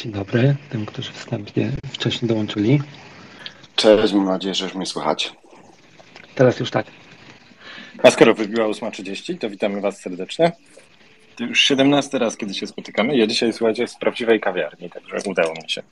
Dzień 0.00 0.12
dobry 0.12 0.56
tym, 0.70 0.86
którzy 0.86 1.12
wstępnie 1.12 1.70
wcześniej 1.92 2.28
dołączyli. 2.28 2.80
Cześć, 3.76 4.12
mam 4.12 4.24
nadzieję, 4.24 4.54
że 4.54 4.64
już 4.64 4.74
mnie 4.74 4.86
słychać. 4.86 5.32
Teraz 6.34 6.60
już 6.60 6.70
tak. 6.70 6.86
A 8.02 8.10
skoro 8.10 8.34
wybiła 8.34 8.66
8.30, 8.66 9.38
to 9.38 9.50
witamy 9.50 9.80
Was 9.80 10.00
serdecznie. 10.00 10.52
To 11.36 11.44
już 11.44 11.60
17 11.60 12.18
raz, 12.18 12.36
kiedy 12.36 12.54
się 12.54 12.66
spotykamy. 12.66 13.16
Ja 13.16 13.26
dzisiaj, 13.26 13.52
słuchajcie, 13.52 13.88
z 13.88 13.98
prawdziwej 13.98 14.40
kawiarni, 14.40 14.90
także 14.90 15.16
udało 15.30 15.54
mi 15.54 15.70
się. 15.70 15.82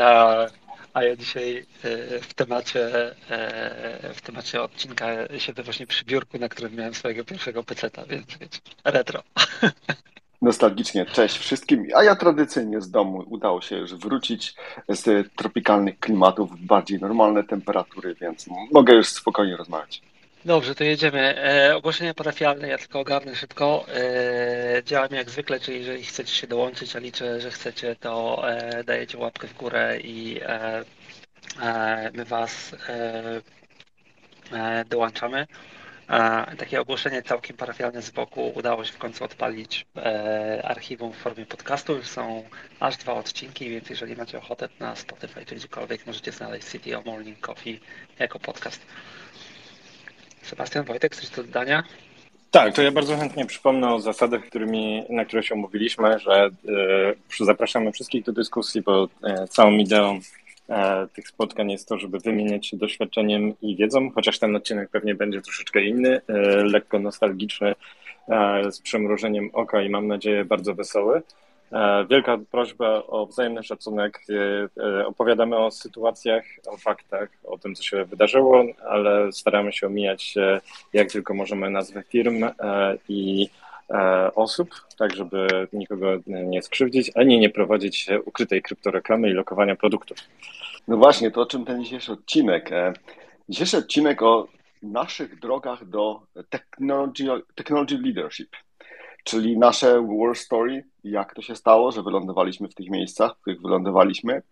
A, 0.00 0.46
a 0.94 1.02
ja 1.02 1.16
dzisiaj 1.16 1.66
e, 1.84 2.20
w 2.20 2.34
temacie, 2.34 3.14
e, 3.30 4.14
w 4.14 4.20
temacie 4.20 4.62
odcinka 4.62 5.06
siedzę 5.38 5.62
właśnie 5.62 5.86
przy 5.86 6.04
biurku, 6.04 6.38
na 6.38 6.48
którym 6.48 6.74
miałem 6.74 6.94
swojego 6.94 7.24
pierwszego 7.24 7.62
peceta, 7.64 8.04
więc 8.06 8.26
wiecie, 8.40 8.58
retro. 8.84 9.22
Nostalgicznie, 10.42 11.06
cześć 11.06 11.38
wszystkim. 11.38 11.86
A 11.94 12.04
ja 12.04 12.16
tradycyjnie 12.16 12.80
z 12.80 12.90
domu 12.90 13.24
udało 13.26 13.60
się 13.60 13.76
już 13.76 13.94
wrócić 13.94 14.54
z 14.88 15.32
tropikalnych 15.36 15.98
klimatów 15.98 16.50
w 16.50 16.66
bardziej 16.66 17.00
normalne 17.00 17.44
temperatury, 17.44 18.14
więc 18.20 18.46
mogę 18.72 18.94
już 18.94 19.08
spokojnie 19.08 19.56
rozmawiać. 19.56 20.02
Dobrze, 20.44 20.74
to 20.74 20.84
jedziemy. 20.84 21.36
E, 21.38 21.76
ogłoszenia 21.76 22.14
parafialne, 22.14 22.68
ja 22.68 22.78
tylko 22.78 23.00
ogarnę 23.00 23.34
szybko. 23.34 23.84
E, 23.88 24.82
działam 24.84 25.08
jak 25.12 25.30
zwykle, 25.30 25.60
czyli 25.60 25.78
jeżeli 25.78 26.04
chcecie 26.04 26.34
się 26.34 26.46
dołączyć, 26.46 26.96
a 26.96 26.98
liczę, 26.98 27.40
że 27.40 27.50
chcecie, 27.50 27.96
to 28.00 28.42
e, 28.50 28.84
dajecie 28.84 29.18
łapkę 29.18 29.48
w 29.48 29.56
górę 29.56 30.00
i 30.00 30.40
e, 30.42 30.84
e, 31.62 32.10
my 32.14 32.24
Was 32.24 32.76
e, 34.52 34.84
dołączamy. 34.88 35.46
Takie 36.58 36.80
ogłoszenie 36.80 37.22
całkiem 37.22 37.56
parafialne 37.56 38.02
z 38.02 38.10
boku. 38.10 38.52
Udało 38.54 38.84
się 38.84 38.92
w 38.92 38.98
końcu 38.98 39.24
odpalić 39.24 39.86
e, 39.96 40.62
archiwum 40.64 41.12
w 41.12 41.16
formie 41.16 41.46
podcastu. 41.46 41.96
Już 41.96 42.06
są 42.06 42.44
aż 42.80 42.96
dwa 42.96 43.14
odcinki, 43.14 43.70
więc 43.70 43.90
jeżeli 43.90 44.16
macie 44.16 44.38
ochotę 44.38 44.68
na 44.80 44.96
Spotify 44.96 45.46
czy 45.46 45.54
gdziekolwiek, 45.54 46.06
możecie 46.06 46.32
znaleźć 46.32 46.66
CTO 46.66 47.02
Morning 47.06 47.40
Coffee 47.40 47.80
jako 48.18 48.38
podcast. 48.38 48.86
Sebastian 50.42 50.84
Wojtek, 50.84 51.16
coś 51.16 51.28
do 51.28 51.42
dodania? 51.42 51.82
Tak, 52.50 52.74
to 52.74 52.82
ja 52.82 52.92
bardzo 52.92 53.16
chętnie 53.16 53.46
przypomnę 53.46 53.94
o 53.94 54.00
zasadach, 54.00 54.44
którymi, 54.44 55.04
na 55.10 55.24
które 55.24 55.42
się 55.42 55.54
umówiliśmy, 55.54 56.18
że 56.18 56.50
e, 57.40 57.44
zapraszamy 57.44 57.92
wszystkich 57.92 58.24
do 58.24 58.32
dyskusji, 58.32 58.82
bo 58.82 59.08
e, 59.24 59.48
całą 59.48 59.72
ideą 59.72 60.20
tych 61.12 61.28
spotkań 61.28 61.70
jest 61.70 61.88
to, 61.88 61.98
żeby 61.98 62.18
wymieniać 62.18 62.66
się 62.66 62.76
doświadczeniem 62.76 63.54
i 63.62 63.76
wiedzą, 63.76 64.10
chociaż 64.10 64.38
ten 64.38 64.56
odcinek 64.56 64.90
pewnie 64.90 65.14
będzie 65.14 65.40
troszeczkę 65.40 65.82
inny, 65.82 66.20
e, 66.28 66.32
lekko 66.64 66.98
nostalgiczny, 66.98 67.74
e, 68.28 68.72
z 68.72 68.80
przemrożeniem 68.80 69.50
oka 69.52 69.82
i 69.82 69.88
mam 69.88 70.06
nadzieję 70.06 70.44
bardzo 70.44 70.74
wesoły. 70.74 71.22
E, 71.72 72.06
Wielka 72.10 72.38
prośba 72.50 72.88
o 72.88 73.26
wzajemny 73.26 73.62
szacunek. 73.62 74.20
E, 74.28 74.82
e, 74.82 75.06
Opowiadamy 75.06 75.56
o 75.56 75.70
sytuacjach, 75.70 76.44
o 76.66 76.76
faktach, 76.76 77.28
o 77.44 77.58
tym, 77.58 77.74
co 77.74 77.82
się 77.82 78.04
wydarzyło, 78.04 78.64
ale 78.88 79.32
staramy 79.32 79.72
się 79.72 79.86
omijać 79.86 80.34
e, 80.36 80.60
jak 80.92 81.10
tylko 81.12 81.34
możemy 81.34 81.70
nazwy 81.70 82.02
firm 82.08 82.44
e, 82.44 82.52
i 83.08 83.48
e, 83.52 83.69
osób, 84.34 84.70
tak 84.98 85.16
żeby 85.16 85.68
nikogo 85.72 86.06
nie 86.26 86.62
skrzywdzić, 86.62 87.10
ani 87.14 87.38
nie 87.38 87.50
prowadzić 87.50 88.06
ukrytej 88.24 88.62
kryptoreklamy 88.62 89.30
i 89.30 89.32
lokowania 89.32 89.76
produktów. 89.76 90.18
No 90.88 90.96
właśnie, 90.96 91.30
to 91.30 91.40
o 91.40 91.46
czym 91.46 91.64
ten 91.64 91.84
dzisiejszy 91.84 92.12
odcinek. 92.12 92.72
E, 92.72 92.92
Dzisiejszy 93.48 93.76
odcinek 93.76 94.22
o 94.22 94.48
naszych 94.82 95.40
drogach 95.40 95.88
do 95.88 96.22
technology, 96.50 97.24
technology 97.54 97.98
leadership, 97.98 98.56
czyli 99.24 99.58
nasze 99.58 100.06
war 100.06 100.36
story, 100.36 100.84
jak 101.04 101.34
to 101.34 101.42
się 101.42 101.56
stało, 101.56 101.92
że 101.92 102.02
wylądowaliśmy 102.02 102.68
w 102.68 102.74
tych 102.74 102.90
miejscach, 102.90 103.36
w 103.36 103.40
których 103.40 103.62
wylądowaliśmy. 103.62 104.42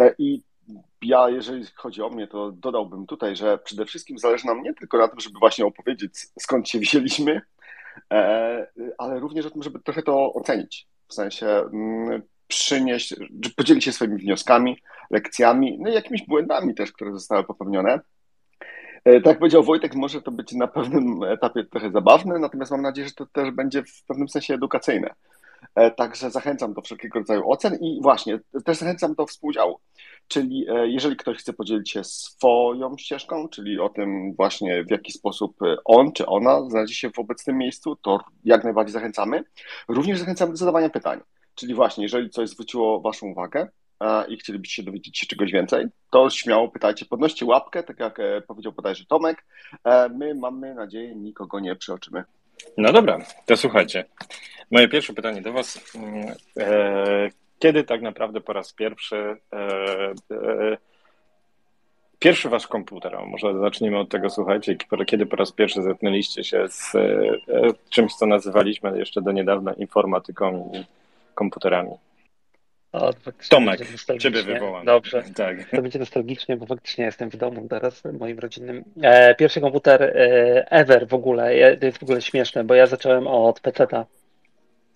E, 0.00 0.14
I 0.18 0.42
ja, 1.02 1.28
jeżeli 1.28 1.64
chodzi 1.74 2.02
o 2.02 2.08
mnie, 2.08 2.26
to 2.26 2.52
dodałbym 2.52 3.06
tutaj, 3.06 3.36
że 3.36 3.58
przede 3.58 3.86
wszystkim 3.86 4.18
zależy 4.18 4.46
nam 4.46 4.62
nie 4.62 4.74
tylko 4.74 4.98
na 4.98 5.08
tym, 5.08 5.20
żeby 5.20 5.38
właśnie 5.38 5.66
opowiedzieć, 5.66 6.12
skąd 6.38 6.68
się 6.68 6.78
wzięliśmy, 6.78 7.32
e, 7.32 7.40
ale 8.98 9.20
również 9.20 9.46
o 9.46 9.50
tym, 9.50 9.62
żeby 9.62 9.78
trochę 9.80 10.02
to 10.02 10.34
ocenić. 10.34 10.86
W 11.08 11.14
sensie 11.14 11.46
mm, 11.46 12.22
przynieść, 12.48 13.14
podzielić 13.56 13.84
się 13.84 13.92
swoimi 13.92 14.16
wnioskami, 14.16 14.76
lekcjami, 15.10 15.78
no 15.80 15.90
i 15.90 15.94
jakimiś 15.94 16.26
błędami 16.26 16.74
też, 16.74 16.92
które 16.92 17.12
zostały 17.12 17.44
popełnione. 17.44 18.00
E, 19.04 19.20
Tak 19.20 19.26
jak 19.26 19.38
powiedział 19.38 19.62
Wojtek, 19.62 19.94
może 19.94 20.22
to 20.22 20.30
być 20.30 20.52
na 20.52 20.66
pewnym 20.66 21.22
etapie 21.22 21.64
trochę 21.64 21.90
zabawne, 21.90 22.38
natomiast 22.38 22.70
mam 22.70 22.82
nadzieję, 22.82 23.08
że 23.08 23.14
to 23.14 23.26
też 23.26 23.50
będzie 23.50 23.82
w 23.82 24.04
pewnym 24.06 24.28
sensie 24.28 24.54
edukacyjne. 24.54 25.14
E, 25.74 25.90
Także 25.90 26.30
zachęcam 26.30 26.74
do 26.74 26.82
wszelkiego 26.82 27.18
rodzaju 27.18 27.50
ocen 27.50 27.74
i 27.80 27.98
właśnie 28.02 28.40
też 28.64 28.78
zachęcam 28.78 29.14
do 29.14 29.26
współudziału. 29.26 29.78
Czyli 30.28 30.66
e, 30.68 30.88
jeżeli 30.88 31.16
ktoś 31.16 31.38
chce 31.38 31.52
podzielić 31.52 31.90
się 31.90 32.04
swoją 32.04 32.98
ścieżką, 32.98 33.48
czyli 33.48 33.80
o 33.80 33.88
tym 33.88 34.34
właśnie 34.34 34.84
w 34.84 34.90
jaki 34.90 35.12
sposób 35.12 35.62
e, 35.62 35.76
on 35.84 36.12
czy 36.12 36.26
ona 36.26 36.70
znajdzie 36.70 36.94
się 36.94 37.10
w 37.10 37.18
obecnym 37.18 37.58
miejscu, 37.58 37.96
to 37.96 38.18
jak 38.44 38.64
najbardziej 38.64 38.92
zachęcamy. 38.92 39.44
Również 39.88 40.18
zachęcam 40.18 40.50
do 40.50 40.56
zadawania 40.56 40.90
pytań. 40.90 41.20
Czyli 41.54 41.74
właśnie, 41.74 42.02
jeżeli 42.02 42.30
coś 42.30 42.48
zwróciło 42.48 43.00
Waszą 43.00 43.26
uwagę 43.26 43.68
i 44.28 44.36
chcielibyście 44.36 44.82
dowiedzieć 44.82 45.18
się 45.18 45.26
czegoś 45.26 45.52
więcej, 45.52 45.86
to 46.10 46.30
śmiało 46.30 46.68
pytajcie, 46.68 47.06
podnoście 47.06 47.46
łapkę, 47.46 47.82
tak 47.82 48.00
jak 48.00 48.18
powiedział 48.46 48.72
bodajże 48.72 49.04
Tomek. 49.06 49.44
My 50.14 50.34
mamy 50.34 50.74
nadzieję, 50.74 51.14
nikogo 51.14 51.60
nie 51.60 51.76
przeoczymy. 51.76 52.24
No 52.76 52.92
dobra, 52.92 53.18
to 53.46 53.56
słuchajcie. 53.56 54.04
Moje 54.70 54.88
pierwsze 54.88 55.12
pytanie 55.12 55.42
do 55.42 55.52
Was. 55.52 55.94
E, 56.58 57.30
Kiedy 57.58 57.84
tak 57.84 58.02
naprawdę 58.02 58.40
po 58.40 58.52
raz 58.52 58.72
pierwszy 58.72 59.36
e, 59.52 59.56
e, 60.30 60.76
pierwszy 62.18 62.48
Wasz 62.48 62.66
komputer, 62.66 63.18
może 63.26 63.58
zacznijmy 63.58 63.98
od 63.98 64.08
tego, 64.08 64.30
słuchajcie, 64.30 64.76
kiedy 65.06 65.26
po 65.26 65.36
raz 65.36 65.52
pierwszy 65.52 65.82
zetknęliście 65.82 66.44
się 66.44 66.68
z 66.68 66.92
czymś, 67.90 68.14
co 68.14 68.26
nazywaliśmy 68.26 68.98
jeszcze 68.98 69.22
do 69.22 69.32
niedawna 69.32 69.72
informatyką 69.72 70.70
i 70.74 70.84
komputerami? 71.34 71.90
O, 72.92 73.12
Tomek. 73.48 73.80
Ciebie 74.18 74.42
wywołam. 74.42 74.84
Dobrze. 74.84 75.22
Tak. 75.34 75.70
To 75.70 75.82
będzie 75.82 75.98
nostalgicznie, 75.98 76.56
bo 76.56 76.66
faktycznie 76.66 77.04
jestem 77.04 77.30
w 77.30 77.36
domu 77.36 77.68
teraz, 77.68 78.02
moim 78.18 78.38
rodzinnym. 78.38 78.84
E, 79.02 79.34
pierwszy 79.34 79.60
komputer 79.60 80.02
e, 80.02 80.70
ever 80.70 81.08
w 81.08 81.14
ogóle, 81.14 81.76
to 81.76 81.86
jest 81.86 81.98
w 81.98 82.02
ogóle 82.02 82.22
śmieszne, 82.22 82.64
bo 82.64 82.74
ja 82.74 82.86
zacząłem 82.86 83.26
od 83.26 83.60
PC-ta. 83.60 84.06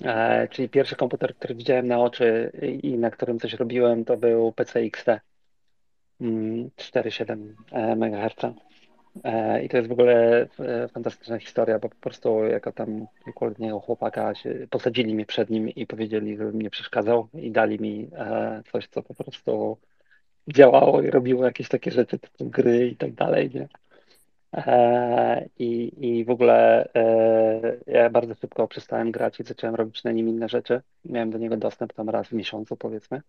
E, 0.04 0.48
czyli 0.48 0.68
pierwszy 0.68 0.96
komputer, 0.96 1.34
który 1.34 1.54
widziałem 1.54 1.88
na 1.88 2.00
oczy 2.00 2.52
i 2.82 2.98
na 2.98 3.10
którym 3.10 3.40
coś 3.40 3.52
robiłem, 3.52 4.04
to 4.04 4.16
był 4.16 4.52
PC 4.52 4.80
XT. 4.80 5.06
Mm, 6.20 6.70
4,7 6.76 7.54
MHz. 7.96 8.54
E, 9.24 9.64
I 9.64 9.68
to 9.68 9.76
jest 9.76 9.88
w 9.88 9.92
ogóle 9.92 10.40
e, 10.58 10.88
fantastyczna 10.88 11.38
historia, 11.38 11.78
bo 11.78 11.88
po 11.88 11.96
prostu 11.96 12.44
jako 12.44 12.72
tam 12.72 13.06
kilkuletniego 13.24 13.80
chłopaka 13.80 14.34
się, 14.34 14.66
posadzili 14.70 15.14
mnie 15.14 15.26
przed 15.26 15.50
nim 15.50 15.68
i 15.68 15.86
powiedzieli, 15.86 16.36
żebym 16.36 16.62
nie 16.62 16.70
przeszkadzał 16.70 17.28
i 17.34 17.50
dali 17.50 17.80
mi 17.80 18.08
e, 18.16 18.62
coś, 18.72 18.88
co 18.88 19.02
po 19.02 19.14
prostu 19.14 19.78
działało 20.48 21.02
i 21.02 21.10
robiło 21.10 21.44
jakieś 21.44 21.68
takie 21.68 21.90
rzeczy, 21.90 22.18
typu 22.18 22.50
gry 22.50 22.88
i 22.88 22.96
tak 22.96 23.12
dalej, 23.12 23.50
nie? 23.54 23.68
I, 25.58 25.92
I 26.06 26.24
w 26.24 26.30
ogóle 26.30 26.88
ja 27.86 28.10
bardzo 28.10 28.34
szybko 28.34 28.68
przestałem 28.68 29.12
grać 29.12 29.40
i 29.40 29.44
zacząłem 29.44 29.74
robić 29.74 30.04
na 30.04 30.12
nim 30.12 30.28
inne 30.28 30.48
rzeczy. 30.48 30.80
Miałem 31.04 31.30
do 31.30 31.38
niego 31.38 31.56
dostęp 31.56 31.92
tam 31.92 32.10
raz 32.10 32.28
w 32.28 32.32
miesiącu, 32.32 32.76
powiedzmy. 32.76 33.22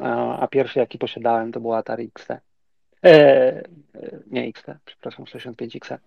A, 0.00 0.38
a 0.38 0.48
pierwszy, 0.48 0.78
jaki 0.78 0.98
posiadałem, 0.98 1.52
to 1.52 1.60
był 1.60 1.74
Atari 1.74 2.10
XT. 2.14 2.47
E, 3.04 3.62
nie 4.30 4.44
XT, 4.48 4.66
przepraszam, 4.84 5.24
65X. 5.24 5.98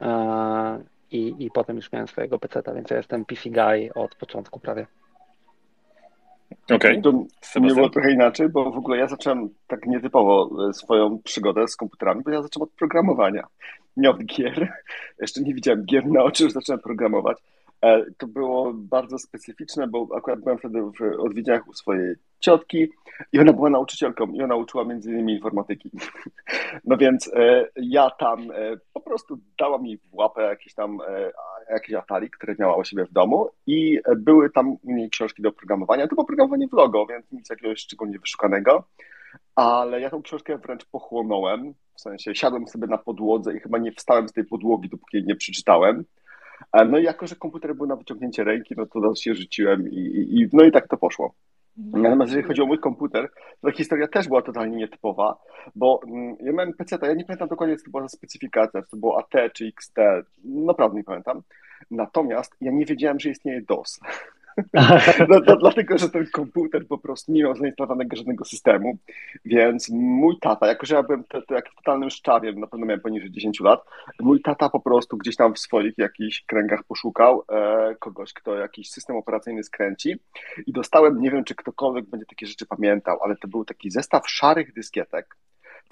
E, 0.00 0.84
i, 1.10 1.34
I 1.38 1.50
potem 1.50 1.76
już 1.76 1.92
miałem 1.92 2.08
swojego 2.08 2.38
PC, 2.38 2.62
więc 2.74 2.90
ja 2.90 2.96
jestem 2.96 3.24
PC 3.24 3.50
guy 3.50 3.90
od 3.94 4.14
początku 4.14 4.60
prawie. 4.60 4.86
Okej, 6.64 6.98
okay. 6.98 7.02
to 7.02 7.60
mnie 7.60 7.74
było 7.74 7.90
trochę 7.90 8.12
inaczej, 8.12 8.48
bo 8.48 8.70
w 8.70 8.78
ogóle 8.78 8.96
ja 8.96 9.06
zacząłem 9.06 9.48
tak 9.66 9.86
nietypowo 9.86 10.50
e, 10.68 10.72
swoją 10.72 11.18
przygodę 11.22 11.68
z 11.68 11.76
komputerami, 11.76 12.22
bo 12.22 12.30
ja 12.30 12.42
zacząłem 12.42 12.68
od 12.68 12.74
programowania, 12.74 13.46
nie 13.96 14.10
od 14.10 14.24
gier. 14.24 14.72
Jeszcze 15.20 15.40
nie 15.40 15.54
widziałem 15.54 15.84
gier 15.84 16.06
na 16.06 16.22
oczy, 16.22 16.44
już 16.44 16.52
zacząłem 16.52 16.80
programować. 16.80 17.38
E, 17.82 18.04
to 18.18 18.26
było 18.26 18.72
bardzo 18.74 19.18
specyficzne, 19.18 19.86
bo 19.86 20.08
akurat 20.16 20.40
byłem 20.40 20.58
wtedy 20.58 20.82
w 20.82 21.20
odwiedziach 21.20 21.68
u 21.68 21.72
swojej 21.72 22.14
ciotki 22.40 22.88
i 23.32 23.38
ona 23.38 23.52
była 23.52 23.70
nauczycielką 23.70 24.32
i 24.32 24.42
ona 24.42 24.56
uczyła 24.56 24.84
między 24.84 25.10
innymi 25.10 25.32
informatyki. 25.32 25.90
No 26.84 26.96
więc 26.96 27.30
e, 27.34 27.68
ja 27.76 28.10
tam 28.10 28.48
po 28.92 29.00
prostu 29.00 29.38
dała 29.58 29.78
mi 29.78 29.98
w 29.98 30.14
łapę 30.14 30.42
jakieś 30.42 30.74
tam 30.74 30.98
jakieś 31.70 31.94
Atari, 31.94 32.30
które 32.30 32.54
miała 32.58 32.76
u 32.76 32.84
siebie 32.84 33.04
w 33.04 33.12
domu 33.12 33.50
i 33.66 34.00
były 34.16 34.50
tam 34.50 34.76
u 34.82 34.92
niej 34.92 35.10
książki 35.10 35.42
do 35.42 35.52
programowania. 35.52 36.08
To 36.08 36.14
było 36.14 36.26
programowanie 36.26 36.68
w 36.68 36.72
logo, 36.72 37.06
więc 37.06 37.32
nic 37.32 37.50
jakiegoś 37.50 37.78
szczególnie 37.78 38.18
wyszukanego, 38.18 38.84
ale 39.54 40.00
ja 40.00 40.10
tą 40.10 40.22
książkę 40.22 40.58
wręcz 40.58 40.84
pochłonąłem, 40.84 41.74
w 41.94 42.00
sensie 42.00 42.34
siadłem 42.34 42.68
sobie 42.68 42.86
na 42.86 42.98
podłodze 42.98 43.56
i 43.56 43.60
chyba 43.60 43.78
nie 43.78 43.92
wstałem 43.92 44.28
z 44.28 44.32
tej 44.32 44.44
podłogi, 44.44 44.88
dopóki 44.88 45.16
jej 45.16 45.26
nie 45.26 45.36
przeczytałem. 45.36 46.04
No 46.88 46.98
i 46.98 47.04
jako, 47.04 47.26
że 47.26 47.36
komputer 47.36 47.74
był 47.74 47.86
na 47.86 47.96
wyciągnięcie 47.96 48.44
ręki, 48.44 48.74
no 48.76 48.86
to 48.86 49.14
się 49.14 49.34
rzuciłem 49.34 49.90
i, 49.90 49.98
i, 50.30 50.48
no 50.52 50.64
i 50.64 50.72
tak 50.72 50.88
to 50.88 50.96
poszło. 50.96 51.34
Natomiast 51.78 52.30
jeżeli 52.30 52.48
chodzi 52.48 52.62
o 52.62 52.66
mój 52.66 52.78
komputer, 52.78 53.28
to 53.60 53.70
ta 53.70 53.76
historia 53.76 54.08
też 54.08 54.28
była 54.28 54.42
totalnie 54.42 54.76
nietypowa, 54.76 55.36
bo 55.74 56.00
mm, 56.06 56.36
ja 56.40 56.52
miałem 56.52 56.72
PC, 56.72 56.98
ja 57.02 57.14
nie 57.14 57.24
pamiętam 57.24 57.48
dokładnie, 57.48 57.76
co 57.76 57.84
to 57.84 57.90
była 57.90 58.02
za 58.02 58.08
specyfikacja, 58.08 58.82
czy 58.82 58.90
to 58.90 58.96
było 58.96 59.18
AT 59.18 59.52
czy 59.52 59.66
XT, 59.66 59.96
naprawdę 60.44 60.96
nie 60.96 61.04
pamiętam. 61.04 61.42
Natomiast 61.90 62.56
ja 62.60 62.72
nie 62.72 62.86
wiedziałem, 62.86 63.20
że 63.20 63.30
istnieje 63.30 63.62
DOS. 63.62 64.00
No, 65.28 65.40
to, 65.40 65.56
dlatego, 65.56 65.98
że 65.98 66.08
ten 66.08 66.26
komputer 66.32 66.86
po 66.86 66.98
prostu 66.98 67.32
nie 67.32 67.42
miał 67.42 67.56
zainstalowanego 67.56 68.16
żadnego 68.16 68.44
systemu, 68.44 68.98
więc 69.44 69.88
mój 69.90 70.38
tata, 70.40 70.66
jako 70.66 70.86
że 70.86 70.94
ja 70.94 71.02
byłem 71.02 71.24
to, 71.24 71.42
to 71.42 71.54
jak 71.54 71.74
totalnym 71.74 72.10
szczawiem, 72.10 72.60
na 72.60 72.66
pewno 72.66 72.86
miałem 72.86 73.00
poniżej 73.00 73.30
10 73.30 73.60
lat, 73.60 73.84
mój 74.20 74.42
tata 74.42 74.68
po 74.68 74.80
prostu 74.80 75.16
gdzieś 75.16 75.36
tam 75.36 75.54
w 75.54 75.58
swoich 75.58 75.98
jakichś 75.98 76.44
kręgach 76.46 76.84
poszukał 76.84 77.44
e, 77.52 77.94
kogoś, 77.98 78.32
kto 78.32 78.54
jakiś 78.54 78.90
system 78.90 79.16
operacyjny 79.16 79.64
skręci 79.64 80.16
i 80.66 80.72
dostałem, 80.72 81.20
nie 81.20 81.30
wiem 81.30 81.44
czy 81.44 81.54
ktokolwiek 81.54 82.04
będzie 82.04 82.26
takie 82.26 82.46
rzeczy 82.46 82.66
pamiętał, 82.66 83.18
ale 83.22 83.36
to 83.36 83.48
był 83.48 83.64
taki 83.64 83.90
zestaw 83.90 84.30
szarych 84.30 84.72
dyskietek, 84.72 85.36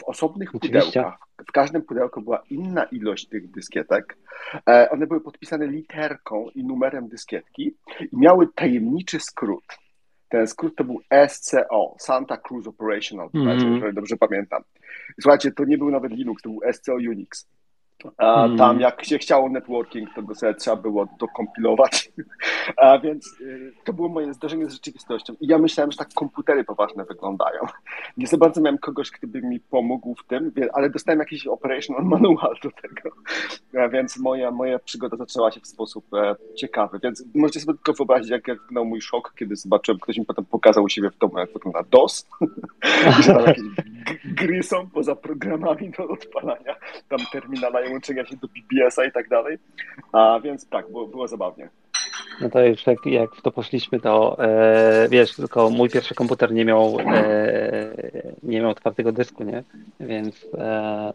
w 0.00 0.04
osobnych 0.04 0.54
Oczywiście. 0.54 0.86
pudełkach. 0.86 1.18
W 1.48 1.52
każdym 1.52 1.82
pudełku 1.82 2.22
była 2.22 2.42
inna 2.50 2.84
ilość 2.84 3.28
tych 3.28 3.50
dyskietek. 3.50 4.16
E, 4.68 4.90
one 4.90 5.06
były 5.06 5.20
podpisane 5.20 5.66
literką 5.66 6.50
i 6.54 6.64
numerem 6.64 7.08
dyskietki 7.08 7.74
i 8.00 8.08
miały 8.12 8.48
tajemniczy 8.54 9.20
skrót. 9.20 9.64
Ten 10.28 10.46
skrót 10.46 10.76
to 10.76 10.84
był 10.84 11.00
SCO, 11.28 11.94
Santa 11.98 12.36
Cruz 12.36 12.66
Operational, 12.66 13.30
mm. 13.34 13.74
jeżeli 13.74 13.94
dobrze 13.94 14.16
pamiętam. 14.16 14.62
Słuchajcie, 15.20 15.52
to 15.52 15.64
nie 15.64 15.78
był 15.78 15.90
nawet 15.90 16.12
Linux, 16.12 16.42
to 16.42 16.48
był 16.48 16.60
SCO 16.72 16.94
Unix. 16.94 17.48
A 18.16 18.48
tam 18.58 18.80
jak 18.80 19.04
się 19.04 19.18
chciało 19.18 19.48
networking, 19.48 20.14
to 20.14 20.22
go 20.22 20.34
sobie 20.34 20.54
trzeba 20.54 20.76
było 20.76 21.08
dokompilować. 21.18 22.12
A 22.76 22.98
więc 22.98 23.40
y, 23.40 23.72
to 23.84 23.92
było 23.92 24.08
moje 24.08 24.34
zdarzenie 24.34 24.66
z 24.66 24.72
rzeczywistością. 24.72 25.34
I 25.40 25.46
ja 25.46 25.58
myślałem, 25.58 25.92
że 25.92 25.98
tak 25.98 26.08
komputery 26.14 26.64
poważne 26.64 27.04
wyglądają. 27.04 27.60
Nie 28.16 28.26
za 28.26 28.36
bardzo 28.36 28.60
miałem 28.60 28.78
kogoś, 28.78 29.10
kto 29.10 29.26
by 29.26 29.42
mi 29.42 29.60
pomógł 29.60 30.14
w 30.14 30.24
tym, 30.26 30.52
ale 30.72 30.90
dostałem 30.90 31.20
jakiś 31.20 31.46
operational 31.46 32.04
manual 32.04 32.54
do 32.62 32.70
tego. 32.70 33.16
A 33.84 33.88
więc 33.88 34.18
moja, 34.18 34.50
moja 34.50 34.78
przygoda 34.78 35.16
zaczęła 35.16 35.50
się 35.50 35.60
w 35.60 35.66
sposób 35.66 36.14
e, 36.14 36.36
ciekawy. 36.54 36.98
Więc 37.02 37.24
możecie 37.34 37.60
sobie 37.60 37.74
tylko 37.74 37.92
wyobrazić, 37.92 38.30
jak, 38.30 38.48
jak 38.48 38.58
wyglądał 38.58 38.84
mój 38.84 39.00
szok, 39.00 39.34
kiedy 39.38 39.56
zobaczyłem, 39.56 40.00
ktoś 40.00 40.18
mi 40.18 40.24
potem 40.24 40.44
pokazał 40.44 40.84
u 40.84 40.88
siebie 40.88 41.10
w 41.10 41.18
domu, 41.18 41.38
jak 41.38 41.52
wygląda 41.52 41.82
DOS. 41.90 42.28
I 43.20 43.22
że 43.22 43.34
tam 43.34 43.46
jakieś 43.46 43.64
gry 44.24 44.62
są 44.62 44.90
poza 44.90 45.16
programami 45.16 45.90
do 45.90 46.08
odpalania, 46.08 46.76
tam 47.08 47.18
terminala 47.32 47.80
i 47.86 47.92
łączenia 47.92 48.26
się 48.26 48.36
do 48.36 48.48
BBS-a 48.48 49.04
i 49.04 49.12
tak 49.12 49.28
dalej. 49.28 49.58
A 50.12 50.40
więc 50.40 50.68
tak, 50.68 50.90
było, 50.90 51.06
było 51.06 51.28
zabawnie. 51.28 51.68
No 52.40 52.50
to 52.50 52.64
już 52.64 52.86
jak, 52.86 53.06
jak 53.06 53.34
w 53.34 53.42
to 53.42 53.50
poszliśmy, 53.50 54.00
to 54.00 54.36
e, 54.44 55.08
wiesz, 55.08 55.36
tylko 55.36 55.70
mój 55.70 55.90
pierwszy 55.90 56.14
komputer 56.14 56.52
nie 56.52 56.64
miał 56.64 56.98
e, 57.00 57.94
nie 58.42 58.60
miał 58.60 58.70
otwartego 58.70 59.12
dysku, 59.12 59.44
nie? 59.44 59.62
Więc 60.00 60.46
e, 60.58 61.12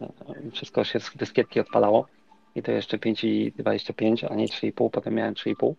wszystko 0.52 0.84
się 0.84 1.00
z 1.00 1.16
dyskietki 1.16 1.60
odpalało. 1.60 2.06
I 2.54 2.62
to 2.62 2.72
jeszcze 2.72 2.98
5,25, 2.98 4.26
a 4.30 4.34
nie 4.34 4.46
3,5, 4.46 4.90
potem 4.90 5.14
miałem 5.14 5.34
3,5. 5.34 5.74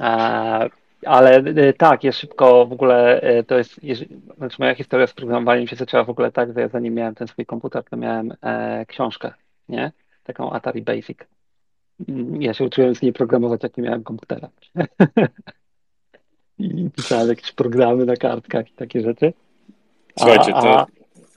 E, 0.00 0.70
ale 1.06 1.36
e, 1.36 1.72
tak, 1.72 2.04
jest 2.04 2.18
szybko 2.18 2.66
w 2.66 2.72
ogóle, 2.72 3.20
e, 3.20 3.42
to 3.42 3.58
jest, 3.58 3.80
znaczy 4.36 4.56
moja 4.58 4.74
historia 4.74 5.06
z 5.06 5.12
programowaniem 5.12 5.68
się 5.68 5.76
zaczęła 5.76 6.04
w 6.04 6.10
ogóle 6.10 6.32
tak, 6.32 6.54
że 6.54 6.60
ja 6.60 6.68
zanim 6.68 6.94
miałem 6.94 7.14
ten 7.14 7.28
swój 7.28 7.46
komputer, 7.46 7.84
to 7.84 7.96
miałem 7.96 8.32
e, 8.42 8.86
książkę, 8.86 9.32
nie? 9.68 9.92
Taką 10.24 10.50
Atari 10.50 10.82
Basic. 10.82 11.18
Mm, 12.08 12.42
ja 12.42 12.54
się 12.54 12.64
uczyłem 12.64 12.94
z 12.94 13.02
niej 13.02 13.12
programować, 13.12 13.62
jak 13.62 13.76
nie 13.76 13.82
miałem 13.82 14.04
komputera. 14.04 14.48
I 16.58 16.90
pisałem 16.96 17.28
jakieś 17.28 17.52
programy 17.52 18.04
na 18.04 18.16
kartkach 18.16 18.70
i 18.70 18.74
takie 18.74 19.00
rzeczy. 19.00 19.32
Słuchajcie, 20.18 20.52
to... 20.52 20.80
A, 20.80 20.86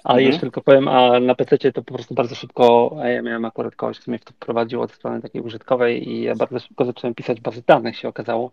a 0.04 0.14
mhm. 0.14 0.28
jeszcze 0.28 0.42
tylko 0.42 0.62
powiem, 0.62 0.88
a 0.88 1.20
na 1.20 1.36
PC 1.36 1.58
to 1.58 1.82
po 1.84 1.94
prostu 1.94 2.14
bardzo 2.14 2.36
szybko, 2.36 2.96
a 3.02 3.08
ja 3.08 3.22
miałem 3.22 3.46
akurat 3.46 3.76
kogoś, 3.76 4.00
kto 4.00 4.12
mnie 4.12 4.20
w 4.20 4.26
to 4.26 4.34
wprowadził 4.34 4.82
od 4.82 4.92
strony 4.92 5.22
takiej 5.22 5.42
użytkowej 5.42 6.10
i 6.10 6.22
ja 6.22 6.36
bardzo 6.36 6.60
szybko 6.60 6.86
zacząłem 6.86 7.16
pisać 7.16 7.42
bazy 7.42 7.64
danych, 7.68 7.98
się 7.98 8.08
okazało. 8.08 8.52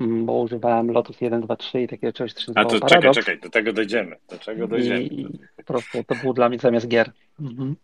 Mm, 0.00 0.26
bo 0.26 0.32
używałem 0.32 0.90
Lotus 0.90 1.20
1, 1.20 1.40
2, 1.40 1.56
3 1.56 1.82
i 1.82 1.88
takiego 1.88 2.12
czegoś, 2.12 2.32
co 2.32 2.40
się 2.40 2.52
A 2.54 2.64
to 2.64 2.80
czekaj, 2.80 3.12
czekaj, 3.14 3.40
do 3.40 3.50
tego 3.50 3.72
dojdziemy. 3.72 4.16
Do 4.28 4.38
czego 4.38 4.68
dojdziemy? 4.68 5.02
I, 5.02 5.20
i 5.20 5.38
po 5.56 5.64
prostu 5.64 6.04
to 6.04 6.14
było 6.14 6.32
dla 6.32 6.48
mnie 6.48 6.58
zamiast 6.58 6.88
gier. 6.88 7.12
Mhm. 7.40 7.76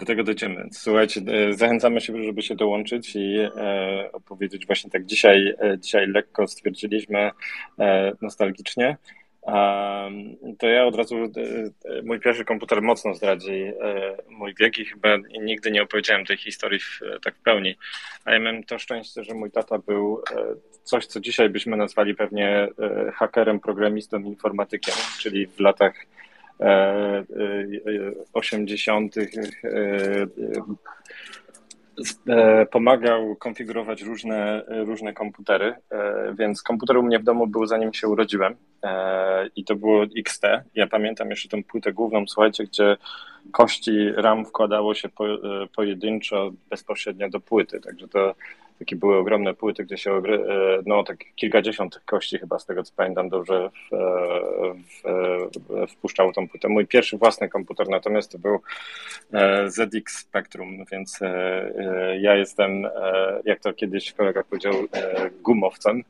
Do 0.00 0.06
tego 0.06 0.24
dojdziemy. 0.24 0.68
Słuchajcie, 0.72 1.20
e, 1.28 1.54
zachęcamy 1.54 2.00
się, 2.00 2.24
żeby 2.24 2.42
się 2.42 2.54
dołączyć 2.54 3.16
i 3.16 3.36
e, 3.38 4.12
opowiedzieć 4.12 4.66
właśnie 4.66 4.90
tak. 4.90 5.06
Dzisiaj, 5.06 5.54
e, 5.62 5.78
dzisiaj 5.78 6.06
lekko 6.06 6.46
stwierdziliśmy 6.48 7.30
e, 7.78 8.12
nostalgicznie. 8.22 8.96
To 10.58 10.66
ja 10.66 10.84
od 10.84 10.96
razu, 10.96 11.16
e, 11.16 12.02
mój 12.02 12.20
pierwszy 12.20 12.44
komputer 12.44 12.82
mocno 12.82 13.14
zdradzi 13.14 13.52
e, 13.52 13.72
mój 14.28 14.54
wiek 14.54 14.78
i 14.78 14.84
chyba 14.84 15.08
nigdy 15.42 15.70
nie 15.70 15.82
opowiedziałem 15.82 16.26
tej 16.26 16.36
historii 16.36 16.80
w, 16.80 17.00
tak 17.24 17.36
w 17.36 17.42
pełni. 17.42 17.76
A 18.24 18.32
ja 18.32 18.38
miałem 18.38 18.64
to 18.64 18.78
szczęście, 18.78 19.24
że 19.24 19.34
mój 19.34 19.50
tata 19.50 19.78
był 19.78 20.22
coś, 20.82 21.06
co 21.06 21.20
dzisiaj 21.20 21.48
byśmy 21.48 21.76
nazwali 21.76 22.14
pewnie 22.14 22.68
hakerem, 23.14 23.60
programistą, 23.60 24.18
informatykiem, 24.20 24.94
czyli 25.18 25.46
w 25.46 25.60
latach 25.60 25.94
80. 28.32 29.14
E, 32.28 32.66
pomagał 32.66 33.36
konfigurować 33.36 34.02
różne, 34.02 34.62
różne 34.68 35.12
komputery, 35.12 35.74
e, 35.90 36.34
więc 36.38 36.62
komputer 36.62 36.96
u 36.96 37.02
mnie 37.02 37.18
w 37.18 37.24
domu 37.24 37.46
był 37.46 37.66
zanim 37.66 37.94
się 37.94 38.08
urodziłem 38.08 38.56
e, 38.82 39.46
i 39.56 39.64
to 39.64 39.76
było 39.76 40.04
XT. 40.16 40.42
Ja 40.74 40.86
pamiętam 40.86 41.30
jeszcze 41.30 41.48
tę 41.48 41.62
płytę 41.62 41.92
główną, 41.92 42.24
słuchajcie, 42.28 42.64
gdzie 42.64 42.96
kości 43.52 44.12
RAM 44.16 44.46
wkładało 44.46 44.94
się 44.94 45.08
po, 45.08 45.24
pojedynczo 45.76 46.50
bezpośrednio 46.70 47.30
do 47.30 47.40
płyty, 47.40 47.80
także 47.80 48.08
to 48.08 48.34
takie 48.80 48.96
były 48.96 49.16
ogromne 49.16 49.54
płyty, 49.54 49.84
gdzie 49.84 49.98
się, 49.98 50.16
e, 50.16 50.22
no 50.86 51.04
tak 51.04 51.18
kilkadziesiąt 51.36 52.00
kości 52.06 52.38
chyba 52.38 52.58
z 52.58 52.66
tego 52.66 52.82
co 52.82 52.92
pamiętam 52.96 53.28
dobrze 53.28 53.70
w, 53.70 53.94
e, 53.94 53.98
w, 54.74 55.02
w, 55.86 55.92
wpuszczało 55.92 56.32
tą 56.32 56.48
płytę. 56.48 56.68
Mój 56.68 56.86
pierwszy 56.86 57.18
własny 57.18 57.48
komputer 57.48 57.88
natomiast 57.88 58.32
to 58.32 58.38
był 58.38 58.60
e, 59.32 59.70
ZX 59.70 60.18
Spectrum, 60.18 60.84
więc 60.92 61.20
ja 62.20 62.36
jestem, 62.36 62.88
jak 63.44 63.60
to 63.60 63.72
kiedyś 63.72 64.12
kolega 64.12 64.42
powiedział, 64.42 64.74
gumowcem. 65.42 66.04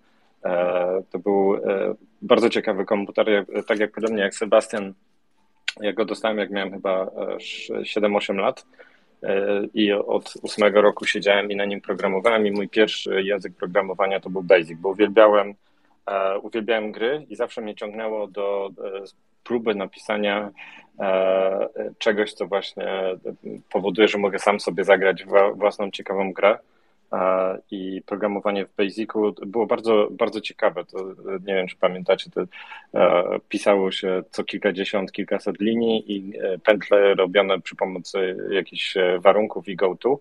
To 1.11 1.19
był 1.19 1.57
bardzo 2.23 2.51
ciekawy 2.51 2.85
komputer, 2.85 3.45
tak 3.67 3.79
jak 3.79 3.93
podobnie 3.93 4.23
jak 4.23 4.35
Sebastian, 4.35 4.95
ja 5.81 5.93
go 5.93 6.05
dostałem 6.05 6.39
jak 6.39 6.51
miałem 6.51 6.73
chyba 6.73 7.05
7-8 7.05 8.37
lat 8.37 8.65
E, 8.65 8.90
i 9.75 9.93
od 9.93 10.35
ósmego 10.43 10.81
roku 10.83 11.07
siedziałem 11.07 11.51
i 11.51 11.57
na 11.57 11.65
nim 11.65 11.81
programowałem 11.81 12.47
i 12.47 12.51
mój 12.51 12.69
pierwszy 12.69 13.23
język 13.23 13.57
programowania 13.57 14.21
to 14.21 14.31
był 14.31 14.43
Basic, 14.43 14.79
bo 14.79 14.89
uwielbiałem, 14.89 15.55
e, 16.07 16.39
uwielbiałem 16.39 16.93
gry 16.93 17.27
i 17.29 17.37
zawsze 17.37 17.61
mnie 17.61 17.75
ciągnęło 17.75 18.27
do 18.27 18.71
e, 18.85 19.03
próby 19.45 19.75
napisania 19.75 20.51
czegoś, 21.99 22.33
co 22.33 22.47
właśnie 22.47 22.85
powoduje, 23.73 24.09
że 24.09 24.19
mogę 24.19 24.39
sam 24.39 24.61
sobie 24.61 24.85
zagrać 24.85 25.25
własną 25.55 25.91
ciekawą 25.91 26.33
grę. 26.33 26.59
I 27.71 28.03
programowanie 28.07 28.67
w 28.67 28.77
Basicu 28.77 29.35
było 29.47 29.67
bardzo, 29.67 30.09
bardzo 30.11 30.41
ciekawe. 30.41 30.85
To, 30.85 30.99
nie 31.47 31.55
wiem, 31.55 31.67
czy 31.67 31.77
pamiętacie, 31.77 32.31
to 32.31 32.41
pisało 33.49 33.93
się 33.93 34.23
co 34.31 34.45
kilkadziesiąt, 34.45 35.13
kilkaset 35.13 35.61
linii 35.61 36.13
i 36.17 36.33
pętle 36.65 37.15
robione 37.15 37.61
przy 37.61 37.77
pomocy 37.77 38.37
jakichś 38.51 38.95
warunków 39.19 39.69
i 39.69 39.77
gotu 39.77 40.21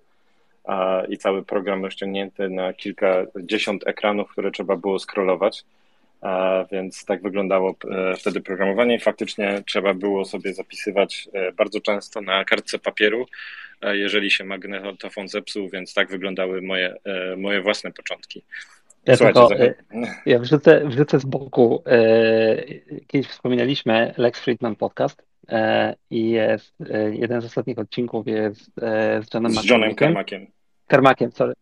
i 1.09 1.17
cały 1.17 1.43
program 1.43 1.83
rozciągnięty 1.85 2.49
na 2.49 2.73
kilkadziesiąt 2.73 3.87
ekranów, 3.87 4.31
które 4.31 4.51
trzeba 4.51 4.75
było 4.75 4.99
scrollować. 4.99 5.63
Więc 6.71 7.05
tak 7.05 7.21
wyglądało 7.21 7.75
e, 7.91 8.15
wtedy 8.15 8.41
programowanie 8.41 8.95
i 8.95 8.99
faktycznie 8.99 9.63
trzeba 9.65 9.93
było 9.93 10.25
sobie 10.25 10.53
zapisywać 10.53 11.29
e, 11.33 11.51
bardzo 11.51 11.81
często 11.81 12.21
na 12.21 12.45
kartce 12.45 12.79
papieru, 12.79 13.25
e, 13.81 13.97
jeżeli 13.97 14.31
się 14.31 14.43
magnetofon 14.43 15.27
zepsuł, 15.27 15.69
więc 15.69 15.93
tak 15.93 16.09
wyglądały 16.09 16.61
moje, 16.61 16.95
moje 17.37 17.61
własne 17.61 17.91
początki. 17.91 18.43
Ja, 19.05 19.17
tylko, 19.17 19.49
ja 20.25 20.39
wrzucę, 20.39 20.81
wrzucę 20.85 21.19
z 21.19 21.25
boku. 21.25 21.83
Kiedyś 23.07 23.27
wspominaliśmy 23.27 24.13
Lex 24.17 24.39
Friedman 24.39 24.75
podcast 24.75 25.23
i 26.09 26.29
jest 26.29 26.75
jeden 27.11 27.41
z 27.41 27.45
ostatnich 27.45 27.79
odcinków 27.79 28.27
jest 28.27 28.71
z 29.21 29.33
Johnem 29.33 29.51
Z 29.51 29.65
Johnem 29.65 29.95
Carmackiem. 29.95 30.47
Carmackiem, 30.91 31.31
sorry. 31.31 31.53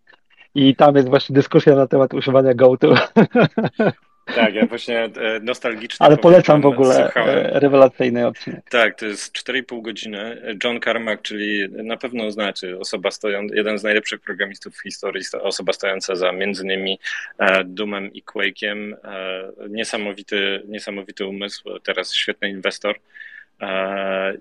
I 0.56 0.76
tam 0.76 0.96
jest 0.96 1.10
właśnie 1.10 1.34
dyskusja 1.34 1.76
na 1.76 1.88
temat 1.88 2.14
używania 2.14 2.54
GoTo. 2.54 2.96
Tak, 4.36 4.56
ja 4.56 4.66
właśnie 4.66 5.00
e, 5.00 5.10
nostalgicznie. 5.42 6.06
Ale 6.06 6.18
polecam 6.18 6.62
w 6.62 6.66
ogóle 6.66 7.04
słuchałem. 7.04 7.46
rewelacyjny 7.52 8.28
odcinek. 8.28 8.70
Tak, 8.70 9.00
to 9.00 9.06
jest 9.06 9.34
4,5 9.38 9.82
godziny. 9.82 10.42
John 10.64 10.80
Carmack, 10.82 11.22
czyli 11.22 11.70
na 11.70 11.98
pewno 11.98 12.32
znacie, 12.32 12.80
osoba 12.80 13.12
stojąca, 13.12 13.56
jeden 13.56 13.78
z 13.80 13.84
najlepszych 13.84 14.22
programistów 14.22 14.76
w 14.76 14.82
historii, 14.82 15.26
osoba 15.42 15.74
stojąca 15.74 16.16
za 16.16 16.32
między 16.32 16.64
innymi 16.64 17.00
e, 17.38 17.64
Doomem 17.64 18.14
i 18.14 18.24
Quake'iem. 18.24 18.94
E, 19.04 19.52
niesamowity, 19.70 20.62
niesamowity 20.68 21.26
umysł, 21.26 21.64
teraz 21.84 22.14
świetny 22.14 22.50
inwestor. 22.50 22.96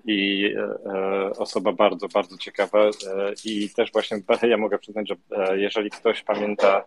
I 0.05 0.53
osoba 1.37 1.71
bardzo, 1.71 2.07
bardzo 2.07 2.37
ciekawa. 2.37 2.89
I 3.45 3.69
też 3.69 3.91
właśnie 3.91 4.17
ja 4.49 4.57
mogę 4.57 4.79
przyznać, 4.79 5.09
że 5.09 5.15
jeżeli 5.57 5.89
ktoś 5.89 6.23
pamięta 6.23 6.83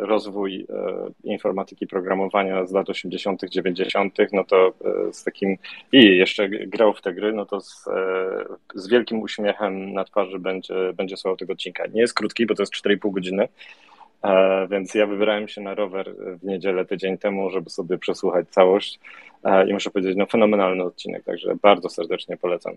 rozwój 0.00 0.66
e, 0.70 1.10
informatyki 1.24 1.86
programowania 1.86 2.66
z 2.66 2.72
lat 2.72 2.90
80., 2.90 3.44
90., 3.50 4.16
no 4.32 4.44
to 4.44 4.72
e, 4.84 5.12
z 5.12 5.24
takim 5.24 5.56
i 5.92 6.16
jeszcze 6.16 6.48
grał 6.48 6.92
w 6.92 7.02
te 7.02 7.14
gry, 7.14 7.32
no 7.32 7.46
to 7.46 7.60
z, 7.60 7.88
e, 7.88 8.44
z 8.74 8.88
wielkim 8.88 9.20
uśmiechem 9.20 9.92
na 9.92 10.04
twarzy 10.04 10.38
będzie, 10.38 10.74
będzie 10.94 11.16
słuchał 11.16 11.36
tego 11.36 11.52
odcinka. 11.52 11.86
Nie 11.86 12.00
jest 12.00 12.14
krótki, 12.14 12.46
bo 12.46 12.54
to 12.54 12.62
jest 12.62 12.72
4,5 12.72 13.12
godziny, 13.12 13.48
więc 14.70 14.94
ja 14.94 15.06
wybrałem 15.06 15.48
się 15.48 15.60
na 15.60 15.74
rower 15.74 16.14
w 16.40 16.44
niedzielę 16.44 16.84
tydzień 16.84 17.18
temu, 17.18 17.50
żeby 17.50 17.70
sobie 17.70 17.98
przesłuchać 17.98 18.48
całość 18.48 19.00
i 19.68 19.72
muszę 19.72 19.90
powiedzieć, 19.90 20.16
no 20.16 20.26
fenomenalny 20.26 20.84
odcinek, 20.84 21.24
także 21.24 21.56
bardzo 21.62 21.88
serdecznie 21.88 22.36
polecam. 22.36 22.76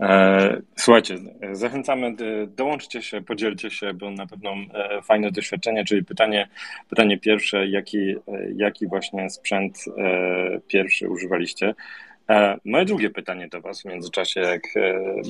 E, 0.00 0.60
słuchajcie, 0.76 1.18
zachęcamy, 1.52 2.16
dołączcie 2.48 3.02
się, 3.02 3.22
podzielcie 3.22 3.70
się, 3.70 3.94
bo 3.94 4.10
na 4.10 4.26
pewno 4.26 4.50
e, 4.74 5.02
fajne 5.02 5.30
doświadczenie, 5.30 5.84
czyli 5.84 6.04
pytanie, 6.04 6.48
pytanie 6.90 7.18
pierwsze, 7.18 7.66
jaki, 7.66 8.10
e, 8.10 8.16
jaki 8.56 8.86
właśnie 8.86 9.30
sprzęt 9.30 9.84
pierwszy 10.68 11.08
używaliście? 11.08 11.74
Moje 12.64 12.84
drugie 12.84 13.10
pytanie 13.10 13.48
do 13.48 13.60
Was 13.60 13.82
w 13.82 13.84
międzyczasie, 13.84 14.40
jak 14.40 14.62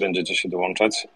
będziecie 0.00 0.34
się 0.34 0.48
dołączać, 0.48 1.08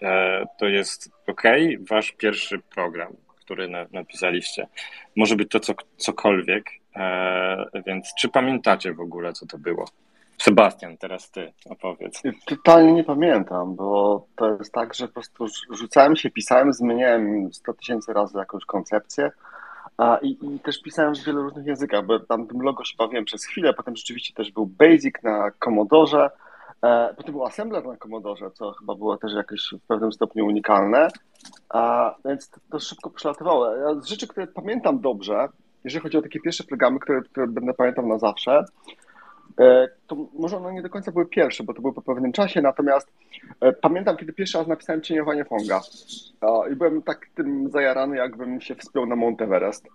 to 0.59 0.67
jest 0.67 1.11
OK, 1.27 1.43
Wasz 1.91 2.13
pierwszy 2.13 2.59
program, 2.59 3.13
który 3.49 3.69
napisaliście. 3.93 4.67
Może 5.17 5.37
być 5.37 5.51
to 5.51 5.61
co, 5.61 5.75
cokolwiek, 5.97 6.71
więc 7.87 8.15
czy 8.19 8.29
pamiętacie 8.29 8.95
w 8.95 9.01
ogóle, 9.01 9.33
co 9.33 9.47
to 9.47 9.59
było? 9.59 9.85
Sebastian, 10.39 10.97
teraz 10.97 11.31
ty 11.31 11.53
opowiedz. 11.71 12.23
Totalnie 12.47 12.93
nie 12.93 13.05
pamiętam, 13.05 13.75
bo 13.75 14.27
to 14.37 14.57
jest 14.59 14.73
tak, 14.73 14.95
że 14.95 15.09
po 15.09 15.15
prostu 15.15 15.47
rzucałem 15.71 16.17
się, 16.17 16.31
pisałem, 16.31 16.73
zmieniałem 16.73 17.53
100 17.53 17.75
tysięcy 17.75 18.13
razy 18.13 18.39
jakąś 18.39 18.65
koncepcję 18.65 19.31
a, 19.97 20.19
i, 20.23 20.39
i, 20.43 20.61
też 20.61 20.83
pisałem 20.83 21.15
w 21.15 21.25
wielu 21.25 21.43
różnych 21.43 21.67
językach, 21.67 22.07
bo 22.07 22.21
tam 22.21 22.47
tym 22.47 22.63
logo 22.63 22.85
się 22.85 22.97
bawiłem 22.99 23.25
przez 23.25 23.45
chwilę, 23.45 23.75
potem 23.75 23.97
rzeczywiście 23.97 24.35
też 24.35 24.53
był 24.53 24.67
Basic 24.67 25.15
na 25.23 25.51
Commodore, 25.65 26.25
e, 26.25 26.31
potem 27.17 27.33
był 27.33 27.45
Assembler 27.45 27.87
na 27.87 27.97
Commodore, 27.97 28.51
co 28.51 28.73
chyba 28.73 28.95
było 28.95 29.17
też 29.17 29.33
jakieś 29.33 29.75
w 29.83 29.87
pewnym 29.87 30.13
stopniu 30.13 30.47
unikalne, 30.47 31.09
a, 31.69 32.15
więc 32.25 32.51
to, 32.51 32.61
to 32.71 32.79
szybko 32.79 33.11
przelatywało. 33.11 33.71
Z 34.03 34.07
rzeczy, 34.07 34.29
które 34.29 34.47
pamiętam 34.47 35.01
dobrze, 35.01 35.49
jeżeli 35.85 36.03
chodzi 36.03 36.19
o 36.19 36.23
takie 36.23 36.41
pierwsze 36.41 36.65
programy, 36.65 36.99
które, 36.99 37.23
które 37.23 37.47
będę 37.47 37.75
pamiętał 37.75 38.07
na 38.07 38.19
zawsze, 38.19 38.65
E, 39.61 39.89
to 40.07 40.17
może 40.35 40.57
one 40.57 40.73
nie 40.73 40.83
do 40.83 40.91
końca 40.91 41.13
były 41.13 41.27
pierwsze, 41.27 41.65
bo 41.65 41.75
to 41.75 41.81
było 41.81 41.93
po 41.93 42.03
pewnym 42.03 42.33
czasie, 42.33 42.63
natomiast 42.63 43.13
e, 43.61 43.73
pamiętam, 43.73 44.17
kiedy 44.17 44.33
pierwszy 44.33 44.59
raz 44.59 44.67
napisałem 44.67 45.03
cieniowanie 45.03 45.45
Fonga 45.45 45.81
i 46.73 46.77
byłem 46.77 47.03
tak 47.03 47.27
tym 47.35 47.71
zajarany, 47.71 48.17
jakbym 48.17 48.61
się 48.61 48.75
wspiął 48.75 49.07
na 49.07 49.17
Mount 49.17 49.43
Everest. 49.43 49.89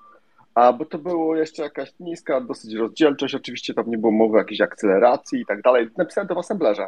A 0.55 0.73
bo 0.73 0.85
to 0.85 0.97
było 0.97 1.35
jeszcze 1.35 1.63
jakaś 1.63 1.99
niska 1.99 2.41
dosyć 2.41 2.73
rozdzielczość, 2.73 3.35
oczywiście 3.35 3.73
tam 3.73 3.89
nie 3.89 3.97
było 3.97 4.11
mowy 4.11 4.35
o 4.35 4.37
jakiejś 4.37 4.61
akceleracji 4.61 5.41
i 5.41 5.45
tak 5.45 5.61
dalej. 5.61 5.89
Napisałem 5.97 6.27
to 6.27 6.35
w 6.35 6.37
assemblerze. 6.37 6.87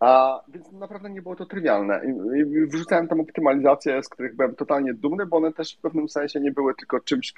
A, 0.00 0.40
więc 0.48 0.72
naprawdę 0.72 1.10
nie 1.10 1.22
było 1.22 1.36
to 1.36 1.46
trywialne. 1.46 2.00
I, 2.36 2.66
wrzucałem 2.66 3.08
tam 3.08 3.20
optymalizacje, 3.20 4.02
z 4.02 4.08
których 4.08 4.36
byłem 4.36 4.54
totalnie 4.54 4.94
dumny, 4.94 5.26
bo 5.26 5.36
one 5.36 5.52
też 5.52 5.76
w 5.76 5.80
pewnym 5.80 6.08
sensie 6.08 6.40
nie 6.40 6.52
były 6.52 6.74
tylko 6.74 7.00
czymś, 7.00 7.34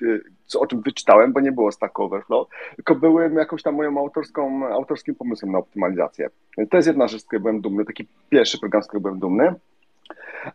co, 0.46 0.60
o 0.60 0.66
czym 0.66 0.80
wyczytałem, 0.80 1.32
bo 1.32 1.40
nie 1.40 1.52
było 1.52 1.72
Stack 1.72 2.00
Overflow, 2.00 2.48
tylko 2.76 2.94
były 2.94 3.32
jakąś 3.34 3.62
tam 3.62 3.74
moją 3.74 3.98
autorską, 3.98 4.66
autorskim 4.66 5.14
pomysłem 5.14 5.52
na 5.52 5.58
optymalizację. 5.58 6.30
To 6.70 6.76
jest 6.76 6.86
jedna 6.88 7.08
rzecz, 7.08 7.22
z 7.22 7.24
której 7.24 7.40
byłem 7.40 7.60
dumny, 7.60 7.84
taki 7.84 8.06
pierwszy 8.30 8.58
program, 8.58 8.82
z 8.82 8.86
którego 8.86 9.02
byłem 9.02 9.20
dumny. 9.20 9.54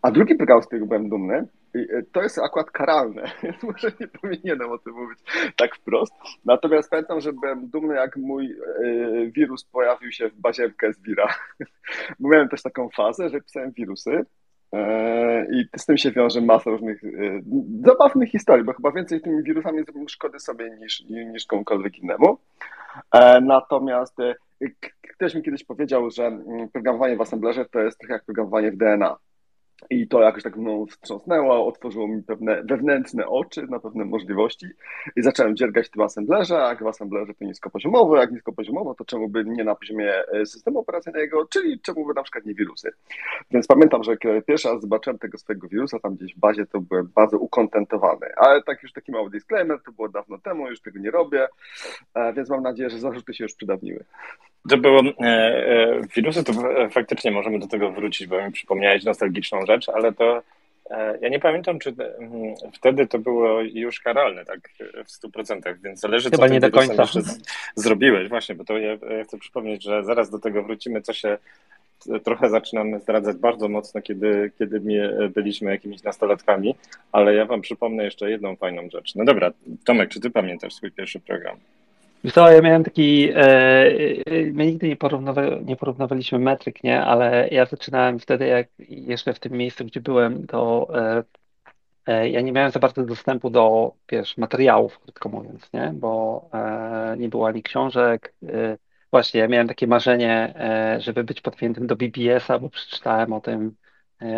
A 0.02 0.12
drugi 0.12 0.36
program, 0.36 0.64
z 0.64 0.66
którego 0.66 0.86
byłem 0.86 1.10
dumny, 1.10 1.48
to 2.12 2.22
jest 2.22 2.40
akurat 2.40 2.72
karalne, 2.72 3.32
więc 3.44 3.64
może 3.64 3.92
nie 4.00 4.08
powinienem 4.08 4.72
o 4.72 4.78
tym 4.78 4.94
mówić 4.94 5.20
tak 5.56 5.76
wprost. 5.76 6.14
Natomiast 6.46 6.90
pamiętam, 6.90 7.22
że 7.22 7.34
byłem 7.34 7.70
dumny, 7.70 7.96
jak 7.96 8.18
mój 8.18 8.52
e, 8.52 9.32
wirus 9.32 9.64
pojawił 9.64 10.12
się 10.12 10.30
w 10.30 10.36
bazie. 10.36 10.72
Bo 12.20 12.30
miałem 12.30 12.50
też 12.50 12.62
taką 12.62 12.90
fazę, 12.90 13.30
że 13.30 13.42
pisałem 13.42 13.72
wirusy 13.72 14.26
e, 14.74 15.46
i 15.52 15.66
z 15.78 15.86
tym 15.86 15.98
się 15.98 16.12
wiąże 16.12 16.42
masa 16.42 16.70
różnych 16.70 17.02
zabawnych 17.86 18.30
historii, 18.30 18.66
bo 18.66 18.74
chyba 18.74 18.92
więcej 18.92 19.22
tymi 19.22 19.44
wirusami 19.44 19.84
zrobił 19.84 20.10
szkody 20.10 20.40
sobie 20.40 20.70
niż, 20.70 21.04
niż 21.10 21.46
komukolwiek 21.46 22.00
innemu. 22.00 22.38
Natomiast 23.42 24.18
ktoś 25.16 25.36
mi 25.36 25.44
kiedyś 25.44 25.64
powiedział, 25.64 26.12
że 26.12 26.26
mm, 26.26 26.70
programowanie 26.70 27.16
w 27.16 27.22
assemblerze 27.22 27.66
to 27.66 27.80
jest 27.80 28.00
trochę 28.00 28.14
jak 28.14 28.26
programowanie 28.26 28.72
w 28.72 28.78
DNA. 28.78 29.16
I 29.90 30.08
to 30.08 30.22
jakoś 30.22 30.44
tak 30.44 30.56
mną 30.56 30.86
wstrząsnęło, 30.86 31.68
otworzyło 31.68 32.08
mi 32.08 32.24
pewne 32.24 32.64
wewnętrzne 32.64 33.28
oczy 33.28 33.68
na 33.70 33.80
pewne 33.80 34.06
możliwości 34.06 34.66
i 35.16 35.22
zacząłem 35.22 35.56
dziergać 35.56 35.90
tym 35.90 36.02
assemblerze, 36.02 36.64
a 36.64 36.70
jak 36.70 36.84
w 36.84 36.88
assemblerze 36.88 37.34
to 37.34 37.46
niskopoziomowo, 37.46 38.18
jak 38.18 38.32
niskopoziomowo, 38.32 38.96
to 38.96 39.06
czemu 39.06 39.30
by 39.30 39.46
nie 39.46 39.64
na 39.64 39.76
poziomie 39.76 40.14
e, 40.28 40.46
systemu 40.46 40.80
operacyjnego, 40.80 41.48
czyli 41.48 41.80
czemu 41.80 42.06
by 42.06 42.14
na 42.14 42.24
przykład 42.24 42.46
nie 42.46 42.54
wirusy. 42.54 42.92
Więc 43.52 43.68
pamiętam, 43.68 44.04
że 44.04 44.18
kiedy 44.18 44.42
pierwszy 44.42 44.68
raz 44.68 44.82
zobaczyłem 44.82 45.20
tego 45.20 45.38
swojego 45.38 45.68
wirusa 45.68 46.00
tam 46.00 46.16
gdzieś 46.16 46.36
w 46.36 46.40
bazie, 46.40 46.66
to 46.66 46.82
byłem 46.82 47.12
bardzo 47.16 47.38
ukontentowany, 47.38 48.28
ale 48.38 48.64
tak 48.64 48.84
już 48.84 48.94
taki 48.94 49.12
mały 49.12 49.30
disclaimer, 49.30 49.80
to 49.86 49.92
było 49.92 50.10
dawno 50.10 50.38
temu, 50.38 50.70
już 50.70 50.82
tego 50.82 51.00
nie 51.00 51.12
robię, 51.12 51.48
e, 52.14 52.34
więc 52.34 52.50
mam 52.50 52.64
nadzieję, 52.64 52.90
że 52.90 53.00
zarzuty 53.00 53.34
się 53.34 53.44
już 53.44 53.54
przedawniły. 53.54 54.06
To 54.70 54.78
było, 54.78 55.02
e, 55.02 55.26
e, 55.26 56.02
wirusy 56.16 56.44
to 56.44 56.54
faktycznie 56.92 57.32
możemy 57.32 57.60
do 57.60 57.68
tego 57.68 57.92
wrócić, 57.92 58.28
bo 58.28 58.46
mi 58.46 58.52
przypomniałeś 58.52 59.04
nostalgiczną 59.04 59.65
rzecz, 59.66 59.90
ale 59.90 60.14
to 60.14 60.42
e, 60.90 61.18
ja 61.22 61.30
nie 61.30 61.40
pamiętam, 61.40 61.80
czy 61.80 61.96
wtedy 62.74 63.08
to 63.08 63.20
było 63.20 63.62
już 63.62 64.00
karalne, 64.00 64.46
tak 64.46 64.60
w 65.06 65.12
stu 65.12 65.30
procentach, 65.32 65.82
więc 65.82 66.00
zależy, 66.00 66.30
Chyba 66.30 66.48
co 66.48 66.54
nie 66.54 66.60
do 66.60 66.72
końca. 66.72 67.02
jeszcze 67.02 67.22
zrobiłeś. 67.76 68.30
Właśnie, 68.30 68.56
bo 68.56 68.66
to 68.66 68.78
ja, 68.78 68.92
ja 68.92 69.24
chcę 69.24 69.38
przypomnieć, 69.38 69.84
że 69.84 70.04
zaraz 70.04 70.30
do 70.30 70.40
tego 70.40 70.64
wrócimy, 70.64 71.02
co 71.02 71.14
się 71.14 71.38
trochę 72.24 72.50
zaczynamy 72.50 73.00
zdradzać 73.00 73.38
bardzo 73.38 73.70
mocno, 73.70 74.02
kiedy, 74.02 74.52
kiedy 74.60 74.82
byliśmy 75.36 75.72
jakimiś 75.72 76.04
nastolatkami, 76.04 76.76
ale 77.12 77.36
ja 77.36 77.46
wam 77.46 77.62
przypomnę 77.62 78.04
jeszcze 78.04 78.32
jedną 78.32 78.56
fajną 78.56 78.90
rzecz. 78.90 79.16
No 79.16 79.26
dobra, 79.26 79.52
Tomek, 79.86 80.10
czy 80.10 80.20
ty 80.20 80.30
pamiętasz 80.30 80.74
swój 80.74 80.92
pierwszy 80.92 81.20
program? 81.20 81.58
Co, 82.34 82.52
ja 82.52 82.62
miałem 82.62 82.84
taki, 82.84 83.30
e, 83.30 83.38
e, 83.38 84.52
my 84.54 84.66
nigdy 84.66 84.88
nie, 84.88 84.98
nie 85.66 85.76
porównywaliśmy 85.76 86.40
metryk, 86.40 86.84
nie, 86.84 87.02
ale 87.02 87.48
ja 87.52 87.66
zaczynałem 87.66 88.20
wtedy, 88.20 88.48
jak 88.48 88.68
jeszcze 88.80 89.34
w 89.34 89.40
tym 89.40 89.54
miejscu, 89.54 89.86
gdzie 89.86 90.02
byłem, 90.02 90.48
to 90.48 90.88
e, 92.08 92.30
ja 92.30 92.42
nie 92.42 92.52
miałem 92.52 92.72
za 92.72 92.80
bardzo 92.80 93.06
dostępu 93.06 93.50
do, 93.50 93.94
wiesz, 94.12 94.38
materiałów, 94.38 95.00
krótko 95.00 95.30
mówiąc, 95.30 95.74
nie, 95.74 95.92
bo 95.96 96.50
nie 97.18 97.30
było 97.30 97.48
ani 97.48 97.64
książek. 97.64 98.34
Właśnie, 99.12 99.40
ja 99.40 99.48
miałem 99.48 99.68
takie 99.68 99.88
marzenie, 99.88 100.54
żeby 101.00 101.24
być 101.24 101.42
podpiętym 101.42 101.88
do 101.88 101.96
BBS-a, 101.96 102.60
bo 102.60 102.70
przeczytałem 102.70 103.34
o 103.34 103.42
tym 103.42 103.76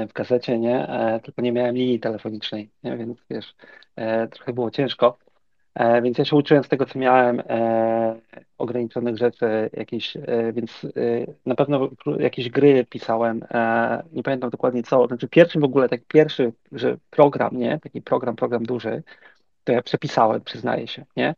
w 0.10 0.13
gazecie, 0.13 0.60
nie? 0.60 0.88
Tylko 1.24 1.41
nie 1.41 1.51
miałem 1.51 1.75
linii 1.75 2.00
telefonicznej, 2.00 2.70
nie? 2.84 2.98
Więc 2.98 3.17
wiesz, 3.29 3.56
trochę 4.32 4.53
było 4.53 4.72
ciężko. 4.72 5.17
Więc 6.03 6.17
ja 6.17 6.25
się 6.25 6.36
uczyłem 6.36 6.63
z 6.63 6.67
tego, 6.67 6.86
co 6.86 7.00
miałem, 7.00 7.43
ograniczonych 8.57 9.17
rzeczy 9.17 9.69
jakieś, 9.74 10.17
więc 10.53 10.86
na 11.46 11.55
pewno 11.55 11.89
jakieś 12.19 12.50
gry 12.50 12.86
pisałem, 12.89 13.41
nie 14.13 14.24
pamiętam 14.24 14.50
dokładnie 14.50 14.84
co. 14.84 15.07
Znaczy 15.07 15.27
pierwszy 15.27 15.60
w 15.60 15.63
ogóle, 15.63 15.89
tak 15.89 16.01
pierwszy, 16.07 16.53
że 16.72 16.98
program, 17.10 17.57
nie? 17.57 17.79
Taki 17.79 18.01
program, 18.01 18.36
program 18.36 18.63
duży, 18.63 19.03
to 19.63 19.72
ja 19.72 19.81
przepisałem, 19.81 20.41
przyznaję 20.41 20.88
się, 20.88 21.05
nie? 21.17 21.36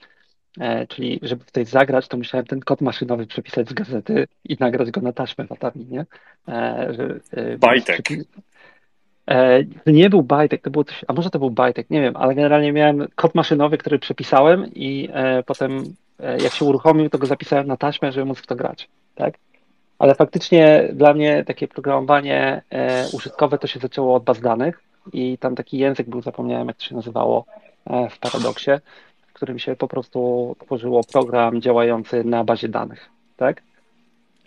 E, 0.60 0.88
czyli 0.88 1.20
żeby 1.22 1.46
tej 1.52 1.66
zagrać, 1.66 2.08
to 2.08 2.18
musiałem 2.18 2.46
ten 2.46 2.60
kod 2.60 2.82
maszynowy 2.82 3.28
przepisać 3.28 3.70
z 3.70 3.74
gazety 3.74 4.28
i 4.44 4.58
nagrać 4.60 4.92
go 4.92 5.02
na 5.02 5.14
taśmę 5.14 5.48
w 5.48 5.52
Atari, 5.52 5.86
nie? 5.86 6.06
E, 6.48 6.94
że, 6.94 7.20
e, 7.32 7.58
Bajtek. 7.58 8.08
To 9.86 9.92
nie 9.92 10.10
był 10.10 10.24
bajtek, 10.24 10.62
to 10.62 10.70
było 10.70 10.84
coś, 10.84 11.06
a 11.08 11.14
może 11.14 11.30
to 11.30 11.40
był 11.40 11.52
bajtek, 11.52 11.90
nie 11.90 12.02
wiem, 12.02 12.18
ale 12.18 12.36
generalnie 12.36 12.74
miałem 12.74 13.08
kod 13.16 13.36
maszynowy, 13.36 13.78
który 13.78 14.00
przepisałem 14.00 14.66
i 14.76 15.10
potem 15.46 15.84
jak 16.44 16.54
się 16.54 16.66
uruchomił, 16.66 17.10
to 17.10 17.18
go 17.18 17.28
zapisałem 17.28 17.68
na 17.68 17.78
taśmę, 17.78 18.12
żeby 18.12 18.26
móc 18.26 18.40
w 18.40 18.48
to 18.48 18.56
grać, 18.56 18.90
tak? 19.16 19.34
Ale 20.00 20.16
faktycznie 20.16 20.90
dla 20.94 21.14
mnie 21.14 21.44
takie 21.48 21.68
programowanie 21.68 22.62
użytkowe 23.14 23.58
to 23.58 23.68
się 23.68 23.80
zaczęło 23.80 24.16
od 24.16 24.24
baz 24.24 24.42
danych 24.42 24.84
i 25.14 25.38
tam 25.38 25.56
taki 25.56 25.78
język 25.78 26.10
był, 26.10 26.22
zapomniałem 26.22 26.68
jak 26.68 26.78
to 26.78 26.84
się 26.84 26.96
nazywało 26.96 27.46
w 28.10 28.20
Paradoksie, 28.20 28.72
którym 29.34 29.60
się 29.60 29.76
po 29.76 29.88
prostu 29.88 30.56
tworzyło 30.60 31.02
program 31.04 31.62
działający 31.62 32.24
na 32.24 32.44
bazie 32.44 32.70
danych, 32.70 33.10
tak? 33.38 33.62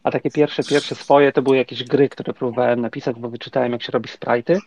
A 0.03 0.11
takie 0.11 0.31
pierwsze, 0.31 0.63
pierwsze 0.63 0.95
swoje 0.95 1.33
to 1.33 1.43
były 1.43 1.57
jakieś 1.57 1.85
gry, 1.85 2.09
które 2.09 2.33
próbowałem 2.33 2.81
napisać, 2.81 3.21
bo 3.21 3.29
wyczytałem, 3.29 3.73
jak 3.73 3.83
się 3.83 3.93
robi 3.93 4.09
sprite'y 4.09 4.59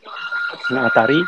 na 0.72 0.86
Atari 0.86 1.24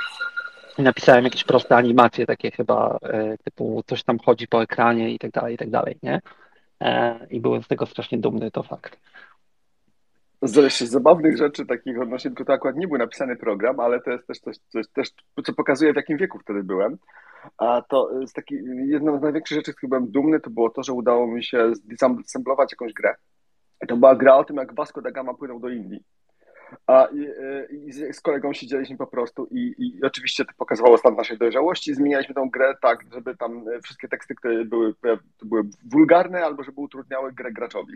i 0.78 0.82
napisałem 0.82 1.24
jakieś 1.24 1.44
proste 1.44 1.76
animacje, 1.76 2.26
takie 2.26 2.52
chyba 2.52 2.98
e, 3.04 3.38
typu 3.38 3.84
coś 3.88 4.04
tam 4.04 4.20
chodzi 4.20 4.48
po 4.48 4.62
ekranie 4.62 5.14
i 5.14 5.20
tak 5.20 5.32
dalej, 5.32 5.56
i 5.56 5.58
tak 5.58 5.70
dalej, 5.70 5.98
nie? 6.04 6.20
E, 6.82 7.20
I 7.30 7.40
byłem 7.40 7.64
z 7.64 7.68
tego 7.68 7.86
strasznie 7.86 8.18
dumny, 8.18 8.52
to 8.52 8.64
fakt. 8.64 9.00
Z, 10.42 10.74
z 10.74 10.90
zabawnych 10.90 11.38
rzeczy 11.38 11.66
takich 11.66 12.02
odnośnie, 12.02 12.32
tylko 12.32 12.46
to 12.46 12.54
akurat 12.54 12.76
nie 12.76 12.88
był 12.88 12.98
napisany 12.98 13.36
program, 13.36 13.80
ale 13.80 14.02
to 14.02 14.12
jest 14.12 14.28
też 14.28 14.40
coś, 14.40 14.58
coś 14.58 14.88
też, 14.88 15.10
co 15.46 15.54
pokazuje, 15.54 15.94
w 15.94 15.96
jakim 15.96 16.18
wieku 16.18 16.40
wtedy 16.40 16.64
byłem. 16.64 16.98
A 17.58 17.82
to 17.82 18.10
z 18.28 18.34
taki, 18.34 18.56
jedną 18.86 19.20
z 19.20 19.22
największych 19.22 19.58
rzeczy, 19.58 19.72
z 19.72 19.76
których 19.76 19.90
byłem 19.90 20.12
dumny, 20.12 20.40
to 20.40 20.50
było 20.50 20.70
to, 20.70 20.84
że 20.84 20.94
udało 20.94 21.28
mi 21.28 21.44
się 21.44 21.76
zdesamplować 21.76 22.72
jakąś 22.72 22.94
grę. 22.94 23.16
I 23.84 23.88
to 23.88 23.98
była 23.98 24.15
gra 24.15 24.36
o 24.36 24.43
tym, 24.43 24.55
jak 24.55 24.75
Vasco 24.75 25.01
da 25.01 25.12
Gama 25.12 25.34
płynął 25.34 25.60
do 25.60 25.69
Indii. 25.69 26.03
A, 26.88 27.07
i, 27.13 27.27
i, 27.88 28.13
z 28.13 28.22
kolegą 28.22 28.53
siedzieliśmy 28.53 28.98
po 28.98 29.07
prostu 29.07 29.48
i, 29.51 29.75
i 29.77 30.03
oczywiście 30.03 30.46
to 30.46 30.51
pokazywało 30.57 30.98
stan 30.98 31.15
naszej 31.15 31.38
dojrzałości. 31.38 31.96
Zmienialiśmy 31.96 32.36
tą 32.36 32.50
grę 32.50 32.75
tak, 32.81 33.00
żeby 33.13 33.38
tam 33.38 33.65
wszystkie 33.84 34.07
teksty, 34.07 34.36
które 34.36 34.65
były, 34.65 34.93
były 35.43 35.63
wulgarne 35.91 36.46
albo 36.46 36.63
żeby 36.63 36.81
utrudniały 36.81 37.34
grę 37.34 37.51
graczowi. 37.51 37.93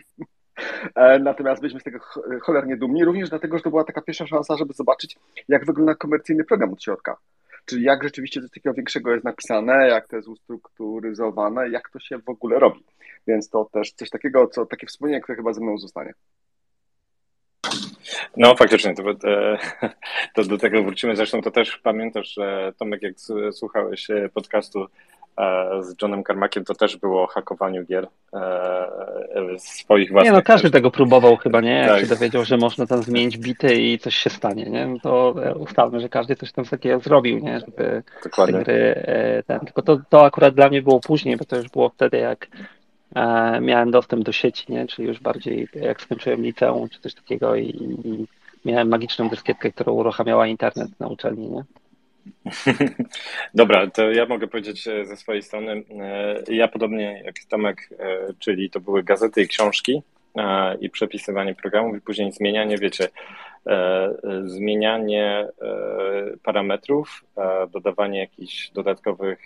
E, 0.96 1.20
natomiast 1.20 1.62
byliśmy 1.62 1.80
z 1.80 1.84
tego 1.84 2.00
cholernie 2.42 2.78
dumni, 2.78 3.06
również 3.06 3.30
dlatego, 3.30 3.58
że 3.58 3.64
to 3.64 3.70
była 3.70 3.84
taka 3.84 4.02
pierwsza 4.02 4.28
szansa, 4.28 4.58
żeby 4.58 4.74
zobaczyć, 4.74 5.18
jak 5.48 5.66
wygląda 5.66 5.96
komercyjny 5.96 6.44
program 6.44 6.74
od 6.74 6.84
środka. 6.84 7.18
Czyli 7.66 7.84
jak 7.84 8.04
rzeczywiście 8.04 8.42
coś 8.42 8.50
takiego 8.50 8.74
większego 8.74 9.12
jest 9.12 9.26
napisane, 9.26 9.88
jak 9.88 10.08
to 10.08 10.16
jest 10.16 10.28
ustrukturyzowane, 10.28 11.70
jak 11.70 11.90
to 11.90 12.00
się 12.00 12.18
w 12.18 12.30
ogóle 12.30 12.60
robi. 12.60 12.84
Więc 13.28 13.50
to 13.50 13.70
też 13.72 13.92
coś 13.92 14.10
takiego, 14.10 14.48
co 14.48 14.66
takie 14.66 14.88
wspomnienie, 14.88 15.22
które 15.22 15.36
chyba 15.36 15.54
ze 15.54 15.62
mną 15.62 15.78
zostanie. 15.78 16.14
No 18.38 18.56
faktycznie, 18.56 18.94
to, 18.94 19.04
to, 20.36 20.44
do 20.44 20.58
tego 20.58 20.84
wrócimy. 20.84 21.16
Zresztą 21.16 21.42
to 21.42 21.52
też 21.52 21.78
pamiętasz, 21.78 22.36
Tomek, 22.78 23.02
jak 23.02 23.14
słuchałeś 23.52 24.08
podcastu 24.34 24.80
E, 24.82 25.21
z 25.82 26.02
Johnem 26.02 26.24
Carmackiem 26.24 26.66
to 26.66 26.76
też 26.76 26.98
było 26.98 27.24
o 27.24 27.28
hakowaniu 27.28 27.86
gier 27.86 28.08
e, 28.34 29.60
swoich 29.60 30.12
własnych. 30.12 30.32
Nie, 30.32 30.38
no 30.38 30.44
każdy 30.44 30.72
tego 30.72 30.92
próbował 30.92 31.38
chyba, 31.38 31.62
nie? 31.62 31.72
Jak 31.72 31.90
tak. 31.90 32.00
się 32.00 32.08
dowiedział, 32.08 32.46
że 32.46 32.58
można 32.58 32.86
tam 32.86 33.04
zmienić 33.04 33.38
bity 33.38 33.76
i 33.76 34.00
coś 34.00 34.16
się 34.16 34.30
stanie, 34.30 34.66
nie? 34.66 34.88
No 34.88 35.00
to 35.00 35.36
ustalmy, 35.60 36.00
że 36.00 36.10
każdy 36.10 36.36
coś 36.36 36.52
tam 36.52 36.66
takiego 36.66 37.00
zrobił, 37.00 37.40
nie? 37.40 37.60
Żeby 37.60 38.04
Dokładnie. 38.24 38.54
te 38.54 38.64
gry, 38.64 38.94
e, 38.96 39.44
ten, 39.44 39.60
tylko 39.60 39.82
to, 39.82 40.00
to 40.10 40.26
akurat 40.26 40.56
dla 40.56 40.70
mnie 40.70 40.82
było 40.82 41.00
później, 41.00 41.38
bo 41.38 41.46
to 41.46 41.56
już 41.56 41.70
było 41.70 41.90
wtedy, 41.90 42.18
jak 42.18 42.48
miałem 43.62 43.92
dostęp 43.92 44.24
do 44.24 44.32
sieci, 44.32 44.74
nie? 44.74 44.88
Czyli 44.88 45.08
już 45.08 45.20
bardziej 45.20 45.68
jak 45.74 46.02
skończyłem 46.02 46.42
liceum 46.42 46.90
czy 46.90 47.00
coś 47.00 47.14
takiego 47.14 47.56
i, 47.56 47.68
i 48.06 48.26
miałem 48.66 48.90
magiczną 48.90 49.30
dyskietkę, 49.30 49.72
która 49.72 49.92
uruchamiała 49.92 50.48
internet 50.48 51.00
na 51.00 51.08
uczelni, 51.08 51.50
nie? 51.50 51.64
Dobra, 53.54 53.88
to 53.88 54.12
ja 54.12 54.26
mogę 54.26 54.48
powiedzieć 54.48 54.88
e, 54.88 55.06
ze 55.06 55.18
swojej 55.18 55.42
strony. 55.42 55.84
E, 56.00 56.54
ja 56.54 56.68
podobnie 56.68 57.22
jak 57.26 57.36
Tomek, 57.50 57.90
e, 58.00 58.34
czyli 58.40 58.70
to 58.70 58.80
były 58.80 59.04
gazety 59.04 59.42
i 59.42 59.48
książki 59.48 60.02
i 60.82 60.90
przepisywanie 60.90 61.56
programów 61.56 61.98
i 61.98 62.02
później 62.02 62.32
zmienianie, 62.32 62.78
wiecie, 62.78 63.08
zmienianie 64.46 65.48
parametrów, 66.44 67.24
dodawanie 67.72 68.20
jakichś 68.20 68.70
dodatkowych 68.70 69.40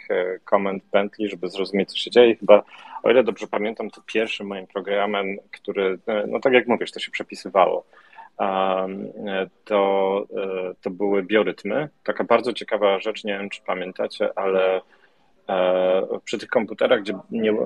komend 0.43 0.83
pętli, 0.91 1.29
żeby 1.29 1.49
zrozumieć, 1.49 1.91
co 1.91 1.97
się 1.97 2.11
dzieje. 2.11 2.35
Chyba, 2.35 2.63
o 3.03 3.11
ile 3.11 3.23
dobrze 3.23 3.47
pamiętam, 3.47 3.89
to 3.89 4.01
pierwszym 4.05 4.47
moim 4.47 4.67
programem, 4.67 5.37
który, 5.51 5.97
no 6.27 6.39
tak 6.39 6.53
jak 6.53 6.67
mówisz, 6.67 6.91
to 6.91 6.99
się 6.99 7.11
przepisywało 7.11 7.85
to, 9.65 10.25
e, 10.37 10.73
to 10.81 10.89
były 10.89 11.23
biorytmy. 11.23 11.89
Taka 12.03 12.23
bardzo 12.23 12.53
ciekawa 12.53 12.99
rzecz, 12.99 13.23
nie 13.23 13.37
wiem 13.37 13.49
czy 13.49 13.61
pamiętacie, 13.61 14.29
ale 14.35 14.81
e, 15.49 16.19
przy 16.23 16.37
tych 16.37 16.49
komputerach, 16.49 17.01
gdzie 17.01 17.13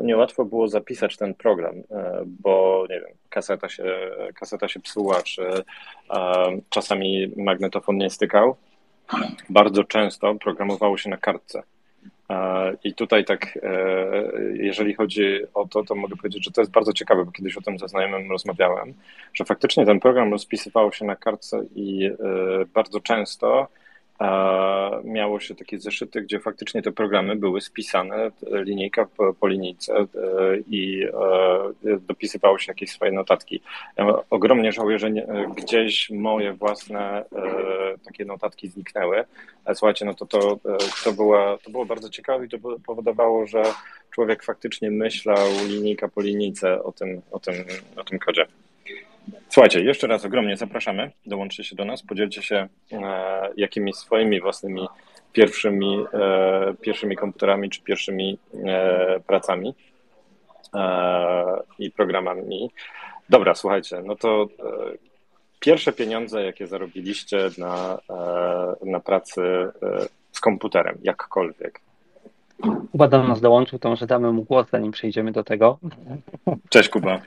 niełatwo 0.04 0.44
nie 0.44 0.50
było 0.50 0.68
zapisać 0.68 1.18
ten 1.18 1.34
program, 1.34 1.76
e, 1.92 2.24
bo 2.26 2.86
nie 2.90 3.00
wiem, 3.00 3.12
kaseta 3.30 3.70
się, 3.70 3.84
kaseta 4.36 4.68
się 4.68 4.80
psuła, 4.80 5.22
czy 5.22 5.44
czasami 6.70 7.32
magnetofon 7.38 7.98
nie 7.98 8.10
stykał, 8.10 8.56
bardzo 9.50 9.84
często 9.84 10.36
programowało 10.36 10.98
się 10.98 11.10
na 11.10 11.18
kartce. 11.18 11.64
I 12.84 12.94
tutaj 12.94 13.26
tak, 13.26 13.60
e, 13.64 14.22
jeżeli 14.54 14.94
chodzi 14.94 15.40
o 15.54 15.68
to, 15.68 15.84
to 15.84 15.96
mogę 15.96 16.16
powiedzieć, 16.16 16.46
że 16.46 16.52
to 16.52 16.62
jest 16.62 16.72
bardzo 16.72 16.94
ciekawe, 16.94 17.26
bo 17.26 17.32
kiedyś 17.32 17.58
o 17.58 17.62
tym 17.62 17.80
ze 17.80 17.88
znajomym 17.88 18.32
rozmawiałem, 18.32 18.94
że 19.34 19.46
faktycznie 19.46 19.86
ten 19.86 20.00
program 20.00 20.32
rozpisywał 20.32 20.94
się 20.94 21.06
na 21.06 21.16
kartce 21.16 21.66
i 21.76 22.06
e, 22.06 22.16
bardzo 22.74 23.00
często 23.00 23.68
miało 25.04 25.40
się 25.40 25.56
takie 25.56 25.80
zeszyty, 25.80 26.22
gdzie 26.22 26.40
faktycznie 26.40 26.82
te 26.82 26.92
programy 26.92 27.36
były 27.36 27.62
spisane 27.62 28.32
linijka 28.52 29.08
po, 29.40 29.48
linijce 29.48 29.94
e, 29.96 30.06
i 30.70 31.06
dopisywało 32.00 32.58
się 32.58 32.72
jakieś 32.72 32.92
swoje 32.92 33.12
notatki. 33.12 33.62
Ja 33.98 34.14
ogromnie 34.30 34.72
żałuję, 34.72 35.00
że 35.00 35.12
nie, 35.12 35.28
gdzieś 35.58 36.10
moje 36.10 36.54
własne 36.54 37.26
takie 38.06 38.26
notatki 38.26 38.68
zniknęły. 38.68 39.24
Słuchajcie, 39.74 40.06
no 40.06 40.14
to, 40.14 40.26
to, 40.26 40.60
to, 41.04 41.14
była, 41.14 41.58
to 41.58 41.72
było 41.72 41.86
bardzo 41.86 42.10
ciekawe 42.10 42.46
i 42.46 42.50
to 42.50 42.58
powodowało, 42.86 43.48
że 43.48 43.64
człowiek 44.12 44.44
faktycznie 44.44 44.92
myślał 44.92 45.48
linijka 45.68 46.08
po 46.08 46.22
linijce 46.22 46.84
o 46.84 46.92
tym, 46.92 47.22
o 47.32 47.40
tym, 47.40 47.56
o 47.96 48.04
tym 48.04 48.20
kodzie. 48.20 48.46
Słuchajcie, 49.50 49.84
jeszcze 49.84 50.08
raz 50.08 50.26
ogromnie 50.26 50.58
zapraszamy. 50.58 51.12
Dołączcie 51.26 51.64
się 51.64 51.76
do 51.76 51.86
nas, 51.86 52.04
podzielcie 52.04 52.42
się 52.42 52.68
e, 52.92 53.50
jakimiś 53.58 53.96
swoimi 53.96 54.42
własnymi 54.42 54.88
pierwszymi, 55.34 56.06
e, 56.14 56.74
pierwszymi 56.82 57.16
komputerami 57.16 57.70
czy 57.70 57.82
pierwszymi 57.82 58.38
e, 58.66 59.20
pracami 59.28 59.76
e, 60.76 61.62
i 61.80 61.92
programami. 61.92 62.70
Dobra, 63.30 63.56
słuchajcie, 63.56 64.02
no 64.06 64.16
to 64.16 64.44
e, 64.44 64.48
pierwsze 65.60 65.94
pieniądze, 65.94 66.44
jakie 66.44 66.68
zarobiliście 66.68 67.50
na, 67.58 67.98
e, 68.10 68.86
na 68.86 69.00
pracy 69.00 69.42
z 70.32 70.40
komputerem, 70.40 70.98
jakkolwiek. 71.04 71.82
Kuba 72.92 73.08
do 73.08 73.24
nas 73.24 73.42
dołączył, 73.42 73.80
to 73.80 73.90
może 73.90 74.08
damy 74.08 74.32
mu 74.32 74.44
głos, 74.44 74.70
zanim 74.70 74.92
przejdziemy 74.92 75.32
do 75.32 75.44
tego. 75.44 75.80
Cześć 76.70 76.90
Kuba. 76.90 77.22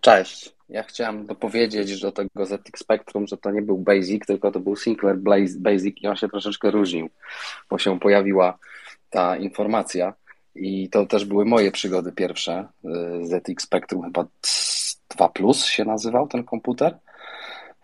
Cześć. 0.00 0.54
Ja 0.72 0.82
chciałem 0.82 1.26
dopowiedzieć 1.26 2.00
do 2.00 2.12
tego 2.12 2.46
ZX 2.46 2.80
Spectrum, 2.80 3.26
że 3.26 3.36
to 3.36 3.50
nie 3.50 3.62
był 3.62 3.78
Basic, 3.78 4.26
tylko 4.26 4.50
to 4.50 4.60
był 4.60 4.76
Sinclair 4.76 5.16
Basic 5.58 6.02
i 6.02 6.06
on 6.06 6.16
się 6.16 6.28
troszeczkę 6.28 6.70
różnił, 6.70 7.10
bo 7.70 7.78
się 7.78 8.00
pojawiła 8.00 8.58
ta 9.10 9.36
informacja 9.36 10.14
i 10.54 10.88
to 10.88 11.06
też 11.06 11.24
były 11.24 11.44
moje 11.44 11.72
przygody 11.72 12.12
pierwsze. 12.12 12.68
Y, 12.84 13.26
ZX 13.26 13.64
Spectrum 13.64 14.02
chyba 14.02 14.26
2 15.08 15.28
Plus 15.28 15.64
się 15.64 15.84
nazywał 15.84 16.28
ten 16.28 16.44
komputer. 16.44 16.98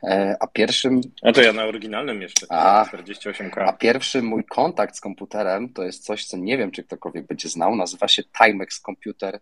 E, 0.03 0.37
a 0.41 0.47
pierwszym. 0.47 1.01
A 1.23 1.33
to 1.33 1.43
ja 1.43 1.53
na 1.53 1.65
oryginalnym 1.65 2.23
jeszcze. 2.23 2.47
A, 2.49 2.85
48K. 2.85 3.61
A 3.61 3.73
pierwszy 3.73 4.23
mój 4.23 4.45
kontakt 4.45 4.97
z 4.97 5.01
komputerem 5.01 5.73
to 5.73 5.83
jest 5.83 6.05
coś, 6.05 6.25
co 6.25 6.37
nie 6.37 6.59
wiem, 6.59 6.71
czy 6.71 6.85
ktokolwiek 6.85 7.27
będzie 7.27 7.49
znał. 7.49 7.77
Nazywa 7.77 8.09
się 8.09 8.23
Timex 8.25 8.81
Computer 8.81 9.41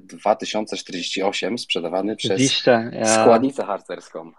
2048 0.00 1.58
sprzedawany 1.58 2.16
przez 2.16 2.66
ja... 2.66 3.04
składnicę 3.04 3.64
harcerską. 3.64 4.32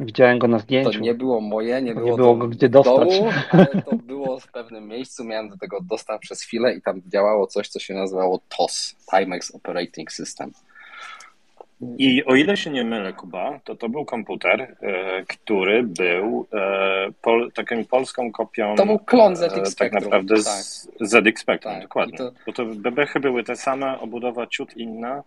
Widziałem 0.00 0.38
go 0.38 0.48
na 0.48 0.58
zdjęciu. 0.58 0.92
To 0.92 0.98
nie 0.98 1.14
było 1.14 1.40
moje, 1.40 1.82
nie 1.82 1.94
było, 1.94 2.06
nie 2.06 2.16
było 2.16 2.36
go 2.36 2.48
gdzie 2.48 2.68
dostać. 2.68 3.18
Domu, 3.18 3.30
ale 3.50 3.66
to 3.66 3.96
było 3.96 4.40
w 4.40 4.46
pewnym 4.52 4.88
miejscu. 4.88 5.24
Miałem 5.24 5.48
do 5.48 5.56
tego 5.56 5.80
dostęp 5.80 6.22
przez 6.22 6.42
chwilę 6.42 6.74
i 6.74 6.82
tam 6.82 7.02
działało 7.06 7.46
coś, 7.46 7.68
co 7.68 7.78
się 7.80 7.94
nazywało 7.94 8.40
TOS, 8.48 8.96
Timex 9.10 9.54
Operating 9.54 10.12
System. 10.12 10.52
I 11.98 12.24
o 12.24 12.34
ile 12.34 12.56
się 12.56 12.70
nie 12.70 12.84
mylę, 12.84 13.12
Kuba, 13.12 13.60
to 13.64 13.76
to 13.76 13.88
był 13.88 14.04
komputer, 14.04 14.60
e, 14.60 15.24
który 15.28 15.82
był 15.82 16.46
e, 16.52 17.08
pol, 17.22 17.52
taką 17.52 17.84
polską 17.84 18.32
kopią. 18.32 18.74
To 18.76 18.86
był 18.86 18.98
klon 18.98 19.36
ZX 19.36 19.44
e, 19.58 19.66
Spectrum. 19.66 19.90
Tak 19.90 19.92
naprawdę 19.92 20.34
tak. 20.34 20.44
z 20.44 20.88
ZX 21.00 21.40
Spectrum, 21.42 21.74
Tak. 21.74 21.82
dokładnie. 21.82 22.14
I 22.14 22.18
to- 22.18 22.32
Bo 22.46 22.52
to 22.52 22.64
bebechy 22.64 23.20
były 23.20 23.44
te 23.44 23.56
same, 23.56 24.00
obudowa 24.00 24.46
ciut 24.46 24.76
inna. 24.76 25.22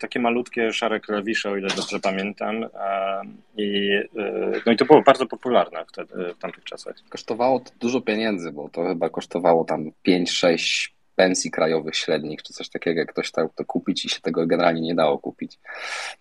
Takie 0.00 0.20
malutkie, 0.20 0.72
szare 0.72 1.00
klawisze, 1.00 1.50
o 1.50 1.56
ile 1.56 1.68
dobrze 1.68 2.00
pamiętam. 2.00 2.66
I, 3.56 3.90
no 4.66 4.72
i 4.72 4.76
to 4.76 4.84
było 4.84 5.02
bardzo 5.02 5.26
popularne 5.26 5.84
wtedy, 5.88 6.34
w 6.34 6.38
tamtych 6.38 6.64
czasach. 6.64 6.94
Kosztowało 7.08 7.60
to 7.60 7.70
dużo 7.80 8.00
pieniędzy, 8.00 8.52
bo 8.52 8.68
to 8.68 8.84
chyba 8.84 9.08
kosztowało 9.08 9.64
tam 9.64 9.90
5-6 10.08 10.93
pensji 11.14 11.50
krajowych 11.50 11.96
średnich, 11.96 12.42
czy 12.42 12.52
coś 12.52 12.68
takiego, 12.68 13.00
jak 13.00 13.12
ktoś 13.12 13.28
chciał 13.28 13.48
to 13.48 13.64
kupić 13.64 14.04
i 14.04 14.08
się 14.08 14.20
tego 14.20 14.46
generalnie 14.46 14.80
nie 14.80 14.94
dało 14.94 15.18
kupić. 15.18 15.58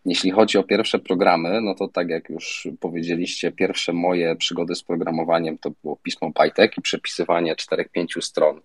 Jeśli 0.06 0.32
chodzi 0.32 0.58
o 0.58 0.64
pierwsze 0.64 1.00
programy, 1.00 1.62
no 1.62 1.76
to 1.76 1.88
tak 1.88 2.10
jak 2.10 2.30
już 2.30 2.68
powiedzieliście, 2.80 3.52
pierwsze 3.52 3.94
moje 3.94 4.36
przygody 4.36 4.76
z 4.76 4.84
programowaniem 4.84 5.58
to 5.58 5.72
było 5.84 5.96
pismo 6.04 6.32
Python 6.34 6.68
i 6.78 6.82
przepisywanie 6.82 7.56
4-5 7.56 8.22
stron 8.22 8.62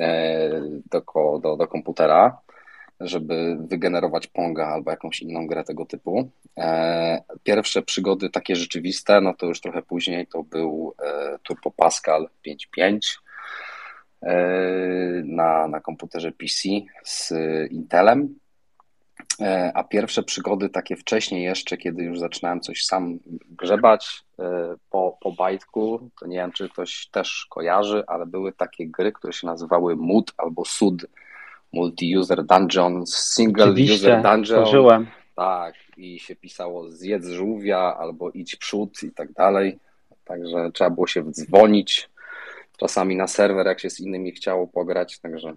e, 0.00 0.50
do, 0.90 1.02
do, 1.42 1.56
do 1.56 1.66
komputera, 1.66 2.38
żeby 3.00 3.56
wygenerować 3.60 4.26
Ponga 4.26 4.66
albo 4.66 4.90
jakąś 4.90 5.20
inną 5.20 5.46
grę 5.46 5.64
tego 5.64 5.86
typu. 5.86 6.30
E, 6.58 7.22
Pierwsze 7.42 7.82
przygody 7.82 8.30
takie 8.30 8.56
rzeczywiste, 8.56 9.20
no 9.20 9.34
to 9.34 9.46
już 9.46 9.60
trochę 9.60 9.82
później 9.82 10.26
to 10.26 10.42
był 10.42 10.94
e, 11.02 11.38
Turbo 11.42 11.70
Pascal 11.70 12.28
5.5 12.46 12.84
e, 12.84 13.23
na, 15.24 15.68
na 15.68 15.80
komputerze 15.80 16.32
PC 16.32 16.68
z 17.04 17.32
Intelem. 17.70 18.34
E, 19.40 19.72
A 19.74 19.84
pierwsze 19.84 20.22
przygody 20.22 20.68
takie 20.68 20.96
wcześniej 20.96 21.44
jeszcze, 21.44 21.76
kiedy 21.76 22.02
już 22.02 22.18
zaczynałem 22.18 22.60
coś 22.60 22.84
sam 22.84 23.18
grzebać 23.50 24.24
e, 24.38 24.44
po, 24.90 25.18
po 25.20 25.32
bajtku, 25.32 26.10
to 26.20 26.26
nie 26.26 26.36
wiem, 26.36 26.52
czy 26.52 26.68
ktoś 26.68 27.06
też 27.06 27.46
kojarzy, 27.50 28.04
ale 28.06 28.26
były 28.26 28.52
takie 28.52 28.86
gry, 28.86 29.12
które 29.12 29.32
się 29.32 29.46
nazywały 29.46 29.96
MUD 29.96 30.32
albo 30.36 30.64
SUD, 30.64 31.06
Multi-User 31.74 32.44
Dungeon, 32.44 33.06
Single 33.06 33.64
Oczywiście, 33.64 33.94
User 33.94 34.22
Dungeon. 34.22 35.06
Tak, 35.36 35.74
i 35.96 36.18
się 36.18 36.36
pisało 36.36 36.90
zjedz 36.90 37.26
żółwia 37.26 37.96
albo 37.98 38.30
idź 38.30 38.56
przód 38.56 39.02
i 39.02 39.10
tak 39.10 39.32
dalej. 39.32 39.78
Także 40.24 40.70
trzeba 40.74 40.90
było 40.90 41.06
się 41.06 41.30
dzwonić 41.30 42.10
czasami 42.76 43.16
na 43.16 43.26
serwer, 43.26 43.66
jak 43.66 43.80
się 43.80 43.90
z 43.90 44.00
innymi 44.00 44.32
chciało 44.32 44.66
pograć. 44.66 45.18
Także 45.18 45.54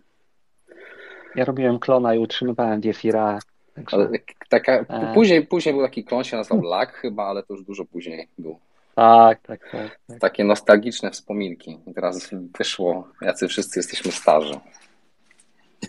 Ja 1.35 1.45
robiłem 1.45 1.79
klona 1.79 2.15
i 2.15 2.19
utrzymywałem 2.19 2.81
DSIRA. 2.81 3.39
Także, 3.75 4.09
taka, 4.49 4.73
E. 4.73 5.11
później, 5.13 5.47
później 5.47 5.75
był 5.75 5.83
taki 5.83 6.03
klon, 6.03 6.23
się 6.23 6.37
nazywał 6.37 6.61
Lak 6.61 6.93
chyba, 6.93 7.23
ale 7.25 7.43
to 7.43 7.53
już 7.53 7.63
dużo 7.63 7.85
później 7.85 8.27
był. 8.37 8.59
tak, 8.95 9.41
tak, 9.41 9.71
tak. 9.71 9.99
tak. 10.07 10.19
Takie 10.19 10.43
nostalgiczne 10.43 11.11
wspominki. 11.11 11.79
I 11.87 11.93
teraz 11.93 12.29
wyszło, 12.57 13.07
jacy 13.21 13.47
wszyscy 13.47 13.79
jesteśmy 13.79 14.11
starzy. 14.11 14.59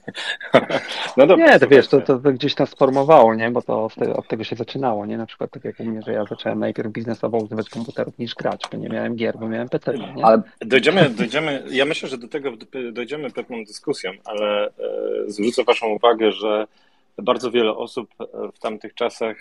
No 1.16 1.26
dobra, 1.26 1.46
Nie, 1.46 1.60
to 1.60 1.68
wiesz, 1.68 1.88
to, 1.88 2.00
to, 2.00 2.18
gdzieś 2.18 2.54
tam 2.54 2.66
sformowało, 2.66 3.34
nie? 3.34 3.50
Bo 3.50 3.62
to 3.62 3.88
od 4.16 4.28
tego, 4.28 4.44
się 4.44 4.56
zaczynało, 4.56 5.06
nie? 5.06 5.18
Na 5.18 5.26
przykład 5.26 5.50
tak 5.50 5.64
jak 5.64 5.80
u 5.80 5.84
mnie, 5.84 6.02
że 6.02 6.12
ja 6.12 6.24
zacząłem 6.24 6.58
najpierw 6.58 6.92
biznesowo 6.92 7.38
używać 7.38 7.70
komputerów 7.70 8.18
niż 8.18 8.34
grać, 8.34 8.62
bo 8.72 8.78
nie 8.78 8.88
miałem 8.88 9.16
gier, 9.16 9.38
bo 9.38 9.48
miałem 9.48 9.68
PC, 9.68 9.98
nie? 9.98 10.24
Ale 10.24 10.42
Dojdziemy, 10.60 11.10
dojdziemy, 11.10 11.62
ja 11.70 11.84
myślę, 11.84 12.08
że 12.08 12.18
do 12.18 12.28
tego 12.28 12.50
dojdziemy 12.92 13.30
pewną 13.30 13.64
dyskusją, 13.64 14.10
ale 14.24 14.66
e, 14.66 14.70
zwrócę 15.26 15.64
Waszą 15.64 15.86
uwagę, 15.86 16.32
że 16.32 16.66
bardzo 17.22 17.50
wiele 17.50 17.76
osób 17.76 18.10
e, 18.20 18.24
w 18.52 18.58
tamtych 18.58 18.94
czasach 18.94 19.36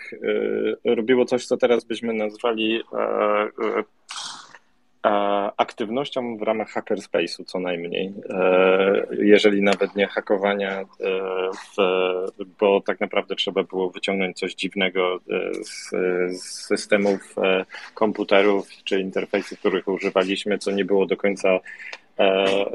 e, 0.84 0.94
robiło 0.94 1.24
coś, 1.24 1.46
co 1.46 1.56
teraz 1.56 1.84
byśmy 1.84 2.12
nazwali 2.12 2.82
e, 2.92 3.84
aktywnością 5.56 6.36
w 6.36 6.42
ramach 6.42 6.72
hackerspace'u 6.72 7.44
co 7.44 7.60
najmniej, 7.60 8.12
e, 8.30 9.06
jeżeli 9.10 9.62
nawet 9.62 9.96
nie 9.96 10.06
hakowania, 10.06 10.80
e, 10.80 10.86
w, 11.52 11.76
bo 12.60 12.80
tak 12.80 13.00
naprawdę 13.00 13.34
trzeba 13.36 13.62
było 13.62 13.90
wyciągnąć 13.90 14.38
coś 14.38 14.54
dziwnego 14.54 15.16
e, 15.16 15.54
z, 15.64 15.90
z 16.42 16.66
systemów 16.66 17.34
e, 17.38 17.64
komputerów 17.94 18.68
czy 18.84 19.00
interfejsów, 19.00 19.58
których 19.58 19.88
używaliśmy, 19.88 20.58
co 20.58 20.70
nie 20.70 20.84
było 20.84 21.06
do 21.06 21.16
końca 21.16 21.48
e, 21.48 21.60
e, 22.18 22.66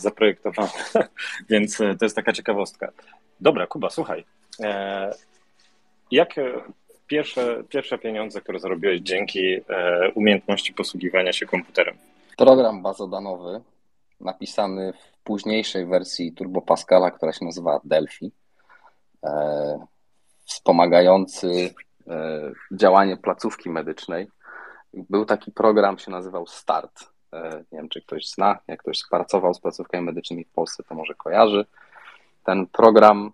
zaprojektowane. 0.00 0.68
Więc 1.50 1.80
e, 1.80 1.96
to 1.96 2.04
jest 2.04 2.16
taka 2.16 2.32
ciekawostka. 2.32 2.92
Dobra, 3.40 3.66
Kuba, 3.66 3.90
słuchaj. 3.90 4.24
E, 4.60 5.10
Jak 6.10 6.38
e, 6.38 6.52
pierwsze, 7.06 7.64
pierwsze 7.68 7.98
pieniądze, 7.98 8.40
które 8.40 8.58
zarobiłeś 8.58 9.00
dzięki 9.00 9.54
e, 9.54 9.62
umiejętności 10.14 10.74
posługiwania 10.74 11.32
się 11.32 11.46
komputerem? 11.46 11.96
program 12.36 12.82
bazodanowy 12.82 13.60
napisany 14.20 14.92
w 14.92 15.18
późniejszej 15.24 15.86
wersji 15.86 16.32
Turbo 16.32 16.62
Pascala, 16.62 17.10
która 17.10 17.32
się 17.32 17.44
nazywa 17.44 17.80
Delphi, 17.84 18.32
e, 19.24 19.86
wspomagający 20.44 21.74
e, 22.08 22.52
działanie 22.72 23.16
placówki 23.16 23.70
medycznej. 23.70 24.28
Był 24.94 25.24
taki 25.24 25.52
program, 25.52 25.98
się 25.98 26.10
nazywał 26.10 26.46
Start. 26.46 27.16
Nie 27.72 27.78
wiem, 27.78 27.88
czy 27.88 28.02
ktoś 28.02 28.28
zna, 28.28 28.58
jak 28.68 28.80
ktoś 28.82 29.00
pracował 29.10 29.54
z 29.54 29.60
placówkami 29.60 30.04
medycznymi 30.04 30.44
w 30.44 30.52
Polsce, 30.52 30.82
to 30.82 30.94
może 30.94 31.14
kojarzy. 31.14 31.66
Ten 32.44 32.66
program 32.66 33.32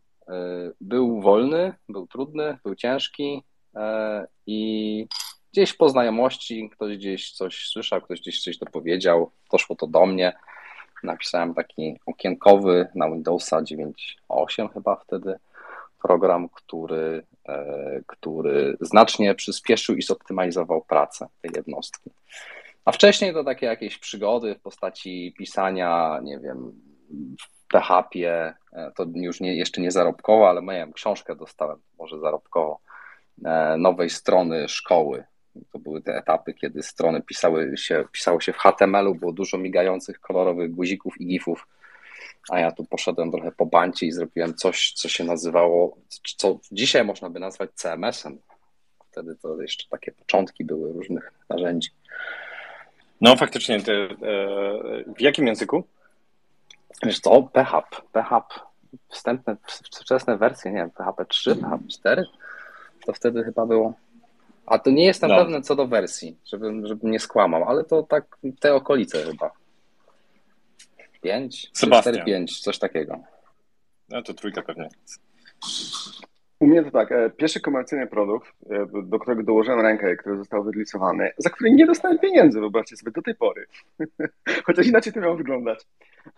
był 0.80 1.20
wolny, 1.20 1.74
był 1.88 2.06
trudny, 2.06 2.58
był 2.64 2.74
ciężki 2.74 3.42
i 4.46 5.06
gdzieś 5.52 5.72
po 5.72 5.88
znajomości 5.88 6.70
ktoś 6.72 6.96
gdzieś 6.96 7.32
coś 7.32 7.66
słyszał, 7.66 8.00
ktoś 8.00 8.20
gdzieś 8.20 8.42
coś 8.42 8.58
dopowiedział, 8.58 9.30
doszło 9.52 9.76
to 9.76 9.86
do 9.86 10.06
mnie. 10.06 10.32
Napisałem 11.02 11.54
taki 11.54 12.00
okienkowy 12.06 12.88
na 12.94 13.10
Windowsa 13.10 13.62
9.8 13.62 14.72
chyba 14.72 14.96
wtedy 14.96 15.38
program, 16.02 16.48
który, 16.48 17.26
e, 17.48 18.00
który 18.06 18.76
znacznie 18.80 19.34
przyspieszył 19.34 19.96
i 19.96 20.02
zoptymalizował 20.02 20.84
pracę 20.84 21.28
tej 21.42 21.50
jednostki. 21.56 22.10
A 22.84 22.92
wcześniej 22.92 23.32
to 23.32 23.44
takie 23.44 23.66
jakieś 23.66 23.98
przygody 23.98 24.54
w 24.54 24.60
postaci 24.60 25.34
pisania, 25.38 26.20
nie 26.22 26.38
wiem, 26.38 26.72
w 27.40 27.68
PHP, 27.68 28.18
e, 28.72 28.92
to 28.96 29.06
już 29.14 29.40
nie, 29.40 29.56
jeszcze 29.56 29.80
nie 29.80 29.90
zarobkowo, 29.90 30.48
ale 30.48 30.62
miałem 30.62 30.92
książkę, 30.92 31.36
dostałem 31.36 31.78
może 31.98 32.18
zarobkowo, 32.18 32.80
e, 32.86 32.91
nowej 33.78 34.10
strony 34.10 34.68
szkoły. 34.68 35.24
To 35.72 35.78
były 35.78 36.02
te 36.02 36.16
etapy, 36.16 36.54
kiedy 36.54 36.82
strony 36.82 37.22
pisały 37.22 37.76
się, 37.76 38.04
pisało 38.12 38.40
się 38.40 38.52
w 38.52 38.56
HTML-u, 38.56 39.14
było 39.14 39.32
dużo 39.32 39.58
migających 39.58 40.20
kolorowych 40.20 40.74
guzików 40.74 41.20
i 41.20 41.26
gifów, 41.26 41.66
a 42.50 42.60
ja 42.60 42.72
tu 42.72 42.84
poszedłem 42.84 43.32
trochę 43.32 43.52
po 43.52 43.66
bancie 43.66 44.06
i 44.06 44.12
zrobiłem 44.12 44.54
coś, 44.54 44.92
co 44.92 45.08
się 45.08 45.24
nazywało, 45.24 45.96
co 46.36 46.58
dzisiaj 46.72 47.04
można 47.04 47.30
by 47.30 47.40
nazwać 47.40 47.70
CMS-em. 47.74 48.38
Wtedy 49.10 49.36
to 49.36 49.62
jeszcze 49.62 49.88
takie 49.88 50.12
początki 50.12 50.64
były 50.64 50.92
różnych 50.92 51.32
narzędzi. 51.48 51.90
No 53.20 53.36
faktycznie, 53.36 53.82
ty, 53.82 53.92
e, 53.92 54.08
w 55.16 55.20
jakim 55.20 55.46
języku? 55.46 55.84
Wiesz 57.02 57.20
co, 57.20 57.42
PHP, 57.42 57.96
PHP, 58.12 58.54
wstępne, 59.08 59.56
wczesne 60.00 60.38
wersje, 60.38 60.70
nie 60.70 60.78
wiem, 60.78 60.90
PHP 60.90 61.24
3, 61.24 61.56
PHP 61.56 61.84
4, 61.88 62.24
to 63.06 63.12
wtedy 63.12 63.44
chyba 63.44 63.66
było. 63.66 63.94
A 64.66 64.78
to 64.78 64.90
nie 64.90 65.04
jestem 65.04 65.30
No. 65.30 65.36
pewny 65.36 65.62
co 65.62 65.76
do 65.76 65.86
wersji, 65.86 66.36
żebym, 66.44 66.86
żebym 66.86 67.10
nie 67.10 67.18
skłamał, 67.20 67.64
ale 67.64 67.84
to 67.84 68.02
tak 68.02 68.36
te 68.60 68.74
okolice 68.74 69.24
chyba. 69.24 69.50
5, 71.20 71.70
Sebastian. 71.72 72.14
4, 72.14 72.24
5, 72.26 72.60
coś 72.60 72.78
takiego. 72.78 73.18
No 74.08 74.22
to 74.22 74.34
trójka 74.34 74.62
pewnie. 74.62 74.88
U 76.62 76.66
mnie 76.66 76.84
to 76.84 76.90
tak, 76.90 77.12
e, 77.12 77.30
pierwszy 77.30 77.60
komercyjny 77.60 78.06
produkt, 78.06 78.52
e, 78.70 78.86
do 79.02 79.18
którego 79.18 79.42
dołożyłem 79.42 79.80
rękę, 79.80 80.16
który 80.16 80.36
został 80.36 80.64
wylicowany, 80.64 81.30
za 81.38 81.50
który 81.50 81.70
nie 81.70 81.86
dostałem 81.86 82.18
pieniędzy, 82.18 82.60
wyobraźcie 82.60 82.96
sobie, 82.96 83.12
do 83.12 83.22
tej 83.22 83.34
pory. 83.34 83.66
Chociaż 84.66 84.86
inaczej 84.86 85.12
to 85.12 85.20
miało 85.20 85.36
wyglądać. 85.36 85.86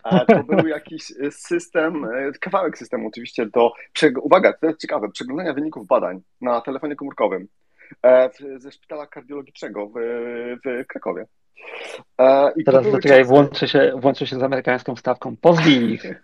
A 0.03 0.25
to 0.25 0.45
był 0.45 0.67
jakiś 0.79 1.03
system, 1.31 2.05
e, 2.05 2.33
kawałek 2.41 2.79
systemu 2.79 3.09
oczywiście 3.09 3.47
do, 3.47 3.73
uwaga, 4.23 4.53
to 4.53 4.67
jest 4.67 4.81
ciekawe, 4.81 5.09
przeglądania 5.09 5.55
wyników 5.55 5.87
badań 5.87 6.21
na 6.41 6.61
telefonie 6.61 6.97
komórkowym 6.97 7.49
ze 8.57 8.73
szpitala 8.73 9.07
kardiologicznego 9.07 9.87
w, 9.87 9.93
w 10.65 10.87
Krakowie. 10.87 11.27
E, 12.19 12.53
I 12.57 12.65
Teraz 12.65 12.85
zaczekaj, 12.85 13.19
czasy- 13.19 13.25
włączę 13.25 13.69
się, 13.69 13.93
włączę 13.97 14.27
się 14.27 14.37
z 14.37 14.43
amerykańską 14.43 14.97
stawką. 14.97 15.37
Pozwij 15.37 15.93
ich. 15.93 16.03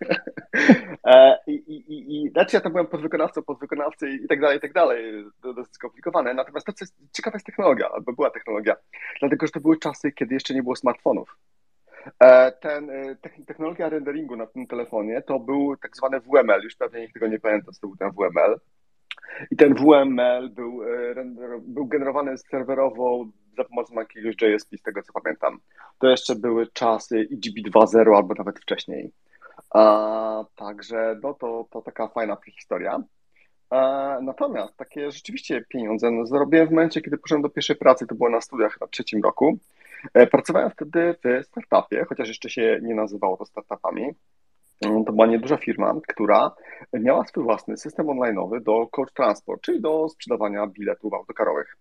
E, 1.05 1.37
I, 1.47 1.51
i, 1.51 1.93
i, 1.93 2.25
i 2.25 2.29
znaczy 2.29 2.55
ja 2.55 2.61
tam 2.61 2.71
byłem 2.71 2.87
podwykonawcą, 2.87 3.43
podwykonawcy 3.43 4.09
i 4.09 4.27
tak 4.27 4.41
dalej, 4.41 4.57
i 4.57 4.61
tak 4.61 4.73
dalej. 4.73 5.25
To 5.41 5.53
dosyć 5.53 5.73
skomplikowane. 5.73 6.33
Natomiast 6.33 6.65
to, 6.65 6.73
co 6.73 6.85
jest 6.85 6.95
ciekawa 7.13 7.35
jest 7.35 7.45
technologia, 7.45 7.89
albo 7.89 8.13
była 8.13 8.29
technologia. 8.29 8.75
Dlatego, 9.19 9.45
że 9.45 9.51
to 9.51 9.59
były 9.59 9.79
czasy, 9.79 10.11
kiedy 10.11 10.33
jeszcze 10.33 10.53
nie 10.53 10.63
było 10.63 10.75
smartfonów. 10.75 11.37
E, 12.23 12.51
ten, 12.51 12.91
technologia 13.47 13.89
renderingu 13.89 14.35
na 14.35 14.47
tym 14.47 14.67
telefonie 14.67 15.21
to 15.21 15.39
był 15.39 15.77
tak 15.77 15.97
zwany 15.97 16.19
WML, 16.19 16.63
już 16.63 16.75
pewnie 16.75 17.01
nikt 17.01 17.13
tego 17.13 17.27
nie 17.27 17.39
pamięta, 17.39 17.71
co 17.71 17.81
to 17.81 17.87
był 17.87 17.97
ten 17.97 18.11
WML. 18.11 18.59
I 19.51 19.55
ten 19.55 19.73
WML 19.75 20.49
był, 20.49 20.81
był 21.61 21.85
generowany 21.85 22.37
serwerowo 22.37 23.25
za 23.57 23.63
pomocą 23.63 23.93
jakiegoś 23.95 24.35
JSP, 24.41 24.77
z 24.77 24.81
tego 24.81 25.03
co 25.03 25.13
pamiętam. 25.21 25.59
To 25.99 26.07
jeszcze 26.07 26.35
były 26.35 26.67
czasy 26.67 27.15
EGB 27.19 27.69
2.0 27.69 28.15
albo 28.15 28.33
nawet 28.33 28.59
wcześniej. 28.59 29.11
A, 29.69 30.45
także 30.55 31.19
no 31.23 31.33
to, 31.33 31.65
to 31.69 31.81
taka 31.81 32.07
fajna 32.07 32.37
historia. 32.45 33.03
A, 33.69 34.17
natomiast 34.21 34.77
takie 34.77 35.11
rzeczywiście 35.11 35.65
pieniądze 35.69 36.11
no, 36.11 36.25
zarobiłem 36.25 36.67
w 36.67 36.71
momencie, 36.71 37.01
kiedy 37.01 37.17
poszedłem 37.17 37.41
do 37.41 37.49
pierwszej 37.49 37.75
pracy, 37.75 38.07
to 38.07 38.15
było 38.15 38.29
na 38.29 38.41
studiach 38.41 38.81
na 38.81 38.87
trzecim 38.87 39.23
roku. 39.23 39.57
E, 40.13 40.27
pracowałem 40.27 40.69
wtedy 40.69 41.15
w 41.23 41.45
startupie, 41.45 42.05
chociaż 42.05 42.27
jeszcze 42.27 42.49
się 42.49 42.79
nie 42.83 42.95
nazywało 42.95 43.37
to 43.37 43.45
startupami. 43.45 44.13
Mm, 44.81 45.05
to 45.05 45.11
była 45.11 45.27
nieduża 45.27 45.57
firma, 45.57 45.95
która 46.07 46.51
miała 46.93 47.25
swój 47.25 47.43
własny 47.43 47.77
system 47.77 48.05
online'owy 48.05 48.63
do 48.63 48.87
coach 48.87 49.13
transport, 49.13 49.61
czyli 49.61 49.81
do 49.81 50.09
sprzedawania 50.09 50.67
biletów 50.67 51.13
autokarowych. 51.13 51.77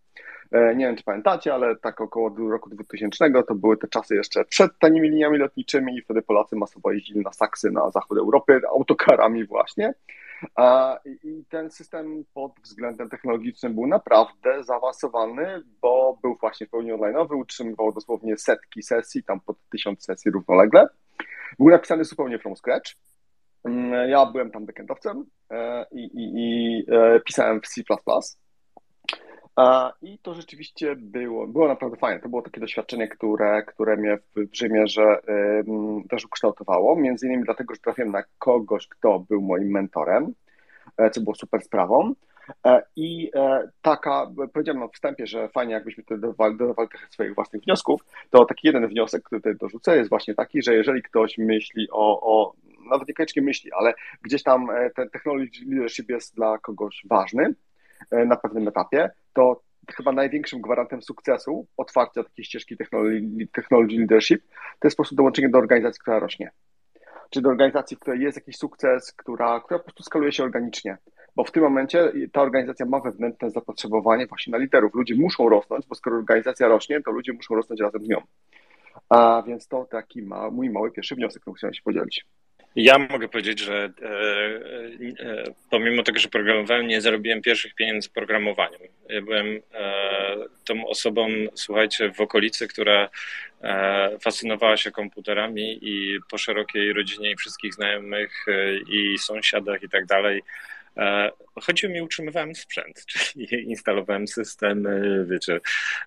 E, 0.52 0.74
nie 0.74 0.86
wiem, 0.86 0.96
czy 0.96 1.04
pamiętacie, 1.04 1.54
ale 1.54 1.76
tak 1.76 2.00
około 2.00 2.30
roku 2.50 2.70
2000 2.70 3.30
to 3.48 3.54
były 3.54 3.76
te 3.76 3.88
czasy 3.88 4.14
jeszcze 4.14 4.44
przed 4.44 4.78
tanimi 4.78 5.10
liniami 5.10 5.38
lotniczymi 5.38 5.96
i 5.96 6.02
wtedy 6.02 6.22
Polacy 6.22 6.56
masowo 6.56 6.92
jeździli 6.92 7.20
na 7.20 7.32
Saksy, 7.32 7.70
na 7.70 7.90
zachód 7.90 8.18
Europy, 8.18 8.60
autokarami 8.68 9.44
właśnie. 9.44 9.94
I 11.24 11.44
ten 11.48 11.70
system 11.70 12.24
pod 12.34 12.52
względem 12.62 13.08
technologicznym 13.08 13.74
był 13.74 13.86
naprawdę 13.86 14.64
zaawansowany, 14.64 15.62
bo 15.82 16.18
był 16.22 16.36
właśnie 16.40 16.66
w 16.66 16.70
pełni 16.70 16.92
online'owy, 16.92 17.36
utrzymywał 17.36 17.92
dosłownie 17.92 18.36
setki 18.36 18.82
sesji, 18.82 19.22
tam 19.22 19.40
pod 19.40 19.56
tysiąc 19.70 20.04
sesji 20.04 20.30
równolegle. 20.30 20.88
Był 21.58 21.70
napisany 21.70 22.04
zupełnie 22.04 22.38
from 22.38 22.56
scratch. 22.56 22.96
Mm, 23.64 24.10
ja 24.10 24.26
byłem 24.26 24.50
tam 24.50 24.66
backendowcem 24.66 25.24
e, 25.50 25.86
i, 25.92 26.04
i, 26.04 26.32
i 26.34 26.84
e, 26.92 27.20
pisałem 27.20 27.60
w 27.60 27.68
C++. 27.68 27.82
I 30.02 30.18
to 30.18 30.34
rzeczywiście 30.34 30.96
było, 30.96 31.46
było 31.46 31.68
naprawdę 31.68 31.96
fajne. 31.96 32.20
To 32.20 32.28
było 32.28 32.42
takie 32.42 32.60
doświadczenie, 32.60 33.08
które, 33.08 33.62
które 33.62 33.96
mnie 33.96 34.18
w 34.36 34.56
Rzymie 34.56 34.86
że, 34.86 35.20
też 36.10 36.24
ukształtowało. 36.24 36.96
Między 36.96 37.26
innymi 37.26 37.44
dlatego, 37.44 37.74
że 37.74 37.80
trafiłem 37.80 38.12
na 38.12 38.22
kogoś, 38.38 38.88
kto 38.88 39.18
był 39.18 39.42
moim 39.42 39.70
mentorem, 39.70 40.34
e, 40.96 41.10
co 41.10 41.20
było 41.20 41.34
super 41.34 41.62
sprawą. 41.62 42.14
E, 42.66 42.82
I 42.96 43.30
e, 43.34 43.68
taka, 43.82 44.30
powiedziałem 44.52 44.80
na 44.80 44.88
wstępie, 44.88 45.26
że 45.26 45.48
fajnie 45.48 45.74
jakbyśmy 45.74 46.02
tutaj 46.02 46.20
dodawali, 46.20 46.56
dodawali 46.56 46.88
swoich 47.10 47.34
własnych 47.34 47.62
wniosków, 47.62 48.04
to 48.30 48.44
taki 48.44 48.66
jeden 48.66 48.88
wniosek, 48.88 49.22
który 49.22 49.40
tutaj 49.40 49.56
dorzucę, 49.56 49.96
jest 49.96 50.10
właśnie 50.10 50.34
taki, 50.34 50.62
że 50.62 50.74
jeżeli 50.74 51.02
ktoś 51.02 51.38
myśli 51.38 51.88
o, 51.90 52.20
o 52.20 52.52
nawet 52.90 53.08
niekoniecznie 53.08 53.42
myśli, 53.42 53.72
ale 53.72 53.94
gdzieś 54.22 54.42
tam 54.42 54.68
ten 54.96 55.10
technology 55.10 55.64
leadership 55.66 56.08
jest 56.08 56.34
dla 56.34 56.58
kogoś 56.58 57.02
ważny, 57.10 57.54
na 58.26 58.36
pewnym 58.36 58.68
etapie, 58.68 59.10
to 59.32 59.62
chyba 59.96 60.12
największym 60.12 60.60
gwarantem 60.60 61.02
sukcesu 61.02 61.66
otwarcia 61.76 62.24
takiej 62.24 62.44
ścieżki 62.44 62.76
technology 63.52 63.96
leadership 63.98 64.42
to 64.48 64.88
jest 64.88 64.96
po 64.96 65.02
prostu 65.02 65.16
dołączenie 65.16 65.48
do 65.48 65.58
organizacji, 65.58 66.00
która 66.00 66.18
rośnie. 66.18 66.50
Czy 67.30 67.40
do 67.40 67.48
organizacji, 67.48 67.96
w 67.96 68.00
której 68.00 68.20
jest 68.20 68.38
jakiś 68.38 68.56
sukces, 68.56 69.12
która, 69.12 69.60
która 69.60 69.78
po 69.78 69.84
prostu 69.84 70.02
skaluje 70.02 70.32
się 70.32 70.44
organicznie. 70.44 70.96
Bo 71.36 71.44
w 71.44 71.52
tym 71.52 71.62
momencie 71.62 72.12
ta 72.32 72.42
organizacja 72.42 72.86
ma 72.86 73.00
wewnętrzne 73.00 73.50
zapotrzebowanie 73.50 74.26
właśnie 74.26 74.50
na 74.50 74.58
liderów. 74.58 74.94
Ludzie 74.94 75.14
muszą 75.14 75.48
rosnąć, 75.48 75.86
bo 75.86 75.94
skoro 75.94 76.16
organizacja 76.16 76.68
rośnie, 76.68 77.02
to 77.02 77.10
ludzie 77.10 77.32
muszą 77.32 77.54
rosnąć 77.54 77.80
razem 77.80 78.04
z 78.04 78.08
nią. 78.08 78.22
A 79.08 79.42
więc 79.46 79.68
to 79.68 79.84
taki 79.84 80.22
ma, 80.22 80.50
mój 80.50 80.70
mały 80.70 80.92
pierwszy 80.92 81.14
wniosek, 81.14 81.42
którym 81.42 81.54
chciałem 81.54 81.74
się 81.74 81.82
podzielić. 81.82 82.26
Ja 82.76 82.98
mogę 82.98 83.28
powiedzieć, 83.28 83.60
że 83.60 83.92
e, 84.02 84.08
e, 85.26 85.44
pomimo 85.70 86.02
tego, 86.02 86.18
że 86.18 86.28
programowałem, 86.28 86.86
nie 86.86 87.00
zarobiłem 87.00 87.42
pierwszych 87.42 87.74
pieniędzy 87.74 88.10
programowaniem. 88.10 88.80
Ja 89.08 89.22
byłem 89.22 89.60
e, 89.74 90.36
tą 90.64 90.86
osobą, 90.86 91.28
słuchajcie, 91.54 92.12
w 92.12 92.20
okolicy, 92.20 92.68
która 92.68 93.08
e, 93.62 94.18
fascynowała 94.18 94.76
się 94.76 94.90
komputerami 94.90 95.78
i 95.82 96.18
po 96.30 96.38
szerokiej 96.38 96.92
rodzinie 96.92 97.30
i 97.30 97.36
wszystkich 97.36 97.74
znajomych 97.74 98.46
e, 98.48 98.76
i 98.76 99.18
sąsiadach 99.18 99.82
i 99.82 99.88
tak 99.88 100.06
dalej 100.06 100.42
E, 100.96 101.30
chodziło 101.60 101.92
mi, 101.92 102.02
utrzymywałem 102.02 102.54
sprzęt, 102.54 103.04
czyli 103.12 103.64
instalowałem 103.68 104.28
systemy, 104.28 105.24
wiecie, 105.30 105.60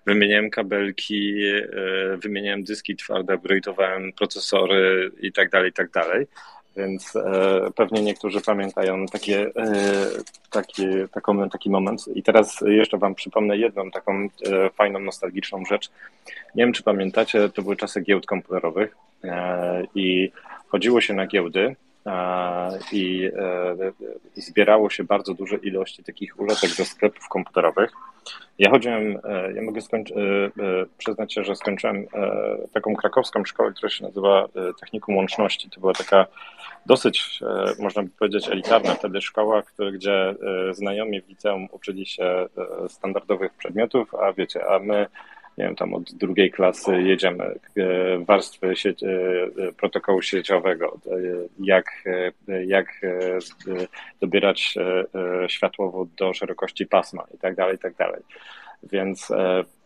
wymieniałem 0.06 0.50
kabelki, 0.50 1.44
e, 1.46 2.16
wymieniałem 2.16 2.64
dyski 2.64 2.96
twarde, 2.96 3.34
upgrade'owałem 3.34 4.12
procesory 4.12 5.10
i 5.20 5.32
tak 5.32 5.50
dalej, 5.50 5.70
i 5.70 5.72
tak 5.72 5.90
dalej. 5.90 6.26
Więc 6.76 7.16
e, 7.16 7.70
pewnie 7.76 8.02
niektórzy 8.02 8.40
pamiętają 8.40 9.06
takie, 9.06 9.40
e, 9.56 9.72
taki, 10.50 10.86
taką, 11.12 11.50
taki 11.50 11.70
moment. 11.70 12.08
I 12.14 12.22
teraz 12.22 12.60
jeszcze 12.66 12.98
Wam 12.98 13.14
przypomnę 13.14 13.56
jedną 13.56 13.90
taką 13.90 14.28
e, 14.46 14.70
fajną, 14.70 15.00
nostalgiczną 15.00 15.64
rzecz. 15.64 15.90
Nie 16.54 16.64
wiem, 16.64 16.72
czy 16.72 16.82
pamiętacie, 16.82 17.48
to 17.48 17.62
były 17.62 17.76
czasy 17.76 18.00
giełd 18.00 18.26
komputerowych 18.26 18.96
e, 19.24 19.82
i 19.94 20.32
chodziło 20.68 21.00
się 21.00 21.14
na 21.14 21.26
giełdy 21.26 21.76
i 22.92 23.30
e, 23.36 23.92
zbierało 24.34 24.90
się 24.90 25.04
bardzo 25.04 25.34
duże 25.34 25.56
ilości 25.56 26.04
takich 26.04 26.40
ulotek 26.40 26.70
do 26.78 26.84
sklepów 26.84 27.28
komputerowych. 27.28 27.92
Ja 28.58 28.70
chodziłem, 28.70 29.18
e, 29.24 29.52
ja 29.52 29.62
mogę 29.62 29.80
skończyć, 29.80 30.16
e, 30.16 30.20
przyznać 30.98 31.34
się, 31.34 31.44
że 31.44 31.56
skończyłem 31.56 32.06
taką 32.72 32.96
krakowską 32.96 33.44
szkołę, 33.44 33.72
która 33.72 33.90
się 33.90 34.04
nazywa 34.04 34.48
Technikum 34.80 35.16
Łączności. 35.16 35.70
To 35.70 35.80
była 35.80 35.92
taka 35.92 36.26
dosyć, 36.86 37.40
można 37.78 38.02
by 38.02 38.08
powiedzieć, 38.08 38.48
elitarna 38.48 38.94
wtedy 38.94 39.20
szkoła, 39.20 39.62
gdzie 39.92 40.34
znajomi 40.72 41.22
w 41.22 41.28
liceum 41.28 41.68
uczyli 41.72 42.06
się 42.06 42.46
standardowych 42.88 43.52
przedmiotów, 43.54 44.14
a 44.14 44.32
wiecie, 44.32 44.66
a 44.68 44.78
my 44.78 45.06
nie 45.58 45.64
wiem, 45.64 45.76
tam 45.76 45.94
od 45.94 46.12
drugiej 46.12 46.50
klasy 46.50 47.02
jedziemy, 47.02 47.44
e, 47.44 47.54
warstwy 48.18 48.76
sieć, 48.76 49.02
e, 49.02 49.08
protokołu 49.76 50.22
sieciowego, 50.22 50.98
e, 51.06 51.16
jak, 51.58 51.86
jak 52.66 53.00
dobierać 54.20 54.74
światłowód 55.48 56.08
do 56.14 56.34
szerokości 56.34 56.86
pasma 56.86 57.24
i 57.34 57.38
tak 57.38 57.54
dalej, 57.54 57.76
i 57.76 57.78
tak 57.78 57.94
dalej. 57.94 58.22
Więc 58.82 59.32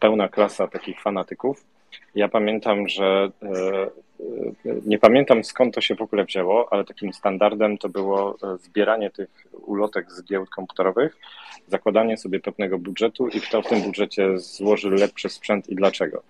pełna 0.01 0.29
klasa 0.29 0.69
takich 0.69 1.01
fanatyków. 1.01 1.65
Ja 2.15 2.29
pamiętam, 2.29 2.89
że 2.89 3.31
nie 4.87 4.99
pamiętam 4.99 5.45
skąd 5.45 5.75
to 5.75 5.81
się 5.81 5.95
w 5.95 6.03
ogóle 6.03 6.25
wzięło, 6.25 6.73
ale 6.73 6.85
takim 6.85 7.13
standardem 7.13 7.79
to 7.79 7.89
było 7.89 8.37
zbieranie 8.61 9.11
tych 9.11 9.29
ulotek 9.67 10.13
z 10.13 10.25
giełd 10.25 10.51
komputerowych 10.51 11.17
zakładanie 11.69 12.17
sobie 12.17 12.41
pewnego 12.41 12.79
budżetu 12.79 13.29
i 13.29 13.41
kto 13.41 13.63
w 13.63 13.69
tym 13.69 13.83
budżecie 13.83 14.39
złoży 14.39 14.91
lepszy 14.91 15.29
sprzęt 15.29 15.69
i 15.69 15.75
dlaczego. 15.75 16.23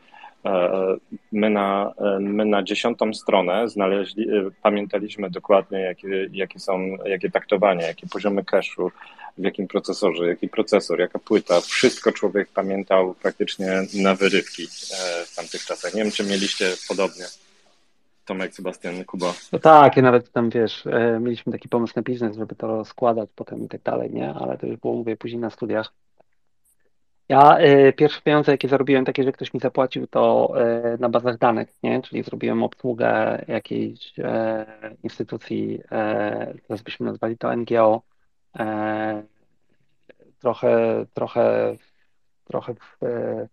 E, 0.44 0.96
my 1.32 1.50
na, 1.50 1.94
e, 1.98 2.18
my 2.20 2.44
na 2.44 2.62
dziesiątą 2.62 3.14
stronę 3.14 3.68
znaleźli, 3.68 4.30
e, 4.30 4.50
pamiętaliśmy 4.62 5.30
dokładnie, 5.30 5.80
jakie, 5.80 6.28
jakie 6.32 6.58
są, 6.58 6.96
jakie 7.04 7.30
taktowanie, 7.30 7.86
jakie 7.86 8.06
poziomy 8.06 8.42
cache'u, 8.42 8.90
w 9.38 9.44
jakim 9.44 9.68
procesorze, 9.68 10.26
jaki 10.26 10.48
procesor, 10.48 11.00
jaka 11.00 11.18
płyta. 11.18 11.60
Wszystko 11.60 12.12
człowiek 12.12 12.48
pamiętał 12.54 13.14
praktycznie 13.14 13.82
na 13.94 14.14
wyrywki 14.14 14.66
w 15.26 15.36
tamtych 15.36 15.64
czasach. 15.64 15.94
Nie 15.94 16.02
wiem, 16.02 16.12
czy 16.12 16.24
mieliście 16.24 16.66
podobnie. 16.88 17.24
Tomek, 18.28 18.54
Sebastian, 18.54 19.04
Kuba. 19.04 19.34
No 19.52 19.58
tak, 19.58 19.96
ja 19.96 20.02
nawet 20.02 20.32
tam, 20.32 20.50
wiesz, 20.50 20.86
e, 20.86 21.20
mieliśmy 21.20 21.52
taki 21.52 21.68
pomysł 21.68 21.92
na 21.96 22.02
biznes, 22.02 22.36
żeby 22.36 22.54
to 22.54 22.84
składać 22.84 23.30
potem 23.34 23.64
i 23.64 23.68
tak 23.68 23.82
dalej, 23.82 24.10
nie? 24.10 24.34
Ale 24.34 24.58
to 24.58 24.66
już 24.66 24.76
było, 24.76 24.94
mówię, 24.94 25.16
później 25.16 25.40
na 25.40 25.50
studiach. 25.50 25.92
Ja 27.28 27.58
y, 27.60 27.92
pierwsze 27.92 28.20
pieniądze, 28.22 28.52
jakie 28.52 28.68
zarobiłem, 28.68 29.04
takie, 29.04 29.24
że 29.24 29.32
ktoś 29.32 29.54
mi 29.54 29.60
zapłacił, 29.60 30.06
to 30.06 30.52
y, 30.94 30.98
na 30.98 31.08
bazach 31.08 31.38
danych, 31.38 31.68
nie? 31.82 32.02
Czyli 32.02 32.22
zrobiłem 32.22 32.62
obsługę 32.62 33.44
jakiejś 33.48 34.18
y, 34.18 34.24
instytucji, 35.02 35.80
teraz 36.68 36.82
byśmy 36.82 37.06
nazwali 37.06 37.38
to 37.38 37.56
NGO. 37.56 38.02
trochę, 40.38 41.06
trochę, 41.14 41.76
trochę 42.44 42.74
w 42.74 43.04
E, 43.04 43.48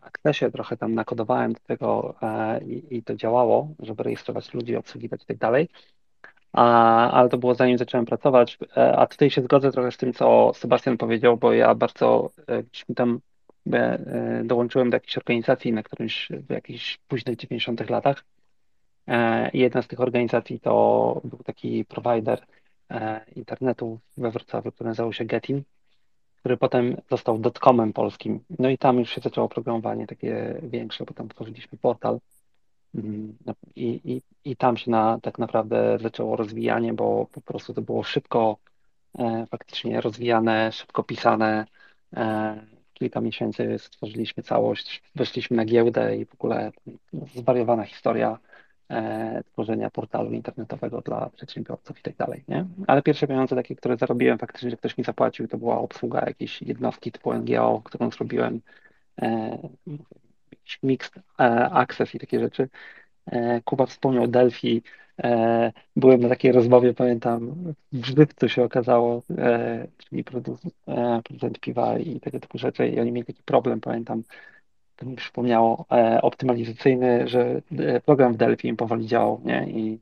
Accessie 0.00 0.50
trochę 0.52 0.76
tam 0.76 0.94
nakodowałem 0.94 1.52
do 1.52 1.60
tego 1.60 2.14
e, 2.22 2.64
i, 2.64 2.96
i 2.96 3.02
to 3.02 3.14
działało, 3.14 3.74
żeby 3.78 4.02
rejestrować 4.02 4.54
ludzi, 4.54 4.76
obsługiwać 4.76 5.22
i 5.22 5.26
tak 5.26 5.36
dalej. 5.36 5.68
A, 6.52 7.10
ale 7.10 7.28
to 7.28 7.38
było 7.38 7.54
zanim 7.54 7.78
zacząłem 7.78 8.06
pracować. 8.06 8.58
E, 8.76 8.96
a 8.96 9.06
tutaj 9.06 9.30
się 9.30 9.42
zgodzę 9.42 9.72
trochę 9.72 9.92
z 9.92 9.96
tym, 9.96 10.12
co 10.12 10.52
Sebastian 10.54 10.96
powiedział, 10.96 11.36
bo 11.36 11.52
ja 11.52 11.74
bardzo 11.74 12.30
gdzieś 12.70 12.88
mi 12.88 12.94
tam 12.94 13.20
dołączyłem 14.44 14.90
do 14.90 14.96
jakiejś 14.96 15.18
organizacji 15.18 15.72
na 15.72 15.82
którymś 15.82 16.28
w 16.48 16.50
jakichś 16.50 16.98
późnych 17.08 17.36
90 17.36 17.90
latach. 17.90 18.24
I 19.52 19.58
jedna 19.58 19.82
z 19.82 19.88
tych 19.88 20.00
organizacji 20.00 20.60
to 20.60 21.20
był 21.24 21.38
taki 21.38 21.84
provider 21.84 22.46
internetu 23.36 23.98
we 24.16 24.30
Wrocławiu, 24.30 24.72
który 24.72 24.88
nazywał 24.88 25.12
się 25.12 25.24
Getin, 25.24 25.62
który 26.40 26.56
potem 26.56 26.96
został 27.10 27.38
dotcomem 27.38 27.92
polskim. 27.92 28.40
No 28.58 28.68
i 28.68 28.78
tam 28.78 28.98
już 28.98 29.10
się 29.10 29.20
zaczęło 29.20 29.48
programowanie 29.48 30.06
takie 30.06 30.60
większe, 30.62 31.04
bo 31.04 31.14
tam 31.14 31.28
tworzyliśmy 31.28 31.78
portal 31.78 32.18
mm, 32.94 33.36
no 33.46 33.54
i, 33.76 34.00
i, 34.04 34.22
i 34.50 34.56
tam 34.56 34.76
się 34.76 34.90
na, 34.90 35.18
tak 35.22 35.38
naprawdę 35.38 35.98
zaczęło 36.02 36.36
rozwijanie, 36.36 36.92
bo 36.92 37.26
po 37.32 37.40
prostu 37.40 37.74
to 37.74 37.82
było 37.82 38.02
szybko 38.02 38.56
e, 39.18 39.46
faktycznie 39.50 40.00
rozwijane, 40.00 40.72
szybko 40.72 41.02
pisane. 41.02 41.66
E, 42.16 42.60
kilka 42.94 43.20
miesięcy 43.20 43.78
stworzyliśmy 43.78 44.42
całość, 44.42 45.02
weszliśmy 45.14 45.56
na 45.56 45.64
giełdę 45.64 46.16
i 46.16 46.26
w 46.26 46.34
ogóle 46.34 46.72
zwariowana 47.34 47.84
historia 47.84 48.38
tworzenia 49.52 49.90
portalu 49.90 50.32
internetowego 50.32 51.00
dla 51.00 51.30
przedsiębiorców 51.30 51.98
i 51.98 52.02
tak 52.02 52.16
dalej, 52.16 52.44
nie? 52.48 52.66
Ale 52.86 53.02
pierwsze 53.02 53.26
pieniądze 53.26 53.56
takie, 53.56 53.76
które 53.76 53.96
zarobiłem 53.96 54.38
faktycznie, 54.38 54.70
że 54.70 54.76
ktoś 54.76 54.98
mi 54.98 55.04
zapłacił, 55.04 55.48
to 55.48 55.58
była 55.58 55.78
obsługa 55.78 56.20
jakiejś 56.26 56.62
jednostki 56.62 57.12
typu 57.12 57.34
NGO, 57.34 57.82
którą 57.84 58.10
zrobiłem, 58.10 58.60
e, 59.22 59.58
jakiś 60.52 60.78
mixed 60.82 61.16
e, 61.16 61.70
access 61.70 62.14
i 62.14 62.18
takie 62.18 62.40
rzeczy. 62.40 62.68
E, 63.26 63.60
Kuba 63.64 63.86
wspomniał 63.86 64.26
Delphi, 64.26 64.82
e, 65.22 65.72
byłem 65.96 66.20
na 66.20 66.28
takiej 66.28 66.52
rozmowie, 66.52 66.94
pamiętam, 66.94 67.54
w 67.92 68.04
Żywcu 68.06 68.48
się 68.48 68.64
okazało, 68.64 69.22
e, 69.38 69.86
czyli 69.98 70.24
producent, 70.24 70.74
e, 70.88 71.20
producent 71.24 71.60
piwa 71.60 71.98
i 71.98 72.20
tego 72.20 72.40
typu 72.40 72.58
rzeczy 72.58 72.88
i 72.88 73.00
oni 73.00 73.12
mieli 73.12 73.26
taki 73.26 73.42
problem, 73.42 73.80
pamiętam, 73.80 74.22
to 75.00 75.06
mi 75.06 75.16
przypomniało, 75.16 75.86
e, 75.92 76.22
optymalizacyjny, 76.22 77.28
że 77.28 77.60
e, 77.78 78.00
program 78.00 78.32
w 78.32 78.36
Delphi 78.36 78.68
im 78.68 78.76
powoli 78.76 79.06
działał, 79.06 79.40
nie? 79.44 79.66
I 79.70 79.98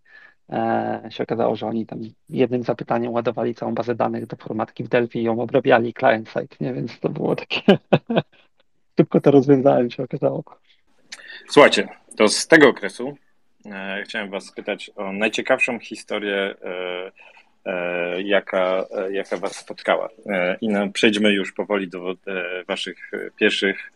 e, 0.51 1.09
się 1.11 1.23
okazało, 1.23 1.57
że 1.57 1.67
oni 1.67 1.87
tam 1.87 2.01
jednym 2.31 2.63
zapytaniem 2.63 3.13
ładowali 3.13 3.55
całą 3.55 3.75
bazę 3.75 3.95
danych 3.95 4.27
do 4.27 4.37
formatki 4.37 4.85
w 4.85 4.89
Delphi 4.89 5.19
i 5.19 5.23
ją 5.23 5.41
obrabiali 5.41 5.95
client-side, 5.95 6.57
nie? 6.61 6.75
Więc 6.75 7.01
to 7.01 7.09
było 7.09 7.37
takie... 7.37 7.63
Szybko 8.97 9.21
to 9.21 9.31
rozwiązałem, 9.31 9.91
się 9.91 10.03
okazało. 10.03 10.45
Słuchajcie, 11.49 11.89
to 12.17 12.29
z 12.29 12.47
tego 12.47 12.69
okresu 12.69 13.17
e, 13.67 14.03
chciałem 14.05 14.31
Was 14.31 14.45
spytać 14.45 14.91
o 14.97 15.13
najciekawszą 15.13 15.79
historię, 15.79 16.55
e, 16.65 17.13
e, 17.67 18.23
jaka, 18.23 18.85
e, 18.97 19.13
jaka 19.13 19.37
Was 19.37 19.57
spotkała. 19.57 20.09
I 20.61 20.69
no, 20.69 20.89
przejdźmy 20.89 21.33
już 21.33 21.53
powoli 21.53 21.89
do 21.89 22.15
Waszych 22.69 23.11
pierwszych 23.37 23.93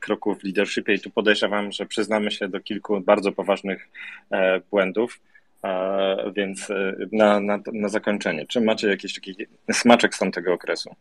kroków 0.00 0.40
w 0.40 0.44
leadershipie. 0.44 0.94
I 0.94 1.00
tu 1.00 1.10
podejrzewam, 1.10 1.72
że 1.72 1.86
przyznamy 1.86 2.30
się 2.30 2.48
do 2.48 2.60
kilku 2.60 3.00
bardzo 3.00 3.32
poważnych 3.32 3.88
e, 4.30 4.60
błędów. 4.70 5.20
Więc 6.36 6.70
e, 6.70 6.94
na, 7.12 7.40
na, 7.40 7.58
na 7.72 7.88
zakończenie, 7.88 8.46
czy 8.46 8.60
macie 8.60 8.88
jakiś 8.88 9.14
taki 9.14 9.36
smaczek 9.72 10.14
z 10.14 10.18
tamtego 10.18 10.52
okresu? 10.52 10.94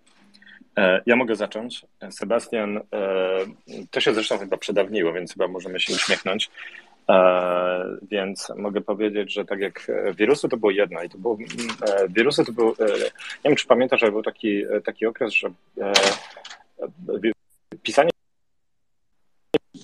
E, 0.78 1.02
Ja 1.06 1.16
mogę 1.16 1.36
zacząć. 1.36 1.86
Sebastian, 2.10 2.80
to 3.92 4.02
się 4.02 4.14
zresztą 4.14 4.38
chyba 4.38 4.58
przedawniło, 4.58 5.14
więc 5.14 5.34
chyba 5.34 5.48
możemy 5.48 5.80
się 5.80 5.94
uśmiechnąć. 5.94 6.50
Więc 8.12 8.52
mogę 8.56 8.82
powiedzieć, 8.82 9.34
że 9.34 9.46
tak 9.46 9.60
jak 9.60 9.92
wirusy 10.18 10.50
to 10.50 10.58
było 10.58 10.72
jedno 10.72 11.04
i 11.04 11.10
to 11.10 11.18
było, 11.18 11.38
e, 11.88 12.10
wirusy 12.10 12.46
to 12.46 12.52
był, 12.52 12.68
nie 12.70 13.46
wiem 13.46 13.56
czy 13.56 13.68
pamiętasz, 13.68 14.04
ale 14.04 14.12
był 14.12 14.24
taki, 14.24 14.64
taki 14.86 15.06
okres, 15.06 15.34
że 15.34 15.48
e, 15.82 15.94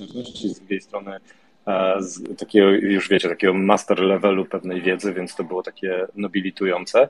pisanie 0.08 0.54
z 0.54 0.60
drugiej 0.60 0.82
strony 0.82 1.20
e, 1.68 1.96
z 2.00 2.38
takiego, 2.38 2.70
już 2.70 3.10
wiecie, 3.10 3.30
takiego 3.30 3.54
master 3.54 4.00
levelu 4.00 4.46
pewnej 4.46 4.82
wiedzy, 4.82 5.14
więc 5.14 5.36
to 5.36 5.44
było 5.44 5.64
takie 5.64 6.08
nobilitujące. 6.16 7.10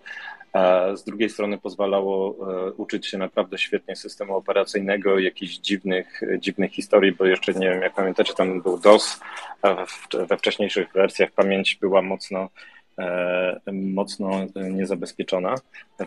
E, 0.53 0.97
Z 0.97 1.03
drugiej 1.03 1.29
strony 1.29 1.57
pozwalało 1.57 2.35
e, 2.67 2.71
uczyć 2.71 3.07
się 3.07 3.17
naprawdę 3.17 3.57
świetnie 3.57 3.95
systemu 3.95 4.35
operacyjnego, 4.35 5.19
jakichś 5.19 5.57
dziwnych, 5.57 6.21
dziwnych 6.39 6.71
historii, 6.71 7.11
bo 7.11 7.25
jeszcze 7.25 7.53
nie 7.53 7.69
wiem, 7.69 7.81
jak 7.81 7.93
pamiętacie, 7.93 8.33
tam 8.33 8.61
był 8.61 8.79
DOS, 8.79 9.19
we 10.29 10.37
wcześniejszych 10.37 10.91
wersjach 10.93 11.31
pamięć 11.31 11.75
była 11.81 12.01
mocno, 12.01 12.49
mocno 13.73 14.29
niezabezpieczona, 14.71 15.55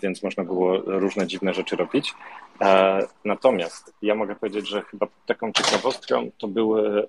więc 0.02 0.22
można 0.22 0.44
było 0.44 0.78
różne 0.78 1.26
dziwne 1.26 1.54
rzeczy 1.54 1.76
robić. 1.76 2.14
E, 2.60 3.02
Natomiast 3.24 3.94
ja 4.02 4.14
mogę 4.14 4.34
powiedzieć, 4.36 4.68
że 4.68 4.82
chyba 4.82 5.06
taką 5.26 5.52
ciekawostką 5.52 6.30
to 6.38 6.48
były, 6.48 7.02
e, 7.02 7.06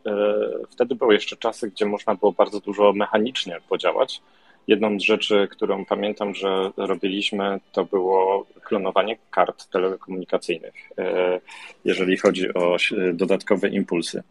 wtedy 0.69 0.96
były 0.96 1.13
jeszcze 1.13 1.38
czasy, 1.38 1.72
gdzie 1.72 1.86
można 1.86 2.15
było 2.15 2.32
bardzo 2.32 2.60
dużo 2.60 2.93
mechanicznie 2.93 3.60
podziałać. 3.69 4.22
Jedną 4.67 5.00
z 5.00 5.04
rzeczy, 5.04 5.48
którą 5.52 5.86
pamiętam, 5.86 6.36
że 6.36 6.72
robiliśmy, 6.78 7.60
to 7.72 7.86
było 7.86 8.46
klonowanie 8.63 9.17
kart 9.32 9.69
telekomunikacyjnych, 9.69 10.74
e, 10.98 11.39
jeżeli 11.86 12.17
chodzi 12.17 12.54
o 12.54 12.78
dodatkowe 13.13 13.69
impulsy. 13.69 14.24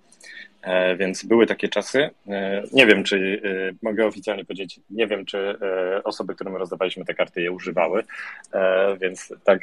E, 0.62 0.96
Więc 0.96 1.24
były 1.24 1.46
takie 1.46 1.68
czasy. 1.68 2.10
E, 2.28 2.62
Nie 2.72 2.86
wiem, 2.86 3.04
czy 3.04 3.40
e, 3.44 3.74
mogę 3.82 4.06
oficjalnie 4.06 4.44
powiedzieć, 4.44 4.80
nie 4.90 5.06
wiem, 5.06 5.24
czy 5.24 5.58
osoby, 6.04 6.34
którym 6.34 6.56
rozdawaliśmy 6.56 7.04
te 7.04 7.14
karty, 7.14 7.42
je 7.42 7.52
używały, 7.52 8.04
więc 9.00 9.34
tak 9.44 9.60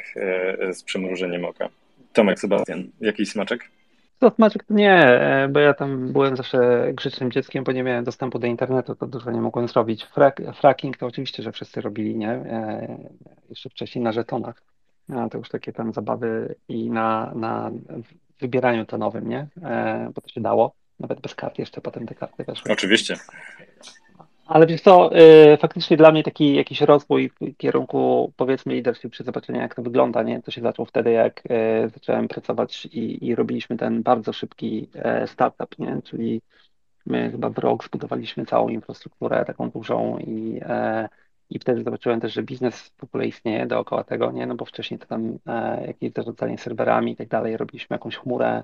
z 0.72 0.82
przymrużeniem 0.82 1.44
oka. 1.44 1.68
Tomek, 2.12 2.40
Sebastian, 2.40 2.84
jakiś 3.00 3.30
smaczek? 3.30 3.64
Smaczek 4.34 4.64
to 4.64 4.74
nie, 4.74 5.18
bo 5.50 5.60
ja 5.60 5.74
tam 5.74 6.12
byłem 6.12 6.36
zawsze 6.36 6.90
grzecznym 6.92 7.30
dzieckiem, 7.30 7.64
bo 7.64 7.72
nie 7.72 7.82
miałem 7.82 8.04
dostępu 8.04 8.38
do 8.38 8.46
internetu, 8.46 8.94
to 8.94 9.06
dużo 9.06 9.30
nie 9.30 9.40
mogłem 9.40 9.68
zrobić. 9.68 10.04
Frak, 10.04 10.42
fracking 10.54 10.96
to 10.96 11.06
oczywiście, 11.06 11.42
że 11.42 11.52
wszyscy 11.52 11.80
robili, 11.80 12.16
nie? 12.16 12.40
Jeszcze 13.50 13.70
wcześniej 13.70 14.04
na 14.04 14.12
żetonach. 14.12 14.62
To 15.30 15.38
już 15.38 15.48
takie 15.48 15.72
tam 15.72 15.92
zabawy 15.92 16.54
i 16.68 16.90
na, 16.90 17.32
na 17.34 17.70
wybieraniu 18.40 18.86
tonowym, 18.86 19.28
nie? 19.28 19.46
Bo 20.14 20.20
to 20.20 20.28
się 20.28 20.40
dało, 20.40 20.72
nawet 21.00 21.20
bez 21.20 21.34
kart 21.34 21.58
jeszcze 21.58 21.80
potem 21.80 22.06
te 22.06 22.14
karty 22.14 22.44
weszły. 22.44 22.72
Oczywiście. 22.72 23.16
Ale 24.50 24.66
wiesz 24.66 24.80
co, 24.80 25.18
y, 25.52 25.56
faktycznie 25.56 25.96
dla 25.96 26.12
mnie 26.12 26.22
taki 26.22 26.54
jakiś 26.54 26.80
rozwój 26.80 27.30
w 27.30 27.56
kierunku 27.56 28.32
powiedzmy 28.36 28.74
leadership, 28.74 29.12
czy 29.12 29.24
zobaczenia 29.24 29.62
jak 29.62 29.74
to 29.74 29.82
wygląda, 29.82 30.22
nie? 30.22 30.42
To 30.42 30.50
się 30.50 30.60
zaczął 30.60 30.86
wtedy, 30.86 31.10
jak 31.10 31.42
y, 31.86 31.88
zacząłem 31.88 32.28
pracować 32.28 32.86
i, 32.86 33.26
i 33.26 33.34
robiliśmy 33.34 33.76
ten 33.76 34.02
bardzo 34.02 34.32
szybki 34.32 34.88
e, 34.94 35.26
startup, 35.26 35.78
nie? 35.78 36.02
Czyli 36.04 36.40
my 37.06 37.30
chyba 37.30 37.50
w 37.50 37.58
rok 37.58 37.84
zbudowaliśmy 37.84 38.46
całą 38.46 38.68
infrastrukturę 38.68 39.44
taką 39.44 39.70
dużą 39.70 40.18
i, 40.18 40.60
e, 40.62 41.08
i 41.50 41.58
wtedy 41.58 41.82
zobaczyłem 41.82 42.20
też, 42.20 42.32
że 42.32 42.42
biznes 42.42 42.92
w 42.98 43.04
ogóle 43.04 43.26
istnieje 43.26 43.66
dookoła 43.66 44.04
tego, 44.04 44.32
nie? 44.32 44.46
No 44.46 44.54
bo 44.54 44.64
wcześniej 44.64 45.00
to 45.00 45.06
tam 45.06 45.38
e, 45.46 45.86
jakieś 45.86 46.12
zarządzanie 46.12 46.58
serwerami 46.58 47.12
i 47.12 47.16
tak 47.16 47.28
dalej, 47.28 47.56
robiliśmy 47.56 47.94
jakąś 47.94 48.16
chmurę, 48.16 48.62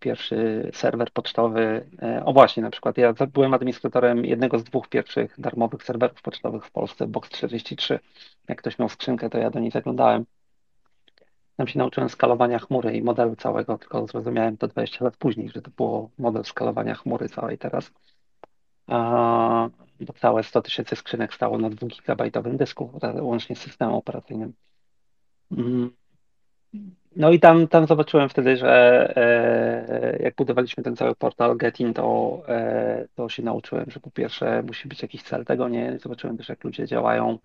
pierwszy 0.00 0.70
serwer 0.74 1.12
pocztowy. 1.12 1.86
E, 2.02 2.24
O 2.24 2.32
właśnie, 2.32 2.62
na 2.62 2.70
przykład 2.70 2.98
ja 2.98 3.14
byłem 3.32 3.54
administratorem 3.54 4.24
jednego 4.24 4.58
z 4.58 4.64
dwóch 4.64 4.88
pierwszych 4.88 5.34
darmowych 5.38 5.82
serwerów 5.82 6.22
pocztowych 6.22 6.64
w 6.64 6.70
Polsce, 6.70 7.06
Box43. 7.06 7.98
Jak 8.48 8.58
ktoś 8.58 8.78
miał 8.78 8.88
skrzynkę, 8.88 9.30
to 9.30 9.38
ja 9.38 9.50
do 9.50 9.60
niej 9.60 9.70
zaglądałem. 9.70 10.24
Tam 11.56 11.66
się 11.66 11.78
nauczyłem 11.78 12.08
skalowania 12.08 12.58
chmury 12.58 12.96
i 12.96 13.02
modelu 13.02 13.36
całego, 13.36 13.78
tylko 13.78 14.06
zrozumiałem 14.06 14.56
to 14.56 14.68
20 14.68 15.04
lat 15.04 15.16
później, 15.16 15.48
że 15.48 15.62
to 15.62 15.70
było 15.76 16.10
model 16.18 16.44
skalowania 16.44 16.94
chmury 16.94 17.28
całej 17.28 17.58
teraz. 17.58 17.92
Bo 20.00 20.12
całe 20.12 20.42
100 20.42 20.62
tysięcy 20.62 20.96
skrzynek 20.96 21.34
stało 21.34 21.58
na 21.58 21.70
2 21.70 21.86
gigabajtowym 21.86 22.56
dysku, 22.56 23.00
łącznie 23.20 23.56
z 23.56 23.58
systemem 23.60 23.94
operacyjnym. 23.94 24.52
No 27.16 27.30
i 27.30 27.40
tam, 27.40 27.68
tam 27.68 27.86
zobaczyłem 27.86 28.28
wtedy, 28.28 28.56
że 28.56 28.72
e, 29.16 30.22
jak 30.22 30.34
budowaliśmy 30.34 30.82
ten 30.82 30.96
cały 30.96 31.14
portal 31.14 31.56
Getin, 31.56 31.94
to, 31.94 32.42
e, 32.48 33.08
to 33.14 33.28
się 33.28 33.42
nauczyłem, 33.42 33.90
że 33.90 34.00
po 34.00 34.10
pierwsze 34.10 34.62
musi 34.62 34.88
być 34.88 35.02
jakiś 35.02 35.22
cel 35.22 35.44
tego, 35.44 35.68
nie? 35.68 35.98
Zobaczyłem 35.98 36.36
też, 36.36 36.48
jak 36.48 36.64
ludzie 36.64 36.86
działają. 36.86 37.38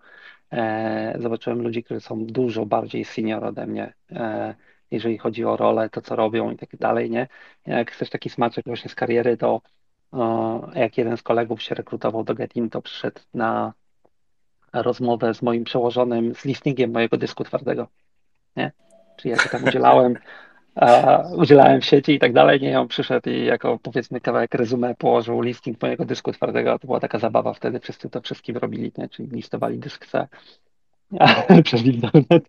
E, 0.52 1.16
zobaczyłem 1.20 1.62
ludzi, 1.62 1.84
którzy 1.84 2.00
są 2.00 2.26
dużo 2.26 2.66
bardziej 2.66 3.04
senior 3.04 3.44
ode 3.44 3.66
mnie, 3.66 3.92
e, 4.12 4.54
jeżeli 4.90 5.18
chodzi 5.18 5.44
o 5.44 5.56
rolę, 5.56 5.90
to 5.90 6.00
co 6.00 6.16
robią 6.16 6.50
i 6.50 6.56
tak 6.56 6.76
dalej, 6.76 7.10
nie? 7.10 7.28
Jak 7.66 7.90
chcesz 7.90 8.10
taki 8.10 8.30
smaczek 8.30 8.64
właśnie 8.66 8.90
z 8.90 8.94
kariery, 8.94 9.36
to 9.36 9.60
e, 10.12 10.80
jak 10.80 10.98
jeden 10.98 11.16
z 11.16 11.22
kolegów 11.22 11.62
się 11.62 11.74
rekrutował 11.74 12.24
do 12.24 12.34
Getin, 12.34 12.70
to 12.70 12.82
przyszedł 12.82 13.20
na 13.34 13.72
rozmowę 14.72 15.34
z 15.34 15.42
moim 15.42 15.64
przełożonym 15.64 16.34
z 16.34 16.44
listingiem 16.44 16.90
mojego 16.90 17.16
dysku 17.16 17.44
twardego, 17.44 17.88
nie? 18.56 18.72
Czyli 19.22 19.32
ja 19.32 19.38
się 19.38 19.48
tam 19.48 19.64
udzielałem, 19.64 20.14
udzielałem 21.36 21.80
w 21.80 21.84
sieci 21.84 22.12
i 22.12 22.18
tak 22.18 22.32
dalej, 22.32 22.60
nie, 22.60 22.80
on 22.80 22.88
przyszedł 22.88 23.30
i 23.30 23.44
jako 23.44 23.78
powiedzmy 23.82 24.20
kawałek 24.20 24.54
resume 24.54 24.94
położył 24.94 25.40
listing 25.40 25.82
mojego 25.82 26.04
dysku 26.04 26.32
twardego, 26.32 26.78
to 26.78 26.86
była 26.86 27.00
taka 27.00 27.18
zabawa 27.18 27.54
wtedy, 27.54 27.80
wszyscy 27.80 28.10
to 28.10 28.20
wszystkim 28.20 28.56
robili, 28.56 28.92
nie? 28.98 29.08
Czyli 29.08 29.28
listowali 29.28 29.78
dysk 29.78 30.06
C 30.06 30.28
przez 31.64 31.84
internet. 31.84 32.44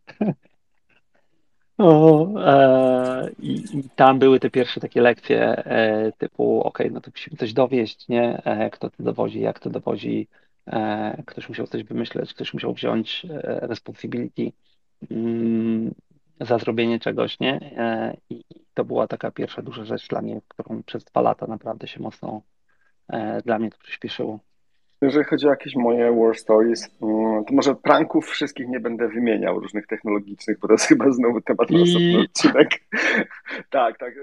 O, 1.77 2.27
e, 2.41 3.29
i, 3.39 3.63
I 3.79 3.89
tam 3.95 4.19
były 4.19 4.39
te 4.39 4.49
pierwsze 4.49 4.79
takie 4.79 5.01
lekcje 5.01 5.41
e, 5.41 6.11
typu, 6.11 6.61
ok, 6.61 6.79
no 6.91 7.01
to 7.01 7.11
musimy 7.11 7.37
coś 7.37 7.53
dowieść, 7.53 8.07
nie? 8.07 8.43
E, 8.45 8.69
kto 8.69 8.89
to 8.89 9.03
dowozi, 9.03 9.39
jak 9.39 9.59
to 9.59 9.69
dowozi, 9.69 10.27
e, 10.67 11.23
ktoś 11.25 11.49
musiał 11.49 11.67
coś 11.67 11.83
wymyśleć, 11.83 12.33
ktoś 12.33 12.53
musiał 12.53 12.73
wziąć 12.73 13.25
e, 13.29 13.67
responsibility 13.67 14.51
mm, 15.11 15.93
za 16.45 16.57
zrobienie 16.57 16.99
czegoś, 16.99 17.39
nie? 17.39 17.53
E, 17.77 18.17
I 18.29 18.43
to 18.73 18.85
była 18.85 19.07
taka 19.07 19.31
pierwsza 19.31 19.61
duża 19.61 19.85
rzecz 19.85 20.07
dla 20.07 20.21
mnie, 20.21 20.41
którą 20.47 20.83
przez 20.83 21.03
dwa 21.03 21.21
lata 21.21 21.47
naprawdę 21.47 21.87
się 21.87 21.99
mocno 21.99 22.41
dla 23.45 23.59
mnie 23.59 23.71
to 23.71 23.77
przyspieszyło. 23.77 24.39
Jeżeli 25.03 25.25
chodzi 25.25 25.47
o 25.47 25.49
jakieś 25.49 25.75
moje 25.75 26.11
war 26.11 26.37
stories, 26.37 26.89
mm, 27.01 27.45
to 27.45 27.53
może 27.53 27.75
pranków 27.75 28.29
wszystkich 28.29 28.67
nie 28.67 28.79
będę 28.79 29.07
wymieniał, 29.07 29.59
różnych 29.59 29.87
technologicznych, 29.87 30.59
bo 30.59 30.67
to 30.67 30.73
jest 30.73 30.85
chyba 30.85 31.11
znowu 31.11 31.41
temat 31.41 31.69
na 31.69 31.79
osobny 31.79 32.19
odcinek. 32.19 32.69
tak, 33.69 33.97
tak. 33.97 34.13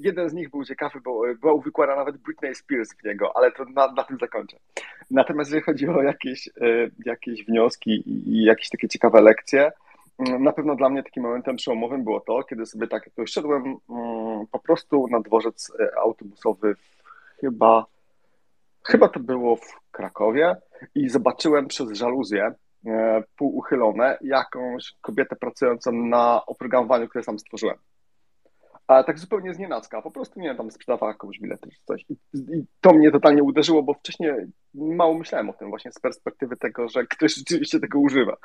Jeden 0.00 0.28
z 0.28 0.34
nich 0.34 0.50
był 0.50 0.64
ciekawy, 0.64 1.00
bo 1.00 1.22
była 1.40 1.52
uwikłana 1.52 1.96
nawet 1.96 2.16
Britney 2.16 2.54
Spears 2.54 2.88
w 2.94 3.04
niego, 3.04 3.36
ale 3.36 3.52
to 3.52 3.64
na, 3.64 3.92
na 3.92 4.04
tym 4.04 4.18
zakończę. 4.20 4.56
Natomiast 5.10 5.50
jeżeli 5.50 5.64
chodzi 5.64 5.88
o 5.88 6.02
jakieś, 6.02 6.48
e, 6.48 6.90
jakieś 7.04 7.44
wnioski 7.44 8.02
i 8.06 8.44
jakieś 8.44 8.68
takie 8.68 8.88
ciekawe 8.88 9.20
lekcje, 9.20 9.72
na 10.18 10.52
pewno 10.52 10.76
dla 10.76 10.88
mnie 10.88 11.02
takim 11.02 11.22
momentem 11.22 11.56
przełomowym 11.56 12.04
było 12.04 12.20
to, 12.20 12.42
kiedy 12.42 12.66
sobie 12.66 12.86
tak 12.86 13.10
jak 13.16 13.28
szedłem 13.28 13.62
mm, 13.62 14.46
po 14.52 14.58
prostu 14.58 15.08
na 15.10 15.20
dworzec 15.20 15.72
e, 15.80 15.98
autobusowy 15.98 16.74
chyba 17.40 17.86
Chyba 18.86 19.08
to 19.08 19.20
było 19.20 19.56
w 19.56 19.80
Krakowie 19.90 20.56
i 20.94 21.08
zobaczyłem 21.08 21.66
przez 21.66 21.92
żaluzję 21.92 22.54
e, 22.86 23.22
półuchylone 23.36 24.18
jakąś 24.20 24.94
kobietę 25.00 25.36
pracującą 25.36 25.92
na 25.92 26.46
oprogramowaniu, 26.46 27.08
które 27.08 27.24
sam 27.24 27.38
stworzyłem. 27.38 27.76
A 28.88 29.02
tak 29.04 29.18
zupełnie 29.18 29.54
z 29.54 29.58
nienacka, 29.58 30.02
po 30.02 30.10
prostu 30.10 30.40
nie 30.40 30.48
wiem, 30.48 30.56
tam 30.56 30.70
sprzedawała 30.70 31.14
komuś 31.14 31.40
bilety 31.40 31.70
czy 31.70 31.78
coś. 31.84 32.04
I, 32.08 32.16
I, 32.34 32.64
to 32.80 32.92
mnie 32.92 33.10
totalnie 33.10 33.42
uderzyło, 33.42 33.82
bo 33.82 33.94
wcześniej 33.94 34.30
mało 34.74 35.14
myślałem 35.14 35.50
o 35.50 35.52
tym 35.52 35.68
właśnie 35.68 35.92
z 35.92 36.00
perspektywy 36.00 36.56
tego, 36.56 36.88
że 36.88 37.06
ktoś 37.06 37.34
rzeczywiście 37.38 37.80
tego 37.80 37.98
używa. 37.98 38.36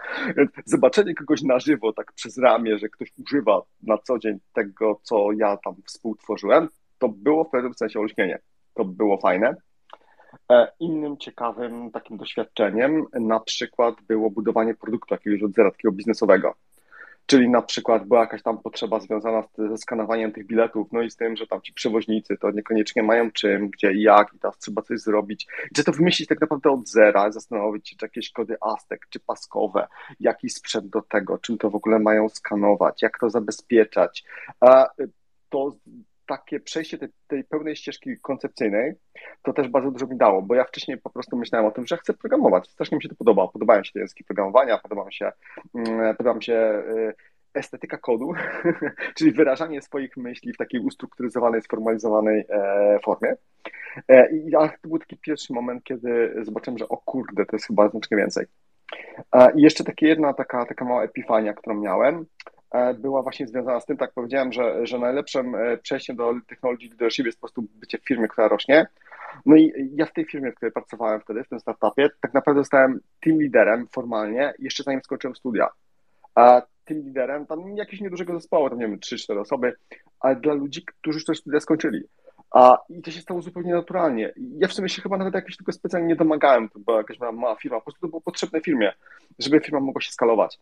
Zobaczenie 0.66 1.16
kogoś 1.16 1.42
na 1.42 1.60
żywo, 1.60 1.94
tak 1.94 2.14
przez 2.14 2.38
ramię, 2.38 2.78
że 2.80 2.90
ktoś 2.90 3.12
używa 3.26 3.62
na 3.84 3.98
co 3.98 4.20
dzień 4.20 4.40
tego, 4.54 5.00
co 5.04 5.32
ja 5.32 5.58
tam 5.58 5.76
współtworzyłem, 5.86 6.68
to 7.00 7.10
było 7.10 7.44
w 7.44 7.50
pewnym 7.50 7.74
sensie 7.74 8.00
olśnienie. 8.00 8.40
To 8.74 8.86
było 8.86 9.18
fajne. 9.18 9.56
E, 10.52 10.72
innym 10.80 11.18
ciekawym 11.18 11.92
takim 11.92 12.18
doświadczeniem 12.18 13.06
na 13.14 13.40
przykład 13.40 13.96
było 14.08 14.30
budowanie 14.30 14.76
produktu 14.76 15.14
jakiegoś 15.14 15.44
od 15.44 15.54
zera, 15.54 15.72
takiego 15.72 15.92
biznesowego. 15.92 16.56
Czyli 17.26 17.50
na 17.50 17.62
przykład 17.62 18.08
była 18.08 18.20
jakaś 18.20 18.44
tam 18.44 18.58
potrzeba 18.58 19.00
związana 19.00 19.44
ze 19.58 19.78
skanowaniem 19.78 20.32
tych 20.32 20.48
biletów, 20.48 20.88
no 20.92 21.02
i 21.02 21.12
z 21.12 21.16
tym, 21.16 21.36
że 21.36 21.48
tam 21.48 21.62
ci 21.62 21.74
przewoźnicy 21.74 22.38
to 22.38 22.52
niekoniecznie 22.52 23.04
mają 23.04 23.32
czym, 23.32 23.70
gdzie 23.70 23.94
i 23.94 24.02
jak, 24.02 24.34
i 24.34 24.40
teraz 24.40 24.58
trzeba 24.58 24.82
coś 24.82 25.00
zrobić. 25.00 25.48
Czy 25.76 25.84
to 25.84 25.92
wymyślić 25.92 26.30
tak 26.30 26.42
naprawdę 26.42 26.72
od 26.72 26.90
zera, 26.90 27.32
zastanowić 27.32 27.90
się, 27.90 27.96
czy 27.96 28.06
jakieś 28.06 28.32
kody 28.32 28.56
ASTEC, 28.62 29.00
czy 29.10 29.20
paskowe, 29.20 29.88
jaki 30.20 30.50
sprzęt 30.50 30.88
do 30.88 31.02
tego, 31.02 31.38
czym 31.38 31.58
to 31.58 31.70
w 31.70 31.76
ogóle 31.76 32.00
mają 32.00 32.30
skanować, 32.30 33.02
jak 33.02 33.20
to 33.20 33.30
zabezpieczać. 33.30 34.24
To 35.50 35.72
takie 36.26 36.60
przejście 36.60 36.98
tej, 36.98 37.10
tej, 37.28 37.44
pełnej 37.44 37.76
ścieżki 37.76 38.18
koncepcyjnej, 38.22 38.94
to 39.42 39.54
też 39.54 39.68
bardzo 39.68 39.92
dużo 39.92 40.08
mi 40.08 40.18
dało, 40.18 40.42
bo 40.42 40.56
ja 40.56 40.64
wcześniej 40.64 40.98
po 40.98 41.10
prostu 41.10 41.38
myślałem 41.38 41.68
o 41.68 41.72
tym, 41.72 41.88
że 41.88 41.98
chcę 41.98 42.14
programować. 42.14 42.70
Strasznie 42.70 42.96
mi 42.96 43.04
się 43.04 43.10
to 43.10 43.16
podoba. 43.16 43.48
Podobają 43.48 43.84
się 43.84 43.94
te 43.94 44.00
języki 44.00 44.24
programowania, 44.24 44.78
podoba 44.78 45.06
mi 45.06 45.14
się, 45.14 45.32
mm, 45.76 46.16
podoba 46.16 46.36
mi 46.36 46.44
się 46.44 46.84
y, 46.88 47.14
estetyka 47.54 47.98
kodu, 47.98 48.34
czyli 49.18 49.32
wyrażanie 49.32 49.82
swoich 49.82 50.18
myśli 50.18 50.54
w 50.54 50.58
takiej 50.58 50.82
ustrukturyzowanej, 50.82 51.62
sformalizowanej 51.62 52.46
e, 52.50 53.00
formie. 53.04 53.36
E, 54.08 54.32
I 54.32 54.52
to 54.52 54.70
był 54.84 55.00
taki 55.00 55.18
pierwszy 55.18 55.54
moment, 55.54 55.84
kiedy 55.84 56.36
zobaczyłem, 56.42 56.78
że 56.78 56.90
o 56.90 56.98
kurde, 56.98 57.46
to 57.46 57.56
jest 57.56 57.68
chyba 57.68 57.90
znacznie 57.90 58.18
więcej. 58.18 58.46
E, 59.34 59.52
I 59.56 59.62
jeszcze 59.62 59.84
taka 59.84 60.06
jedna 60.06 60.34
taka, 60.34 60.66
taka 60.66 60.86
mała 60.86 61.04
epifania, 61.04 61.54
którą 61.54 61.82
miałem, 61.82 62.26
była 63.00 63.22
właśnie 63.22 63.48
związana 63.48 63.80
z 63.80 63.86
tym, 63.86 63.98
tak 63.98 64.12
powiedziałem, 64.14 64.54
że, 64.54 64.86
że 64.88 65.00
najlepszym 65.00 65.56
e, 65.56 65.78
przejściem 65.78 66.16
do 66.16 66.34
technologii 66.48 66.90
leadership 66.90 67.26
jest 67.26 67.38
po 67.38 67.48
prostu 67.48 67.64
bycie 67.80 67.98
w 67.98 68.08
firmie, 68.08 68.28
która 68.28 68.48
rośnie. 68.48 68.88
No 69.46 69.56
i 69.56 69.90
ja 69.96 70.06
w 70.06 70.14
tej 70.14 70.26
firmie, 70.26 70.52
w 70.52 70.56
której 70.56 70.72
pracowałem 70.72 71.22
wtedy, 71.22 71.44
w 71.44 71.50
tym 71.50 71.60
startupie, 71.60 72.10
tak 72.22 72.34
naprawdę 72.34 72.62
zostałem 72.62 73.00
team 73.22 73.42
liderem 73.42 73.88
formalnie, 73.88 74.54
jeszcze 74.60 74.84
zanim 74.84 75.02
skończyłem 75.04 75.36
studia. 75.36 75.70
A 76.36 76.62
team 76.86 77.02
liderem 77.02 77.46
tam 77.46 77.78
jakiegoś 77.78 78.02
niedużego 78.02 78.34
zespołu, 78.34 78.70
tam 78.70 78.80
nie 78.80 78.88
wiem, 78.88 79.00
3-4 79.00 79.40
osoby, 79.40 79.74
ale 80.20 80.36
dla 80.36 80.54
ludzi, 80.54 80.86
którzy 80.86 81.18
już 81.18 81.26
te 81.26 81.36
studia 81.36 81.60
skończyli. 81.60 82.04
A, 82.52 82.78
I 82.90 83.02
to 83.02 83.12
się 83.12 83.22
stało 83.22 83.42
zupełnie 83.42 83.74
naturalnie. 83.74 84.34
Ja 84.58 84.68
w 84.68 84.74
sumie 84.74 84.90
się 84.90 85.02
chyba 85.02 85.18
nawet 85.18 85.34
jakoś 85.34 85.58
tego 85.58 85.72
specjalnie 85.72 86.08
nie 86.08 86.16
domagałem, 86.16 86.70
to 86.70 86.80
była 86.80 86.98
jakaś 86.98 87.20
mała 87.20 87.56
firma, 87.56 87.78
po 87.78 87.84
prostu 87.84 88.02
to 88.02 88.08
było 88.08 88.22
potrzebne 88.22 88.62
firmie, 88.62 88.94
żeby 89.40 89.60
firma 89.60 89.80
mogła 89.80 90.02
się 90.02 90.12
skalować. 90.12 90.60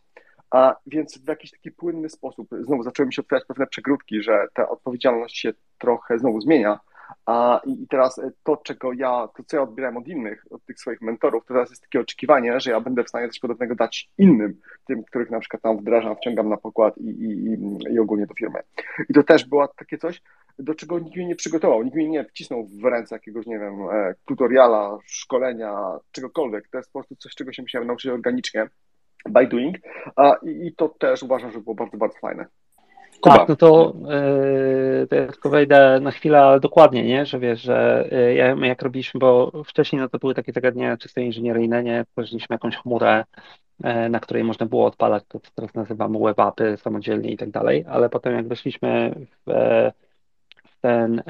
A 0.51 0.75
więc 0.85 1.17
w 1.17 1.27
jakiś 1.27 1.51
taki 1.51 1.71
płynny 1.71 2.09
sposób 2.09 2.47
znowu 2.61 2.83
zaczęły 2.83 3.07
mi 3.07 3.13
się 3.13 3.21
otwierać 3.21 3.45
pewne 3.47 3.67
przegródki, 3.67 4.23
że 4.23 4.47
ta 4.53 4.69
odpowiedzialność 4.69 5.39
się 5.39 5.53
trochę 5.77 6.19
znowu 6.19 6.41
zmienia. 6.41 6.79
A, 7.25 7.61
i, 7.65 7.87
teraz 7.87 8.21
to, 8.43 8.57
czego 8.57 8.93
ja, 8.93 9.27
to 9.37 9.43
co 9.43 9.57
ja 9.57 9.63
odbierałem 9.63 9.97
od 9.97 10.07
innych, 10.07 10.45
od 10.49 10.65
tych 10.65 10.79
swoich 10.79 11.01
mentorów, 11.01 11.45
to 11.45 11.53
teraz 11.53 11.69
jest 11.69 11.81
takie 11.81 11.99
oczekiwanie, 11.99 12.59
że 12.59 12.71
ja 12.71 12.79
będę 12.79 13.03
w 13.03 13.09
stanie 13.09 13.29
coś 13.29 13.39
podobnego 13.39 13.75
dać 13.75 14.09
innym, 14.17 14.59
tym, 14.87 15.03
których 15.03 15.29
na 15.29 15.39
przykład 15.39 15.61
tam 15.61 15.77
wdrażam, 15.77 16.15
wciągam 16.15 16.49
na 16.49 16.57
pokład 16.57 16.97
i, 16.97 17.09
i, 17.09 17.57
i 17.93 17.99
ogólnie 17.99 18.27
do 18.27 18.33
firmy. 18.33 18.59
I 19.09 19.13
to 19.13 19.23
też 19.23 19.45
było 19.45 19.67
takie 19.67 19.97
coś, 19.97 20.21
do 20.59 20.75
czego 20.75 20.99
nikt 20.99 21.15
mnie 21.15 21.25
nie 21.25 21.35
przygotował, 21.35 21.83
nikt 21.83 21.95
mnie 21.95 22.09
nie 22.09 22.25
wcisnął 22.25 22.67
w 22.67 22.83
ręce 22.83 23.15
jakiegoś, 23.15 23.45
nie 23.45 23.59
wiem, 23.59 23.73
e, 23.91 24.15
tutoriala, 24.25 24.97
szkolenia, 25.05 25.99
czegokolwiek. 26.11 26.67
To 26.67 26.77
jest 26.77 26.91
po 26.91 26.99
prostu 26.99 27.15
coś, 27.15 27.35
czego 27.35 27.53
się 27.53 27.61
musiałem 27.61 27.87
nauczyć 27.87 28.11
organicznie 28.11 28.69
by 29.26 29.47
doing 29.47 29.78
a, 30.15 30.36
i, 30.43 30.67
i 30.67 30.76
to 30.76 30.89
też 30.89 31.24
uważam, 31.24 31.51
że 31.51 31.59
było 31.59 31.76
bardzo, 31.76 31.97
bardzo 31.97 32.20
fajne. 32.20 32.45
Kuba. 33.22 33.38
Tak, 33.38 33.49
no 33.49 33.55
to, 33.55 33.93
yy, 35.01 35.07
to 35.07 35.15
ja 35.15 35.28
tylko 35.28 35.49
wejdę 35.49 35.99
na 36.01 36.11
chwilę 36.11 36.59
dokładnie, 36.61 37.03
nie? 37.03 37.26
że 37.26 37.39
wiesz, 37.39 37.61
że 37.61 38.09
yy, 38.11 38.67
jak 38.67 38.82
robiliśmy, 38.82 39.20
bo 39.20 39.51
wcześniej 39.65 40.01
no 40.01 40.09
to 40.09 40.20
były 40.20 40.34
takie 40.34 40.51
zagadnienia 40.51 40.97
czysto 40.97 41.22
inżynieryjne, 41.22 41.84
nie? 41.84 42.05
Tworzyliśmy 42.11 42.53
jakąś 42.53 42.78
chmurę, 42.78 43.26
yy, 43.84 44.09
na 44.09 44.20
której 44.20 44.43
można 44.43 44.65
było 44.65 44.86
odpalać 44.86 45.24
to, 45.28 45.39
co 45.39 45.51
teraz 45.55 45.74
nazywamy 45.74 46.20
web 46.20 46.39
appy 46.39 46.78
samodzielnie 46.78 47.32
i 47.32 47.38
tak 47.38 47.51
dalej, 47.51 47.86
ale 47.89 48.09
potem 48.09 48.34
jak 48.34 48.47
weszliśmy 48.47 49.15
w, 49.47 49.51
w 50.67 50.82
ten, 50.82 51.24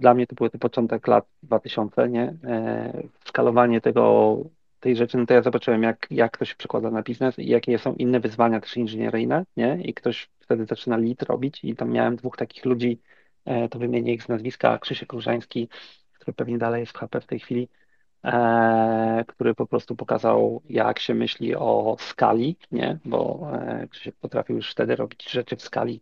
dla 0.00 0.14
mnie 0.14 0.26
to 0.26 0.34
był 0.34 0.48
to 0.48 0.58
początek 0.58 1.06
lat 1.06 1.24
2000, 1.42 2.08
nie? 2.08 2.34
Skalowanie 3.24 3.80
tego 3.80 4.36
tej 4.80 4.96
rzeczy, 4.96 5.18
no 5.18 5.26
to 5.26 5.34
ja 5.34 5.42
zobaczyłem, 5.42 5.82
jak, 5.82 6.06
jak 6.10 6.36
to 6.38 6.44
się 6.44 6.54
przekłada 6.54 6.90
na 6.90 7.02
biznes 7.02 7.38
i 7.38 7.46
jakie 7.46 7.78
są 7.78 7.94
inne 7.94 8.20
wyzwania 8.20 8.60
też 8.60 8.76
inżynieryjne, 8.76 9.44
nie? 9.56 9.78
I 9.82 9.94
ktoś 9.94 10.30
wtedy 10.40 10.64
zaczyna 10.66 10.96
lead 10.96 11.22
robić 11.22 11.64
i 11.64 11.76
tam 11.76 11.90
miałem 11.90 12.16
dwóch 12.16 12.36
takich 12.36 12.64
ludzi, 12.64 13.00
e, 13.44 13.68
to 13.68 13.78
wymienię 13.78 14.14
ich 14.14 14.22
z 14.22 14.28
nazwiska, 14.28 14.78
Krzysiek 14.78 15.12
Różański, 15.12 15.68
który 16.12 16.32
pewnie 16.32 16.58
dalej 16.58 16.80
jest 16.80 16.92
w 16.92 16.98
HP 16.98 17.20
w 17.20 17.26
tej 17.26 17.40
chwili, 17.40 17.68
e, 18.24 19.24
który 19.28 19.54
po 19.54 19.66
prostu 19.66 19.96
pokazał, 19.96 20.62
jak 20.70 20.98
się 20.98 21.14
myśli 21.14 21.56
o 21.56 21.96
skali, 22.00 22.56
nie? 22.70 22.98
Bo 23.04 23.50
e, 23.52 23.88
Krzysiek 23.88 24.16
potrafił 24.16 24.56
już 24.56 24.70
wtedy 24.70 24.96
robić 24.96 25.30
rzeczy 25.30 25.56
w 25.56 25.62
skali. 25.62 26.00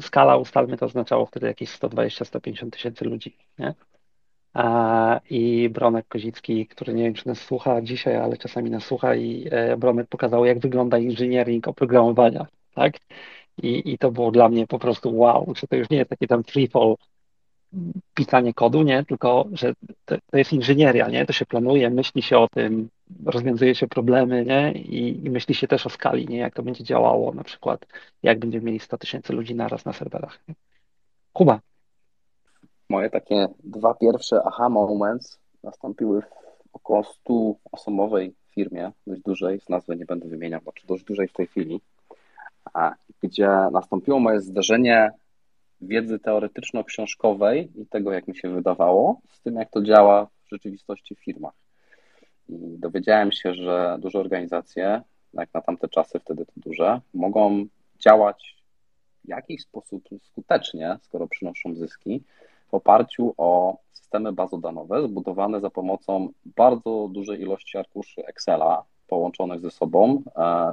Skala, 0.00 0.36
ustalmy, 0.36 0.76
to 0.76 0.86
oznaczało 0.86 1.26
wtedy 1.26 1.46
jakieś 1.46 1.70
120-150 1.70 2.70
tysięcy 2.70 3.04
ludzi, 3.04 3.36
nie? 3.58 3.74
I 5.30 5.68
Bronek 5.68 6.08
Kozicki, 6.08 6.66
który 6.66 6.94
nie 6.94 7.02
wiem, 7.04 7.14
czy 7.14 7.28
nas 7.28 7.38
słucha 7.40 7.82
dzisiaj, 7.82 8.16
ale 8.16 8.36
czasami 8.36 8.70
nas 8.70 8.84
słucha 8.84 9.14
i 9.14 9.48
e, 9.50 9.76
Bronek 9.76 10.08
pokazał, 10.08 10.44
jak 10.44 10.58
wygląda 10.58 10.98
inżyniering 10.98 11.68
oprogramowania, 11.68 12.46
tak? 12.74 12.96
I, 13.62 13.92
I 13.92 13.98
to 13.98 14.10
było 14.10 14.30
dla 14.30 14.48
mnie 14.48 14.66
po 14.66 14.78
prostu 14.78 15.18
wow, 15.18 15.52
że 15.56 15.66
to 15.66 15.76
już 15.76 15.90
nie 15.90 15.96
jest 15.96 16.10
takie 16.10 16.26
tam 16.26 16.44
freefall 16.44 16.96
pisanie 18.14 18.54
kodu, 18.54 18.82
nie? 18.82 19.04
Tylko, 19.04 19.48
że 19.52 19.74
to, 20.04 20.16
to, 20.26 20.38
jest 20.38 20.52
inżynieria, 20.52 21.08
nie? 21.08 21.26
To 21.26 21.32
się 21.32 21.46
planuje, 21.46 21.90
myśli 21.90 22.22
się 22.22 22.38
o 22.38 22.48
tym, 22.48 22.88
rozwiązuje 23.24 23.74
się 23.74 23.88
problemy, 23.88 24.44
nie? 24.44 24.72
I, 24.72 25.26
I 25.26 25.30
myśli 25.30 25.54
się 25.54 25.68
też 25.68 25.86
o 25.86 25.90
skali, 25.90 26.26
nie? 26.26 26.38
Jak 26.38 26.54
to 26.54 26.62
będzie 26.62 26.84
działało, 26.84 27.34
na 27.34 27.44
przykład, 27.44 27.86
jak 28.22 28.38
będziemy 28.38 28.64
mieli 28.64 28.78
100 28.80 28.98
tysięcy 28.98 29.32
ludzi 29.32 29.54
naraz 29.54 29.84
na 29.84 29.92
serwerach. 29.92 30.40
Kuba. 31.32 31.60
Moje 32.90 33.10
takie 33.10 33.48
dwa 33.64 33.94
pierwsze 33.94 34.40
aha 34.44 34.68
moments 34.68 35.40
nastąpiły 35.62 36.22
w 36.22 36.26
około 36.72 37.04
100 37.04 37.54
osobowej 37.72 38.34
firmie, 38.50 38.92
dość 39.06 39.22
dużej, 39.22 39.60
z 39.60 39.68
nazwy 39.68 39.96
nie 39.96 40.04
będę 40.04 40.28
wymieniał, 40.28 40.60
bo 40.64 40.72
dość 40.86 41.04
dużej 41.04 41.28
w 41.28 41.32
tej 41.32 41.46
chwili, 41.46 41.80
gdzie 43.22 43.48
nastąpiło 43.48 44.20
moje 44.20 44.40
zdarzenie 44.40 45.10
wiedzy 45.80 46.18
teoretyczno-książkowej 46.18 47.72
i 47.74 47.86
tego, 47.86 48.12
jak 48.12 48.28
mi 48.28 48.36
się 48.36 48.48
wydawało, 48.54 49.20
z 49.32 49.40
tym, 49.40 49.54
jak 49.54 49.70
to 49.70 49.82
działa 49.82 50.26
w 50.44 50.50
rzeczywistości 50.50 51.14
w 51.14 51.18
firmach. 51.18 51.54
I 52.48 52.78
dowiedziałem 52.78 53.32
się, 53.32 53.54
że 53.54 53.96
duże 54.00 54.18
organizacje, 54.18 55.02
jak 55.34 55.54
na 55.54 55.60
tamte 55.60 55.88
czasy, 55.88 56.20
wtedy 56.20 56.46
to 56.46 56.52
duże, 56.56 57.00
mogą 57.14 57.66
działać 57.98 58.56
w 59.24 59.28
jakiś 59.28 59.62
sposób 59.62 60.08
skutecznie, 60.22 60.96
skoro 61.02 61.28
przynoszą 61.28 61.74
zyski, 61.74 62.24
w 62.68 62.74
oparciu 62.74 63.34
o 63.36 63.76
systemy 63.92 64.32
bazodanowe 64.32 65.02
zbudowane 65.02 65.60
za 65.60 65.70
pomocą 65.70 66.28
bardzo 66.44 67.08
dużej 67.12 67.40
ilości 67.40 67.78
arkuszy 67.78 68.26
Excela 68.26 68.84
połączonych 69.08 69.60
ze 69.60 69.70
sobą, 69.70 70.22
e, 70.36 70.72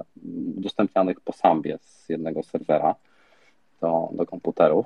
udostępnianych 0.57 1.21
po 1.21 1.33
sambie 1.33 1.77
z 1.81 2.09
jednego 2.09 2.43
serwera 2.43 2.95
do, 3.81 4.09
do 4.11 4.25
komputerów 4.25 4.85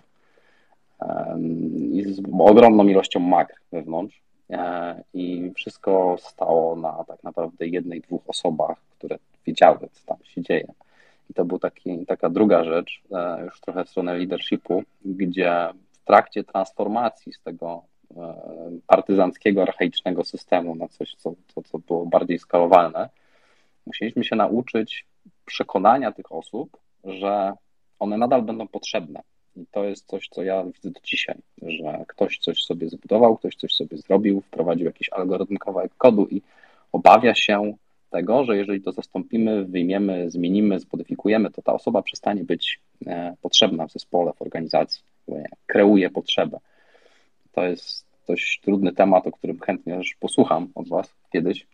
i 1.91 2.03
z 2.03 2.21
ogromną 2.39 2.87
ilością 2.87 3.19
makr 3.19 3.55
wewnątrz. 3.71 4.21
E, 4.49 5.03
I 5.13 5.51
wszystko 5.55 6.15
stało 6.19 6.75
na 6.75 7.03
tak 7.03 7.23
naprawdę 7.23 7.67
jednej, 7.67 8.01
dwóch 8.01 8.21
osobach, 8.27 8.77
które 8.97 9.17
wiedziały, 9.45 9.79
co 9.91 10.05
tam 10.05 10.17
się 10.23 10.41
dzieje. 10.41 10.73
I 11.29 11.33
to 11.33 11.45
był 11.45 11.59
taki, 11.59 12.05
taka 12.05 12.29
druga 12.29 12.63
rzecz, 12.63 13.01
e, 13.11 13.45
już 13.45 13.61
trochę 13.61 13.85
w 13.85 13.89
stronę 13.89 14.13
leadershipu, 14.13 14.83
gdzie 15.05 15.69
trakcie 16.09 16.43
transformacji 16.43 17.33
z 17.33 17.41
tego 17.41 17.83
e, 18.17 18.33
partyzanckiego, 18.87 19.61
archaicznego 19.61 20.23
systemu 20.23 20.75
na 20.75 20.87
coś, 20.87 21.15
co, 21.15 21.33
co, 21.47 21.61
co 21.61 21.79
było 21.79 22.05
bardziej 22.05 22.39
skalowalne, 22.39 23.09
musieliśmy 23.85 24.23
się 24.23 24.35
nauczyć 24.35 25.05
przekonania 25.45 26.11
tych 26.11 26.31
osób, 26.31 26.77
że 27.03 27.53
one 27.99 28.17
nadal 28.17 28.41
będą 28.41 28.67
potrzebne. 28.67 29.21
I 29.55 29.65
to 29.71 29.83
jest 29.83 30.07
coś, 30.07 30.27
co 30.29 30.43
ja 30.43 30.63
widzę 30.63 30.91
do 30.91 30.99
dzisiaj, 31.03 31.35
że 31.61 32.05
ktoś 32.07 32.37
coś 32.37 32.63
sobie 32.63 32.89
zbudował, 32.89 33.37
ktoś 33.37 33.55
coś 33.55 33.73
sobie 33.75 33.97
zrobił, 33.97 34.41
wprowadził 34.41 34.85
jakiś 34.85 35.09
algorytm, 35.09 35.57
kawałek 35.57 35.91
kodu 35.97 36.27
i 36.31 36.41
obawia 36.91 37.35
się 37.35 37.73
tego, 38.09 38.45
że 38.45 38.57
jeżeli 38.57 38.81
to 38.81 38.91
zastąpimy, 38.91 39.65
wyjmiemy, 39.65 40.31
zmienimy, 40.31 40.79
zmodyfikujemy, 40.79 41.51
to 41.51 41.61
ta 41.61 41.73
osoba 41.73 42.01
przestanie 42.01 42.43
być 42.43 42.79
e, 43.07 43.35
potrzebna 43.41 43.87
w 43.87 43.91
zespole, 43.91 44.33
w 44.33 44.41
organizacji, 44.41 45.03
kreuje 45.65 46.09
potrzebę. 46.09 46.59
To 47.51 47.63
jest 47.63 48.05
dość 48.27 48.61
trudny 48.61 48.93
temat, 48.93 49.27
o 49.27 49.31
którym 49.31 49.59
chętnie 49.59 49.97
też 49.97 50.15
posłucham 50.19 50.67
od 50.75 50.89
Was 50.89 51.15
kiedyś, 51.33 51.67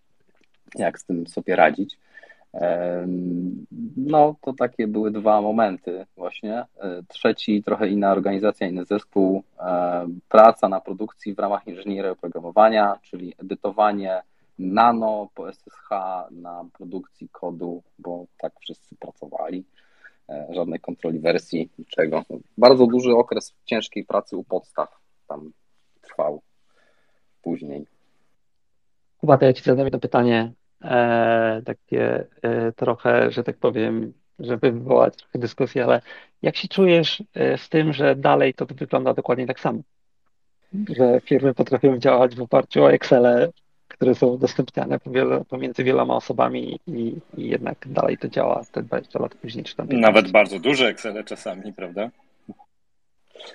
jak 0.76 1.00
z 1.00 1.06
tym 1.06 1.28
sobie 1.28 1.56
radzić. 1.56 1.98
No, 3.98 4.36
to 4.42 4.54
takie 4.54 4.88
były 4.88 5.12
dwa 5.12 5.42
momenty 5.42 6.06
właśnie. 6.18 6.58
E, 6.58 7.04
trzeci, 7.08 7.64
trochę 7.64 7.90
inna 7.90 8.12
organizacja, 8.12 8.68
inny 8.68 8.86
zespół, 8.86 9.44
e, 9.60 10.08
praca 10.30 10.70
na 10.70 10.82
produkcji 10.82 11.36
w 11.36 11.40
ramach 11.40 11.68
inżynierii 11.68 12.12
oprogramowania, 12.12 13.00
czyli 13.02 13.34
edytowanie 13.38 14.22
nano 14.60 15.30
po 15.36 15.50
SSH 15.54 15.90
na 16.32 16.66
produkcji 16.78 17.30
kodu, 17.32 17.84
bo 18.00 18.26
tak 18.38 18.54
wszyscy 18.60 18.96
pracowali. 18.96 19.64
E, 20.30 20.48
żadnej 20.54 20.80
kontroli 20.80 21.20
wersji, 21.20 21.70
niczego. 21.80 22.24
Bardzo 22.58 22.88
duży 22.88 23.12
okres 23.12 23.54
ciężkiej 23.66 24.06
pracy 24.06 24.38
u 24.38 24.44
podstaw 24.44 24.90
tam 25.28 25.52
trwał 26.02 26.42
później. 27.42 27.86
Kuba, 29.18 29.38
to 29.38 29.46
ja 29.46 29.54
Ci 29.54 29.64
zadam 29.64 29.86
jedno 29.86 30.00
pytanie, 30.00 30.54
e, 30.82 31.62
takie 31.66 32.28
e, 32.42 32.72
trochę, 32.72 33.32
że 33.32 33.44
tak 33.44 33.58
powiem, 33.58 34.14
żeby 34.40 34.72
wywołać 34.72 35.18
trochę 35.18 35.40
dyskusję, 35.40 35.84
ale 35.84 36.02
jak 36.42 36.56
się 36.56 36.68
czujesz 36.68 37.24
e, 37.34 37.58
z 37.58 37.70
tym, 37.70 37.94
że 37.94 38.16
dalej 38.16 38.54
to 38.54 38.66
wygląda 38.66 39.14
dokładnie 39.14 39.48
tak 39.48 39.60
samo? 39.60 39.80
Że 40.90 41.22
firmy 41.22 41.54
potrafią 41.54 41.98
działać 41.98 42.36
w 42.36 42.42
oparciu 42.42 42.84
o 42.84 42.92
Excel, 42.92 43.52
które 43.96 44.16
są 44.16 44.28
udostępniane 44.28 45.00
pomiędzy 45.50 45.84
wieloma 45.84 46.16
osobami 46.16 46.80
i, 46.88 46.92
i, 47.38 47.50
jednak 47.50 47.78
dalej 47.86 48.18
to 48.18 48.28
działa 48.28 48.62
te 48.72 48.84
20 48.84 49.20
lat 49.20 49.36
później, 49.36 49.64
czy 49.64 49.76
tam 49.76 49.88
15. 49.88 50.14
Nawet 50.14 50.32
bardzo 50.32 50.60
duże 50.60 50.88
Excel 50.88 51.24
czasami, 51.24 51.74
prawda? 51.74 52.10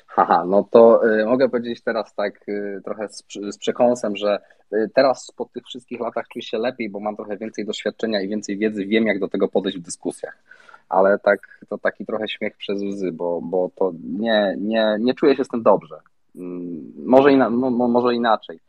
Haha, 0.06 0.44
no 0.44 0.68
to 0.70 1.10
y, 1.20 1.26
mogę 1.26 1.48
powiedzieć 1.48 1.82
teraz 1.82 2.14
tak 2.14 2.48
y, 2.48 2.80
trochę 2.84 3.08
z, 3.08 3.24
z 3.50 3.58
przekąsem, 3.58 4.16
że 4.16 4.38
y, 4.72 4.90
teraz 4.94 5.32
po 5.36 5.44
tych 5.44 5.64
wszystkich 5.64 6.00
latach 6.00 6.28
czuję 6.28 6.42
się 6.42 6.58
lepiej, 6.58 6.90
bo 6.90 7.00
mam 7.00 7.16
trochę 7.16 7.36
więcej 7.36 7.64
doświadczenia 7.64 8.20
i 8.20 8.28
więcej 8.28 8.58
wiedzy, 8.58 8.86
wiem 8.86 9.06
jak 9.06 9.18
do 9.18 9.28
tego 9.28 9.48
podejść 9.48 9.78
w 9.78 9.82
dyskusjach. 9.82 10.42
Ale 10.88 11.18
tak, 11.18 11.60
to 11.68 11.78
taki 11.78 12.06
trochę 12.06 12.28
śmiech 12.28 12.56
przez 12.56 12.82
łzy, 12.82 13.12
bo, 13.12 13.40
bo 13.42 13.70
to 13.76 13.92
nie, 14.18 14.54
nie, 14.58 14.96
nie 15.00 15.14
czuję 15.14 15.36
się 15.36 15.44
z 15.44 15.48
tym 15.48 15.62
dobrze. 15.62 15.96
Mm, 16.36 16.92
może, 17.06 17.32
ina, 17.32 17.50
no, 17.50 17.70
może 17.70 18.14
inaczej. 18.14 18.60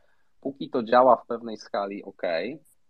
Póki 0.42 0.70
to 0.70 0.82
działa 0.82 1.16
w 1.16 1.26
pewnej 1.26 1.56
skali, 1.56 2.04
ok, 2.04 2.22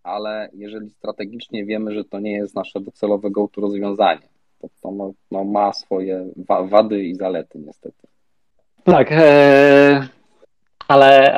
ale 0.03 0.48
jeżeli 0.55 0.90
strategicznie 0.90 1.64
wiemy, 1.64 1.94
że 1.94 2.05
to 2.05 2.20
nie 2.20 2.32
jest 2.32 2.55
nasze 2.55 2.80
docelowe 2.80 3.30
go-to 3.30 3.61
rozwiązanie, 3.61 4.28
to, 4.61 4.68
to 4.82 4.90
no, 4.90 5.12
no 5.30 5.44
ma 5.44 5.72
swoje 5.72 6.26
wady 6.70 7.05
i 7.05 7.14
zalety 7.14 7.59
niestety. 7.59 8.07
Tak, 8.84 9.09
e, 9.12 10.09
ale 10.88 11.34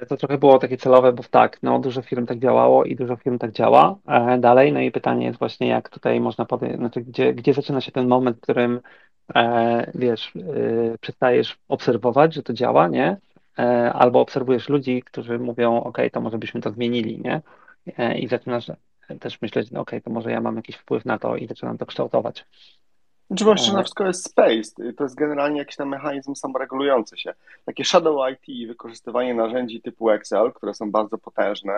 e, 0.00 0.06
to 0.06 0.16
trochę 0.16 0.38
było 0.38 0.58
takie 0.58 0.76
celowe, 0.76 1.12
bo 1.12 1.22
tak, 1.30 1.62
no 1.62 1.78
dużo 1.78 2.02
firm 2.02 2.26
tak 2.26 2.38
działało 2.38 2.84
i 2.84 2.96
dużo 2.96 3.16
firm 3.16 3.38
tak 3.38 3.52
działa 3.52 3.96
e, 4.08 4.38
dalej. 4.38 4.72
No 4.72 4.80
i 4.80 4.90
pytanie 4.90 5.26
jest 5.26 5.38
właśnie, 5.38 5.68
jak 5.68 5.88
tutaj 5.88 6.20
można 6.20 6.44
podejść, 6.44 6.76
znaczy 6.76 7.00
gdzie, 7.00 7.34
gdzie 7.34 7.54
zaczyna 7.54 7.80
się 7.80 7.92
ten 7.92 8.08
moment, 8.08 8.36
w 8.36 8.40
którym 8.40 8.80
e, 9.34 9.90
wiesz, 9.94 10.32
e, 10.36 10.98
przestajesz 10.98 11.58
obserwować, 11.68 12.34
że 12.34 12.42
to 12.42 12.52
działa, 12.52 12.88
nie? 12.88 13.16
E, 13.58 13.92
albo 13.92 14.20
obserwujesz 14.20 14.68
ludzi, 14.68 15.02
którzy 15.02 15.38
mówią, 15.38 15.82
ok, 15.82 15.98
to 16.12 16.20
może 16.20 16.38
byśmy 16.38 16.60
to 16.60 16.70
zmienili, 16.70 17.20
nie? 17.20 17.40
E, 17.98 18.18
I 18.18 18.28
zaczynasz 18.28 18.70
też 19.20 19.42
myśleć, 19.42 19.72
ok, 19.72 19.90
to 20.04 20.10
może 20.10 20.30
ja 20.30 20.40
mam 20.40 20.56
jakiś 20.56 20.76
wpływ 20.76 21.04
na 21.04 21.18
to 21.18 21.36
i 21.36 21.46
zaczynam 21.46 21.78
to 21.78 21.86
kształtować. 21.86 22.46
Znaczy 23.26 23.44
właśnie 23.44 23.72
na 23.72 23.82
wszystko 23.82 24.06
jest 24.06 24.24
space, 24.24 24.92
to 24.96 25.04
jest 25.04 25.14
generalnie 25.14 25.58
jakiś 25.58 25.76
tam 25.76 25.88
mechanizm 25.88 26.34
samoregulujący 26.34 27.16
się. 27.16 27.34
Takie 27.64 27.84
shadow 27.84 28.30
IT 28.32 28.48
i 28.48 28.66
wykorzystywanie 28.66 29.34
narzędzi 29.34 29.80
typu 29.80 30.10
Excel, 30.10 30.52
które 30.52 30.74
są 30.74 30.90
bardzo 30.90 31.18
potężne, 31.18 31.74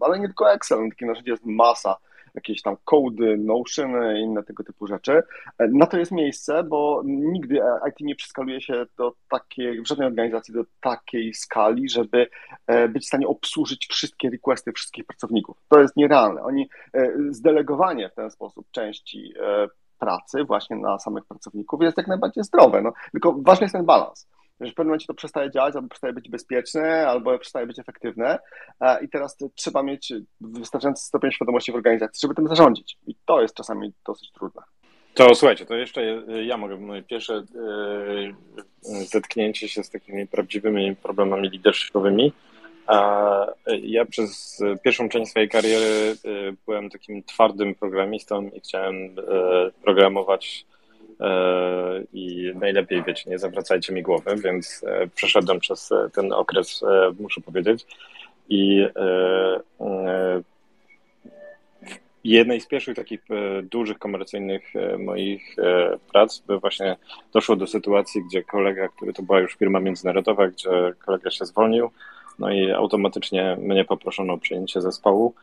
ale 0.00 0.18
nie 0.18 0.26
tylko 0.26 0.52
Excel, 0.52 0.78
takie 0.90 1.06
narzędzie 1.06 1.30
jest 1.30 1.44
masa, 1.46 1.96
jakieś 2.34 2.62
tam 2.62 2.76
kody, 2.84 3.36
Notion 3.36 4.16
i 4.16 4.20
inne 4.20 4.42
tego 4.42 4.64
typu 4.64 4.86
rzeczy. 4.86 5.22
Na 5.58 5.86
to 5.86 5.98
jest 5.98 6.12
miejsce, 6.12 6.64
bo 6.64 7.02
nigdy 7.04 7.60
IT 7.88 8.00
nie 8.00 8.14
przeskaluje 8.14 8.60
się 8.60 8.86
do 8.98 9.14
takiej, 9.30 9.82
w 9.82 9.86
żadnej 9.88 10.08
organizacji 10.08 10.54
do 10.54 10.64
takiej 10.80 11.34
skali, 11.34 11.88
żeby 11.88 12.26
e, 12.66 12.88
być 12.88 13.04
w 13.04 13.06
stanie 13.06 13.28
obsłużyć 13.28 13.86
wszystkie 13.86 14.30
requesty 14.30 14.72
wszystkich 14.72 15.04
pracowników. 15.04 15.56
To 15.68 15.80
jest 15.80 15.96
nierealne. 15.96 16.42
Oni 16.42 16.68
e, 16.94 17.12
zdelegowanie 17.30 18.08
w 18.08 18.14
ten 18.14 18.30
sposób 18.30 18.66
części 18.70 19.32
e, 19.40 19.68
pracy 19.98 20.44
właśnie 20.44 20.76
na 20.76 20.98
samych 20.98 21.24
pracowników 21.24 21.82
jest 21.82 21.96
jak 21.96 22.06
najbardziej 22.06 22.44
zdrowe. 22.44 22.82
No, 22.82 22.92
tylko 23.12 23.32
ważny 23.32 23.64
jest 23.64 23.74
ten 23.74 23.84
balans. 23.84 24.28
Że 24.60 24.70
w 24.70 24.74
pewnym 24.74 24.86
momencie 24.86 25.06
to 25.06 25.14
przestaje 25.14 25.50
działać, 25.50 25.74
albo 25.76 25.88
przestaje 25.88 26.12
być 26.12 26.28
bezpieczne, 26.28 27.06
albo 27.08 27.38
przestaje 27.38 27.66
być 27.66 27.78
efektywne 27.78 28.38
i 29.02 29.08
teraz 29.08 29.36
trzeba 29.54 29.82
mieć 29.82 30.12
wystarczający 30.40 31.04
stopień 31.04 31.32
świadomości 31.32 31.72
w 31.72 31.74
organizacji, 31.74 32.20
żeby 32.22 32.34
tym 32.34 32.48
zarządzić. 32.48 32.98
I 33.06 33.14
to 33.26 33.42
jest 33.42 33.54
czasami 33.54 33.92
dosyć 34.06 34.32
trudne. 34.32 34.62
To 35.14 35.34
słuchajcie, 35.34 35.66
to 35.66 35.74
jeszcze 35.74 36.22
ja 36.44 36.56
mogę, 36.56 36.76
moje 36.76 37.02
pierwsze 37.02 37.34
e, 37.34 37.44
zetknięcie 38.82 39.68
się 39.68 39.84
z 39.84 39.90
takimi 39.90 40.26
prawdziwymi 40.26 40.96
problemami 40.96 41.50
leadershipowymi 41.50 42.32
ja 43.82 44.04
przez 44.04 44.62
pierwszą 44.84 45.08
część 45.08 45.30
swojej 45.30 45.48
kariery 45.48 46.16
y, 46.24 46.56
byłem 46.66 46.90
takim 46.90 47.22
twardym 47.22 47.74
programistą 47.74 48.50
i 48.54 48.60
chciałem 48.60 49.16
programować 49.82 50.66
i 52.12 52.52
najlepiej, 52.54 53.02
wiecie, 53.02 53.30
nie 53.30 53.38
zawracajcie 53.38 53.92
mi 53.92 54.02
głowy, 54.02 54.36
więc 54.36 54.84
przeszedłem 55.14 55.60
przez 55.60 55.90
ten 56.12 56.32
okres, 56.32 56.84
muszę 57.20 57.40
powiedzieć. 57.40 57.86
I 58.48 58.86
jednej 62.24 62.60
z 62.60 62.66
pierwszych 62.66 62.96
takich 62.96 63.20
dużych 63.62 63.98
komercyjnych 63.98 64.72
moich 64.98 65.56
prac 66.12 66.42
właśnie 66.60 66.96
doszło 67.32 67.56
do 67.56 67.66
sytuacji, 67.66 68.22
gdzie 68.24 68.42
kolega, 68.42 68.88
który 68.88 69.12
to 69.12 69.22
była 69.22 69.40
już 69.40 69.54
firma 69.56 69.80
międzynarodowa, 69.80 70.48
gdzie 70.48 70.70
kolega 71.06 71.30
się 71.30 71.46
zwolnił, 71.46 71.90
no 72.38 72.50
i 72.50 72.70
automatycznie 72.70 73.56
mnie 73.60 73.84
poproszono 73.84 74.32
o 74.32 74.38
przyjęcie 74.38 74.80
zespołu. 74.80 75.34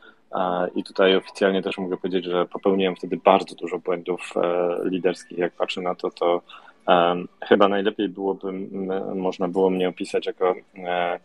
I 0.76 0.84
tutaj 0.84 1.16
oficjalnie 1.16 1.62
też 1.62 1.78
mogę 1.78 1.98
powiedzieć, 1.98 2.26
że 2.26 2.46
popełniłem 2.46 2.96
wtedy 2.96 3.18
bardzo 3.18 3.56
dużo 3.56 3.80
błędów 3.80 4.34
e, 4.36 4.80
liderskich. 4.84 5.38
Jak 5.38 5.54
patrzę 5.54 5.82
na 5.82 5.96
to, 5.96 6.10
to 6.12 6.42
chyba 7.42 7.68
najlepiej 7.68 8.10
byłoby, 8.10 8.54
można 9.16 9.48
było 9.48 9.70
mnie 9.70 9.90
opisać 9.90 10.26
jako 10.26 10.56
e, 10.78 11.20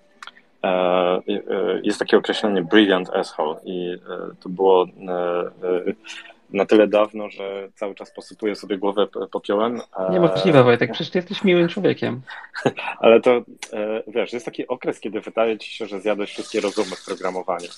e, 0.65 1.23
jest 1.83 1.99
takie 1.99 2.17
określenie 2.17 2.63
brilliant 2.63 3.11
asshole 3.11 3.57
i 3.65 3.99
to 4.41 4.49
było 4.49 4.87
na 6.51 6.67
tyle 6.67 6.87
dawno, 6.87 7.31
że 7.31 7.69
cały 7.75 7.95
czas 7.95 8.11
posypuję 8.11 8.57
sobie 8.57 8.79
głowę 8.79 9.07
popiołem. 9.33 9.81
Niemożliwe, 10.11 10.65
Wojtek, 10.65 10.93
przecież 10.93 11.11
ty 11.11 11.19
jesteś 11.19 11.45
miłym 11.45 11.69
człowiekiem. 11.69 12.21
Ale 13.01 13.21
to, 13.21 13.31
e, 13.73 14.03
wiesz, 14.07 14.33
jest 14.33 14.47
taki 14.47 14.67
okres, 14.67 15.01
kiedy 15.01 15.21
wydaje 15.21 15.59
ci 15.59 15.71
się, 15.71 15.87
że 15.87 16.01
zjadłeś 16.01 16.31
wszystkie 16.31 16.61
rozumy 16.61 16.97
w 16.97 17.05
programowaniu. 17.05 17.69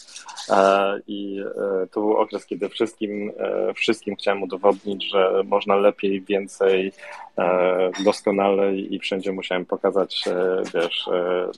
E, 0.51 1.01
I 1.07 1.41
e, 1.41 1.87
to 1.87 2.01
był 2.01 2.17
okres, 2.17 2.47
kiedy 2.47 2.69
wszystkim, 2.69 3.33
wszystkim 3.75 4.17
chciałem 4.17 4.43
udowodnić, 4.43 5.11
że 5.11 5.43
można 5.45 5.77
lepiej, 5.77 6.21
więcej, 6.21 6.93
doskonale 8.05 8.77
i 8.77 8.99
wszędzie 8.99 9.33
musiałem 9.33 9.67
pokazać, 9.67 10.25
wiesz, 10.75 11.09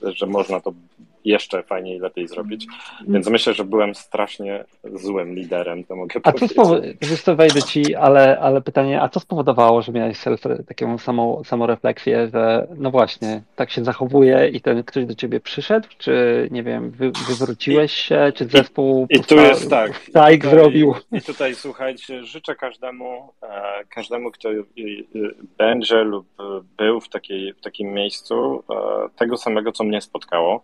że 0.03 0.25
można 0.25 0.59
to 0.59 0.73
jeszcze 1.25 1.63
fajniej, 1.63 1.99
lepiej 1.99 2.27
zrobić. 2.27 2.67
Więc 3.07 3.29
myślę, 3.29 3.53
że 3.53 3.63
byłem 3.63 3.95
strasznie 3.95 4.65
złym 4.93 5.35
liderem, 5.35 5.83
to 5.83 5.95
mogę 5.95 6.19
a 6.23 6.31
powiedzieć. 6.31 6.57
A 7.27 7.35
wejdę 7.35 7.61
ci, 7.61 7.95
ale, 7.95 8.39
ale 8.39 8.61
pytanie, 8.61 9.01
a 9.01 9.09
co 9.09 9.19
spowodowało, 9.19 9.81
że 9.81 9.91
miałeś 9.91 10.17
self, 10.17 10.41
taką 10.67 10.97
samą, 10.97 11.43
samorefleksję, 11.43 12.29
że 12.33 12.67
no 12.77 12.91
właśnie, 12.91 13.41
tak 13.55 13.71
się 13.71 13.83
zachowuje 13.83 14.47
i 14.47 14.61
ten 14.61 14.83
ktoś 14.83 15.05
do 15.05 15.15
ciebie 15.15 15.39
przyszedł, 15.39 15.87
czy 15.97 16.47
nie 16.51 16.63
wiem, 16.63 16.91
wy, 16.91 17.11
wywróciłeś 17.29 17.91
się, 17.91 18.31
czy 18.35 18.45
zespół 18.45 19.07
I, 19.09 19.15
i 19.15 19.23
tu 19.23 19.35
jest 19.35 19.69
tak, 19.69 19.95
strajk 19.95 20.45
zrobił? 20.45 20.95
I 21.11 21.21
tutaj 21.21 21.55
słuchajcie, 21.55 22.23
życzę 22.23 22.55
każdemu, 22.55 23.33
e, 23.43 23.83
każdemu, 23.89 24.31
kto 24.31 24.49
będzie 25.57 26.03
lub 26.03 26.27
był 26.77 27.01
w, 27.01 27.09
takiej, 27.09 27.53
w 27.53 27.61
takim 27.61 27.93
miejscu, 27.93 28.63
e, 28.69 29.09
tego 29.15 29.37
samego, 29.37 29.71
co 29.71 29.83
mnie 29.83 30.01
spotkało 30.01 30.63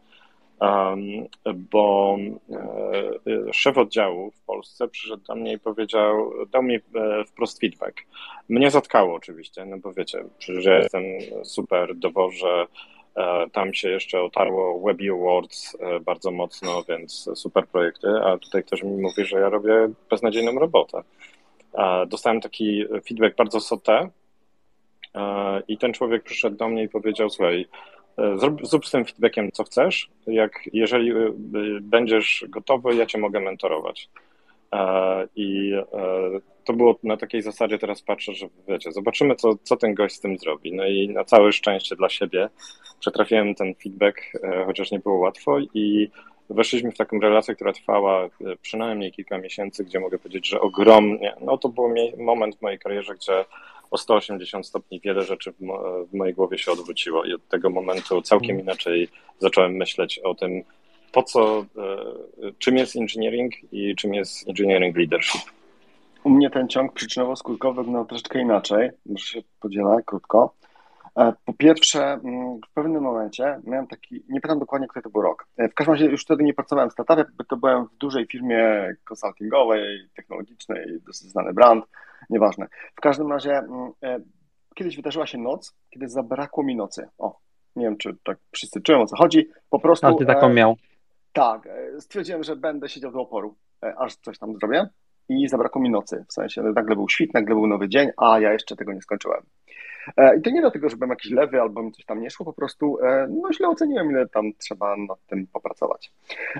bo 1.55 2.17
e, 2.49 3.53
szef 3.53 3.77
oddziału 3.77 4.31
w 4.31 4.41
Polsce 4.41 4.87
przyszedł 4.87 5.23
do 5.23 5.35
mnie 5.35 5.53
i 5.53 5.59
powiedział, 5.59 6.33
dał 6.51 6.63
mi 6.63 6.75
e, 6.75 6.79
wprost 7.25 7.59
feedback. 7.59 8.01
Mnie 8.49 8.71
zatkało 8.71 9.15
oczywiście, 9.15 9.65
no 9.65 9.77
bo 9.77 9.93
wiecie, 9.93 10.23
przecież 10.37 10.65
ja 10.65 10.77
jestem 10.77 11.03
super, 11.43 11.95
dowożę, 11.95 12.65
e, 13.15 13.49
tam 13.49 13.73
się 13.73 13.89
jeszcze 13.89 14.21
otarło 14.21 14.81
Webby 14.81 15.11
Awards 15.11 15.77
bardzo 16.01 16.31
mocno, 16.31 16.83
więc 16.89 17.29
super 17.35 17.67
projekty, 17.67 18.07
a 18.07 18.37
tutaj 18.37 18.63
ktoś 18.63 18.83
mi 18.83 19.01
mówi, 19.01 19.25
że 19.25 19.39
ja 19.39 19.49
robię 19.49 19.89
beznadziejną 20.09 20.59
robotę. 20.59 21.03
Dostałem 22.07 22.41
taki 22.41 22.85
feedback 23.07 23.35
bardzo 23.35 23.59
sote 23.59 24.09
i 25.67 25.77
ten 25.77 25.93
człowiek 25.93 26.23
przyszedł 26.23 26.57
do 26.57 26.67
mnie 26.67 26.83
i 26.83 26.89
powiedział, 26.89 27.29
słuchaj, 27.29 27.67
Zrób, 28.35 28.67
zrób 28.67 28.85
z 28.85 28.91
tym 28.91 29.05
feedbackiem, 29.05 29.51
co 29.51 29.63
chcesz. 29.63 30.09
Jak, 30.27 30.69
jeżeli 30.73 31.11
y, 31.11 31.33
będziesz 31.81 32.45
gotowy, 32.49 32.95
ja 32.95 33.05
cię 33.05 33.17
mogę 33.17 33.39
mentorować. 33.39 34.09
E, 34.73 35.27
I 35.35 35.73
e, 35.73 36.39
to 36.63 36.73
było 36.73 36.95
na 37.03 37.17
takiej 37.17 37.41
zasadzie, 37.41 37.77
teraz 37.77 38.01
patrzę, 38.01 38.33
że 38.33 38.47
wiecie, 38.67 38.91
zobaczymy, 38.91 39.35
co, 39.35 39.55
co 39.63 39.77
ten 39.77 39.93
gość 39.93 40.15
z 40.15 40.19
tym 40.19 40.37
zrobi. 40.37 40.73
No 40.73 40.87
i 40.87 41.09
na 41.09 41.23
całe 41.23 41.51
szczęście 41.51 41.95
dla 41.95 42.09
siebie 42.09 42.49
przetrafiłem 42.99 43.55
ten 43.55 43.75
feedback, 43.75 44.21
e, 44.43 44.65
chociaż 44.65 44.91
nie 44.91 44.99
było 44.99 45.17
łatwo 45.17 45.59
i 45.59 46.09
weszliśmy 46.49 46.91
w 46.91 46.97
taką 46.97 47.19
relację, 47.19 47.55
która 47.55 47.73
trwała 47.73 48.29
przynajmniej 48.61 49.11
kilka 49.11 49.37
miesięcy, 49.37 49.83
gdzie 49.83 49.99
mogę 49.99 50.19
powiedzieć, 50.19 50.47
że 50.47 50.61
ogromnie, 50.61 51.35
no 51.41 51.57
to 51.57 51.69
był 51.69 51.93
moment 52.17 52.57
w 52.57 52.61
mojej 52.61 52.79
karierze, 52.79 53.15
gdzie 53.15 53.45
o 53.91 53.97
180 53.97 54.67
stopni 54.67 54.99
wiele 54.99 55.23
rzeczy 55.23 55.51
w, 55.51 55.61
mo 55.61 56.05
w 56.05 56.13
mojej 56.13 56.33
głowie 56.33 56.57
się 56.57 56.71
odwróciło 56.71 57.25
i 57.25 57.33
od 57.33 57.47
tego 57.47 57.69
momentu 57.69 58.21
całkiem 58.21 58.49
mhm. 58.49 58.65
inaczej 58.65 59.09
zacząłem 59.39 59.73
myśleć 59.73 60.19
o 60.19 60.35
tym, 60.35 60.63
po 61.11 61.23
co, 61.23 61.65
e, 61.77 62.51
czym 62.59 62.77
jest 62.77 62.95
engineering 62.95 63.53
i 63.71 63.95
czym 63.95 64.13
jest 64.13 64.49
engineering 64.49 64.97
leadership. 64.97 65.41
U 66.23 66.29
mnie 66.29 66.49
ten 66.49 66.67
ciąg 66.67 66.93
przyczynowo-skutkowy 66.93 67.75
wyglądał 67.75 68.05
troszeczkę 68.05 68.41
inaczej. 68.41 68.89
Może 69.05 69.25
się 69.25 69.41
podzielę 69.59 69.97
krótko. 70.05 70.53
E, 71.17 71.33
po 71.45 71.53
pierwsze, 71.53 72.03
mm, 72.03 72.59
w 72.69 72.73
pewnym 72.73 73.03
momencie 73.03 73.59
miałem 73.63 73.87
taki, 73.87 74.15
nie 74.15 74.41
pamiętam 74.41 74.59
dokładnie, 74.59 74.87
który 74.87 75.03
to 75.03 75.09
był 75.09 75.21
rok. 75.21 75.47
E, 75.57 75.69
w 75.69 75.73
każdym 75.73 75.93
razie 75.93 76.05
już 76.05 76.23
wtedy 76.23 76.43
nie 76.43 76.53
pracowałem 76.53 76.89
w 76.89 76.93
startupie, 76.93 77.25
to 77.49 77.57
byłem 77.57 77.85
w 77.85 77.95
dużej 77.95 78.27
firmie 78.27 78.95
konsultingowej, 79.03 80.09
technologicznej, 80.15 81.01
dosyć 81.05 81.31
znany 81.31 81.53
brand, 81.53 81.85
nieważne. 82.29 82.67
W 82.95 83.01
każdym 83.01 83.31
razie 83.31 83.57
mm, 83.57 83.91
e, 84.03 84.19
kiedyś 84.75 84.95
wydarzyła 84.95 85.27
się 85.27 85.37
noc, 85.37 85.75
kiedy 85.89 86.09
zabrakło 86.09 86.63
mi 86.63 86.75
nocy. 86.75 87.07
O, 87.17 87.39
nie 87.75 87.85
wiem, 87.85 87.97
czy 87.97 88.15
tak 88.23 88.37
wszyscy 88.51 88.81
czują, 88.81 89.01
o 89.01 89.05
co 89.05 89.15
chodzi. 89.15 89.49
Po 89.69 89.79
prostu... 89.79 90.07
A 90.07 90.13
ty 90.13 90.25
taką 90.25 90.49
miał. 90.49 90.75
Tak, 91.33 91.69
stwierdziłem, 91.99 92.43
że 92.43 92.55
będę 92.55 92.89
siedział 92.89 93.11
do 93.11 93.21
oporu, 93.21 93.55
aż 93.97 94.15
coś 94.15 94.39
tam 94.39 94.55
zrobię 94.55 94.89
i 95.29 95.47
zabrakło 95.47 95.81
mi 95.81 95.89
nocy. 95.89 96.25
W 96.29 96.33
sensie 96.33 96.63
nagle 96.63 96.95
był 96.95 97.09
świt, 97.09 97.33
nagle 97.33 97.55
był 97.55 97.67
nowy 97.67 97.89
dzień, 97.89 98.09
a 98.17 98.39
ja 98.39 98.53
jeszcze 98.53 98.75
tego 98.75 98.93
nie 98.93 99.01
skończyłem. 99.01 99.41
E, 100.17 100.37
I 100.37 100.41
to 100.41 100.49
nie 100.49 100.61
dlatego, 100.61 100.89
że 100.89 100.97
jakiś 101.09 101.31
lewy 101.31 101.61
albo 101.61 101.83
mi 101.83 101.91
coś 101.91 102.05
tam 102.05 102.21
nie 102.21 102.29
szło, 102.29 102.45
po 102.45 102.53
prostu 102.53 102.97
e, 102.99 103.27
no, 103.29 103.53
źle 103.53 103.67
oceniłem, 103.67 104.11
ile 104.11 104.27
tam 104.27 104.53
trzeba 104.57 104.97
nad 104.97 105.25
tym 105.27 105.47
popracować. 105.47 106.11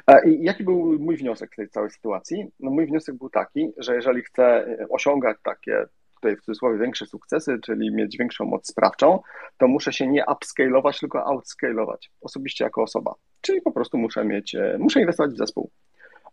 E, 0.07 0.29
I 0.29 0.43
jaki 0.43 0.63
był 0.63 0.99
mój 0.99 1.17
wniosek 1.17 1.53
z 1.53 1.55
tej 1.55 1.69
całej 1.69 1.89
sytuacji? 1.89 2.47
No 2.59 2.71
mój 2.71 2.85
wniosek 2.85 3.15
był 3.15 3.29
taki, 3.29 3.71
że 3.77 3.95
jeżeli 3.95 4.21
chcę 4.21 4.65
osiągać 4.89 5.37
takie 5.43 5.85
tutaj 6.15 6.35
w 6.35 6.41
cudzysłowie 6.41 6.79
większe 6.79 7.05
sukcesy, 7.05 7.59
czyli 7.63 7.91
mieć 7.91 8.17
większą 8.17 8.45
moc 8.45 8.67
sprawczą, 8.67 9.19
to 9.57 9.67
muszę 9.67 9.93
się 9.93 10.07
nie 10.07 10.23
upscalować, 10.31 10.99
tylko 10.99 11.25
outscalować, 11.25 12.11
osobiście 12.21 12.63
jako 12.63 12.83
osoba. 12.83 13.13
Czyli 13.41 13.61
po 13.61 13.71
prostu 13.71 13.97
muszę 13.97 14.25
mieć, 14.25 14.55
muszę 14.79 14.99
inwestować 14.99 15.33
w 15.33 15.37
zespół. 15.37 15.71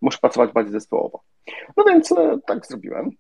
Muszę 0.01 0.19
pracować 0.19 0.53
bardziej 0.53 0.73
zespołowo. 0.73 1.23
No 1.77 1.85
więc 1.85 2.15
tak 2.47 2.67
zrobiłem. 2.67 3.11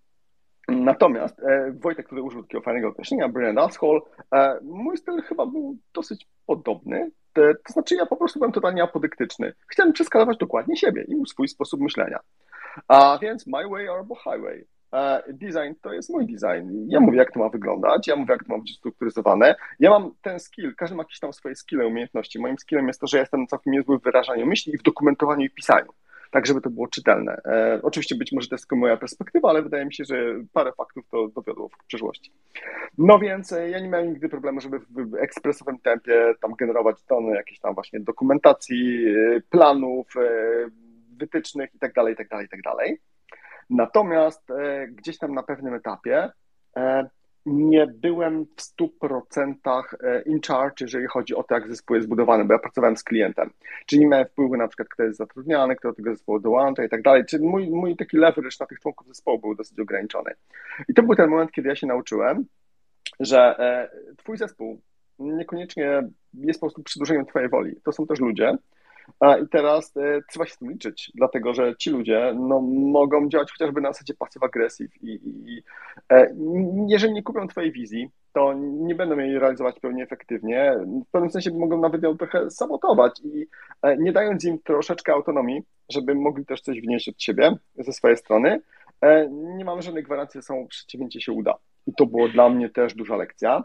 Natomiast 0.68 1.40
e, 1.40 1.72
Wojtek, 1.72 2.06
który 2.06 2.22
użył 2.22 2.42
takiego 2.42 2.62
fajnego 2.62 2.88
określenia, 2.88 3.28
Brilliant 3.28 3.58
Asshole, 3.58 4.00
e, 4.34 4.58
mój 4.62 4.96
styl 4.96 5.22
chyba 5.22 5.46
był 5.46 5.76
dosyć 5.94 6.26
podobny. 6.46 7.10
To, 7.32 7.42
to 7.66 7.72
znaczy 7.72 7.94
ja 7.94 8.06
po 8.06 8.16
prostu 8.16 8.38
byłem 8.38 8.52
totalnie 8.52 8.82
apodyktyczny. 8.82 9.52
Chciałem 9.68 9.92
przeskalować 9.92 10.38
dokładnie 10.38 10.76
siebie 10.76 11.04
i 11.08 11.26
swój 11.26 11.48
sposób 11.48 11.80
myślenia. 11.80 12.18
A 12.88 13.18
więc 13.22 13.46
my 13.46 13.68
way 13.68 13.88
albo 13.88 14.14
highway. 14.14 14.66
E, 14.92 15.22
design 15.28 15.74
to 15.82 15.92
jest 15.92 16.10
mój 16.10 16.26
design. 16.26 16.86
Ja 16.88 17.00
mówię, 17.00 17.18
jak 17.18 17.32
to 17.32 17.40
ma 17.40 17.48
wyglądać, 17.48 18.06
ja 18.06 18.16
mówię, 18.16 18.32
jak 18.32 18.44
to 18.44 18.52
ma 18.52 18.58
być 18.58 18.76
strukturyzowane. 18.76 19.54
Ja 19.80 19.90
mam 19.90 20.10
ten 20.22 20.40
skill, 20.40 20.74
każdy 20.76 20.96
ma 20.96 21.02
jakieś 21.02 21.20
tam 21.20 21.32
swoje 21.32 21.54
skille, 21.54 21.86
umiejętności. 21.86 22.38
Moim 22.38 22.58
skillem 22.58 22.86
jest 22.86 23.00
to, 23.00 23.06
że 23.06 23.18
jestem 23.18 23.46
całkiem 23.46 23.72
niezły 23.72 23.98
w 23.98 24.02
wyrażaniu 24.02 24.46
myśli 24.46 24.74
i 24.74 24.78
w 24.78 24.82
dokumentowaniu 24.82 25.46
i 25.46 25.50
pisaniu 25.50 25.92
tak 26.34 26.46
żeby 26.46 26.60
to 26.60 26.70
było 26.70 26.88
czytelne. 26.88 27.40
E, 27.44 27.80
oczywiście 27.82 28.14
być 28.14 28.32
może 28.32 28.48
to 28.48 28.54
jest 28.54 28.64
tylko 28.64 28.76
moja 28.76 28.96
perspektywa, 28.96 29.50
ale 29.50 29.62
wydaje 29.62 29.84
mi 29.84 29.94
się, 29.94 30.04
że 30.04 30.16
parę 30.52 30.72
faktów 30.72 31.08
to 31.10 31.28
dowiodło 31.28 31.68
w 31.68 31.86
przyszłości. 31.86 32.32
No 32.98 33.18
więc 33.18 33.52
e, 33.52 33.70
ja 33.70 33.80
nie 33.80 33.88
miałem 33.88 34.08
nigdy 34.08 34.28
problemu, 34.28 34.60
żeby 34.60 34.78
w 34.78 35.14
ekspresowym 35.14 35.78
tempie 35.78 36.34
tam 36.40 36.54
generować 36.54 37.02
tony 37.02 37.36
jakiejś 37.36 37.60
tam 37.60 37.74
właśnie 37.74 38.00
dokumentacji, 38.00 39.06
e, 39.08 39.40
planów, 39.50 40.06
e, 40.16 40.20
wytycznych 41.16 41.74
itd., 41.74 42.10
itd., 42.10 42.42
itd. 42.42 42.70
Natomiast 43.70 44.48
gdzieś 44.88 45.18
tam 45.18 45.34
na 45.34 45.42
pewnym 45.42 45.74
etapie 45.74 46.30
nie 47.46 47.86
byłem 47.86 48.44
w 48.44 48.60
100% 48.80 49.82
e, 50.02 50.22
in 50.22 50.40
charge, 50.40 50.80
jeżeli 50.80 51.06
chodzi 51.06 51.34
o 51.34 51.42
to, 51.42 51.54
jak 51.54 51.68
zespół 51.68 51.96
jest 51.96 52.06
zbudowany, 52.06 52.44
bo 52.44 52.52
ja 52.52 52.58
pracowałem 52.58 52.96
z 52.96 53.04
klientem. 53.04 53.50
Czyli 53.86 54.00
nie 54.00 54.08
miałem 54.08 54.26
wpływu 54.26 54.56
na 54.56 54.68
przykład, 54.68 54.88
kto 54.88 55.02
jest 55.02 55.18
zatrudniany, 55.18 55.76
kto 55.76 55.88
do 55.88 55.94
tego 55.94 56.10
zespołu 56.10 56.40
dołącza 56.40 56.84
i 56.84 56.88
tak 56.88 57.02
dalej. 57.02 57.24
Czyli 57.24 57.44
mój, 57.44 57.70
mój 57.70 57.96
taki 57.96 58.16
leverage 58.16 58.56
na 58.60 58.66
tych 58.66 58.80
członków 58.80 59.06
zespołu 59.06 59.38
był 59.38 59.54
dosyć 59.54 59.80
ograniczony. 59.80 60.30
I 60.88 60.94
to 60.94 61.02
był 61.02 61.14
ten 61.14 61.30
moment, 61.30 61.52
kiedy 61.52 61.68
ja 61.68 61.76
się 61.76 61.86
nauczyłem, 61.86 62.44
że 63.20 63.58
e, 63.58 63.88
twój 64.16 64.36
zespół 64.36 64.80
niekoniecznie 65.18 66.02
jest 66.34 66.60
po 66.60 66.66
prostu 66.66 66.82
przedłużeniem 66.82 67.26
twojej 67.26 67.48
woli. 67.48 67.76
To 67.84 67.92
są 67.92 68.06
też 68.06 68.20
ludzie, 68.20 68.56
i 69.42 69.48
teraz 69.48 69.96
e, 69.96 70.20
trzeba 70.30 70.46
się 70.46 70.52
z 70.52 70.58
tym 70.58 70.70
liczyć, 70.70 71.12
dlatego 71.14 71.54
że 71.54 71.76
ci 71.76 71.90
ludzie 71.90 72.34
no, 72.36 72.60
mogą 72.90 73.28
działać 73.28 73.52
chociażby 73.52 73.80
na 73.80 73.92
zasadzie 73.92 74.14
pasyw-agresyw 74.14 74.88
i, 75.02 75.20
i 75.24 75.62
e, 76.12 76.34
jeżeli 76.88 77.12
nie 77.12 77.22
kupią 77.22 77.48
twojej 77.48 77.72
wizji, 77.72 78.10
to 78.32 78.54
nie 78.56 78.94
będą 78.94 79.18
jej 79.18 79.38
realizować 79.38 79.80
pełni 79.80 80.02
efektywnie. 80.02 80.74
W 81.08 81.10
pewnym 81.10 81.30
sensie 81.30 81.50
mogą 81.50 81.80
nawet 81.80 82.02
ją 82.02 82.16
trochę 82.16 82.50
sabotować 82.50 83.20
i 83.24 83.46
e, 83.82 83.96
nie 83.96 84.12
dając 84.12 84.44
im 84.44 84.58
troszeczkę 84.58 85.12
autonomii, 85.12 85.62
żeby 85.88 86.14
mogli 86.14 86.46
też 86.46 86.60
coś 86.60 86.80
wnieść 86.80 87.08
od 87.08 87.22
siebie 87.22 87.56
ze 87.78 87.92
swojej 87.92 88.16
strony, 88.16 88.60
nie 89.32 89.64
mamy 89.64 89.82
żadnej 89.82 90.02
gwarancji, 90.02 90.38
że 90.38 90.42
samo 90.42 90.66
przedsięwzięcie 90.66 91.20
się 91.20 91.32
uda. 91.32 91.54
I 91.86 91.94
to 91.94 92.06
było 92.06 92.28
dla 92.28 92.48
mnie 92.48 92.70
też 92.70 92.94
duża 92.94 93.16
lekcja. 93.16 93.64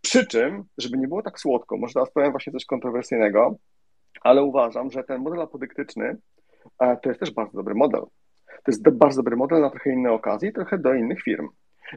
Przy 0.00 0.26
czym, 0.26 0.64
żeby 0.78 0.98
nie 0.98 1.08
było 1.08 1.22
tak 1.22 1.40
słodko, 1.40 1.76
może 1.76 1.94
teraz 1.94 2.10
powiem 2.10 2.30
właśnie 2.30 2.52
coś 2.52 2.64
kontrowersyjnego, 2.64 3.56
ale 4.20 4.42
uważam, 4.42 4.90
że 4.90 5.04
ten 5.04 5.20
model 5.20 5.42
apodyktyczny 5.42 6.16
e, 6.80 6.96
to 6.96 7.08
jest 7.08 7.20
też 7.20 7.30
bardzo 7.30 7.56
dobry 7.56 7.74
model. 7.74 8.02
To 8.46 8.70
jest 8.72 8.90
bardzo 8.90 9.22
dobry 9.22 9.36
model 9.36 9.60
na 9.60 9.70
trochę 9.70 9.90
inne 9.90 10.12
okazje, 10.12 10.52
trochę 10.52 10.78
do 10.78 10.94
innych 10.94 11.22
firm. 11.22 11.48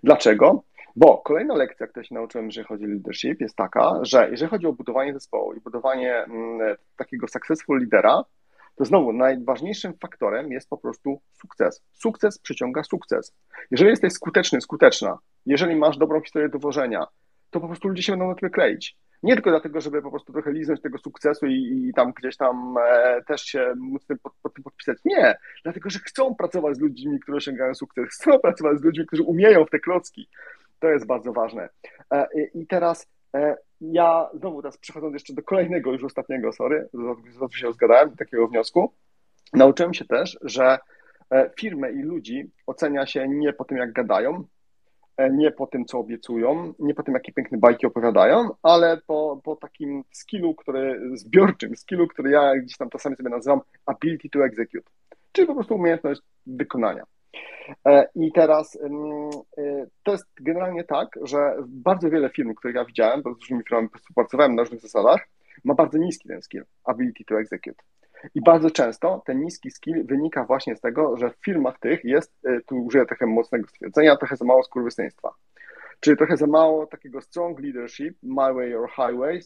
Dlaczego? 0.04 0.64
Bo 0.96 1.18
kolejna 1.18 1.56
lekcja, 1.56 1.88
której 1.88 2.06
się 2.06 2.16
nauczyłem, 2.16 2.46
jeżeli 2.46 2.68
chodzi 2.68 2.86
o 2.86 2.88
leadership, 2.88 3.42
jest 3.42 3.56
taka, 3.56 4.00
że 4.02 4.30
jeżeli 4.32 4.52
chodzi 4.52 4.68
o 4.68 4.74
budowanie 4.74 5.14
zespołu 5.14 5.54
i 5.54 5.62
budowanie 5.62 6.16
mm, 6.16 6.76
takiego 6.98 7.28
successful 7.28 7.80
lidera, 7.80 8.24
to 8.76 8.86
znowu 8.86 9.14
najważniejszym 9.14 9.94
faktorem 9.94 10.52
jest 10.52 10.70
po 10.70 10.78
prostu 10.78 11.22
sukces. 11.34 11.84
Sukces 11.92 12.40
przyciąga 12.40 12.84
sukces. 12.84 13.36
Jeżeli 13.72 13.90
jesteś 13.90 14.14
skuteczny, 14.14 14.62
skuteczna, 14.62 15.18
jeżeli 15.46 15.76
masz 15.76 15.98
dobrą 15.98 16.22
historię 16.22 16.50
dowożenia, 16.50 17.08
to 17.50 17.60
po 17.60 17.68
prostu 17.68 17.88
ludzie 17.88 18.04
się 18.04 18.12
będą 18.12 18.28
na 18.28 18.36
tyle 18.36 18.50
kleić. 18.50 18.98
Nie 19.24 19.34
tylko 19.34 19.50
dlatego, 19.50 19.82
żeby 19.82 20.02
po 20.02 20.10
prostu 20.10 20.34
trochę 20.34 20.52
liznąć 20.52 20.82
tego 20.82 20.98
sukcesu 20.98 21.46
i, 21.46 21.88
i 21.90 21.94
tam 21.94 22.14
gdzieś 22.14 22.38
tam 22.38 22.76
e, 22.78 23.22
też 23.28 23.42
się 23.42 23.74
móc 23.78 24.06
tym 24.06 24.20
pod, 24.20 24.34
pod 24.42 24.54
tym 24.54 24.64
podpisać. 24.64 24.98
Nie, 25.06 25.36
dlatego, 25.64 25.90
że 25.90 26.00
chcą 26.00 26.36
pracować 26.36 26.78
z 26.78 26.80
ludźmi, 26.80 27.20
którzy 27.20 27.38
osiągają 27.38 27.76
sukces, 27.76 28.06
chcą 28.16 28.40
pracować 28.40 28.80
z 28.80 28.84
ludźmi, 28.84 29.06
którzy 29.06 29.24
umieją 29.24 29.66
w 29.66 29.70
te 29.70 29.80
klocki. 29.80 30.28
To 30.80 30.90
jest 30.90 31.06
bardzo 31.06 31.34
ważne. 31.34 31.70
E, 32.14 32.28
I 32.54 32.68
teraz 32.68 33.08
e, 33.36 33.56
ja 33.82 34.30
znowu 34.34 34.62
teraz 34.62 34.78
przechodząc 34.78 35.14
jeszcze 35.14 35.34
do 35.34 35.44
kolejnego, 35.44 35.92
już 35.92 36.04
ostatniego, 36.04 36.54
sorry, 36.54 36.90
znowu 37.32 37.54
się 37.54 37.68
rozgadałem, 37.68 38.16
takiego 38.16 38.48
wniosku, 38.48 38.94
nauczyłem 39.54 39.94
się 39.94 40.06
też, 40.06 40.38
że 40.42 40.80
e, 41.32 41.50
firmę 41.60 41.92
i 41.92 42.02
ludzi 42.02 42.52
ocenia 42.68 43.06
się 43.06 43.28
nie 43.28 43.54
po 43.54 43.66
tym, 43.66 43.78
jak 43.78 43.94
gadają, 43.94 44.44
nie 45.32 45.52
po 45.52 45.68
tym, 45.68 45.86
co 45.86 46.00
obiecują, 46.00 46.74
nie 46.80 46.94
po 46.94 47.04
tym, 47.04 47.14
jakie 47.14 47.34
piękne 47.34 47.58
bajki 47.58 47.86
opowiadają, 47.86 48.50
ale 48.64 48.98
po, 49.08 49.42
po 49.44 49.56
takim 49.56 50.04
skillu, 50.12 50.56
który, 50.56 51.02
zbiorczym 51.14 51.76
skillu, 51.76 52.08
który 52.08 52.32
ja 52.32 52.56
gdzieś 52.56 52.78
tam 52.78 52.90
czasami 52.90 53.16
sobie 53.16 53.30
nazywam 53.30 53.62
ability 53.86 54.30
to 54.30 54.46
execute, 54.46 54.90
czyli 55.32 55.48
po 55.48 55.56
prostu 55.56 55.76
umiejętność 55.76 56.22
wykonania. 56.48 57.04
E, 57.86 58.08
I 58.16 58.32
teraz 58.32 58.76
e, 58.76 58.90
to 60.04 60.12
jest 60.12 60.26
generalnie 60.42 60.84
tak, 60.84 61.10
że 61.24 61.56
bardzo 61.68 62.10
wiele 62.10 62.30
firm, 62.30 62.54
które 62.54 62.74
ja 62.74 62.86
widziałem, 62.86 63.22
bo 63.22 63.34
z 63.34 63.40
różnymi 63.40 63.64
firmami 63.64 63.90
współpracowałem 63.98 64.56
na 64.56 64.62
różnych 64.62 64.82
zasadach, 64.82 65.28
ma 65.64 65.74
bardzo 65.74 65.98
niski 65.98 66.28
ten 66.28 66.42
skill, 66.42 66.64
ability 66.84 67.24
to 67.26 67.40
execute. 67.40 67.84
I 68.36 68.42
bardzo 68.42 68.72
często 68.72 69.22
ten 69.26 69.42
niski 69.42 69.72
skill 69.72 70.06
wynika 70.06 70.46
właśnie 70.46 70.76
z 70.76 70.82
tego, 70.82 71.18
że 71.18 71.30
w 71.30 71.46
firmach 71.46 71.80
tych 71.80 72.04
jest, 72.04 72.34
e, 72.46 72.62
tu 72.62 72.86
użyję 72.86 73.06
trochę 73.06 73.26
mocnego 73.26 73.68
stwierdzenia, 73.68 74.16
trochę 74.16 74.36
za 74.36 74.46
mało 74.46 74.64
skurwysyństwa. 74.64 75.34
Czyli 76.02 76.18
trochę 76.18 76.38
za 76.38 76.48
mało 76.48 76.88
takiego 76.88 77.22
strong 77.22 77.60
leadership, 77.60 78.18
my 78.24 78.54
way 78.54 78.76
or 78.76 78.90
highway, 78.90 79.42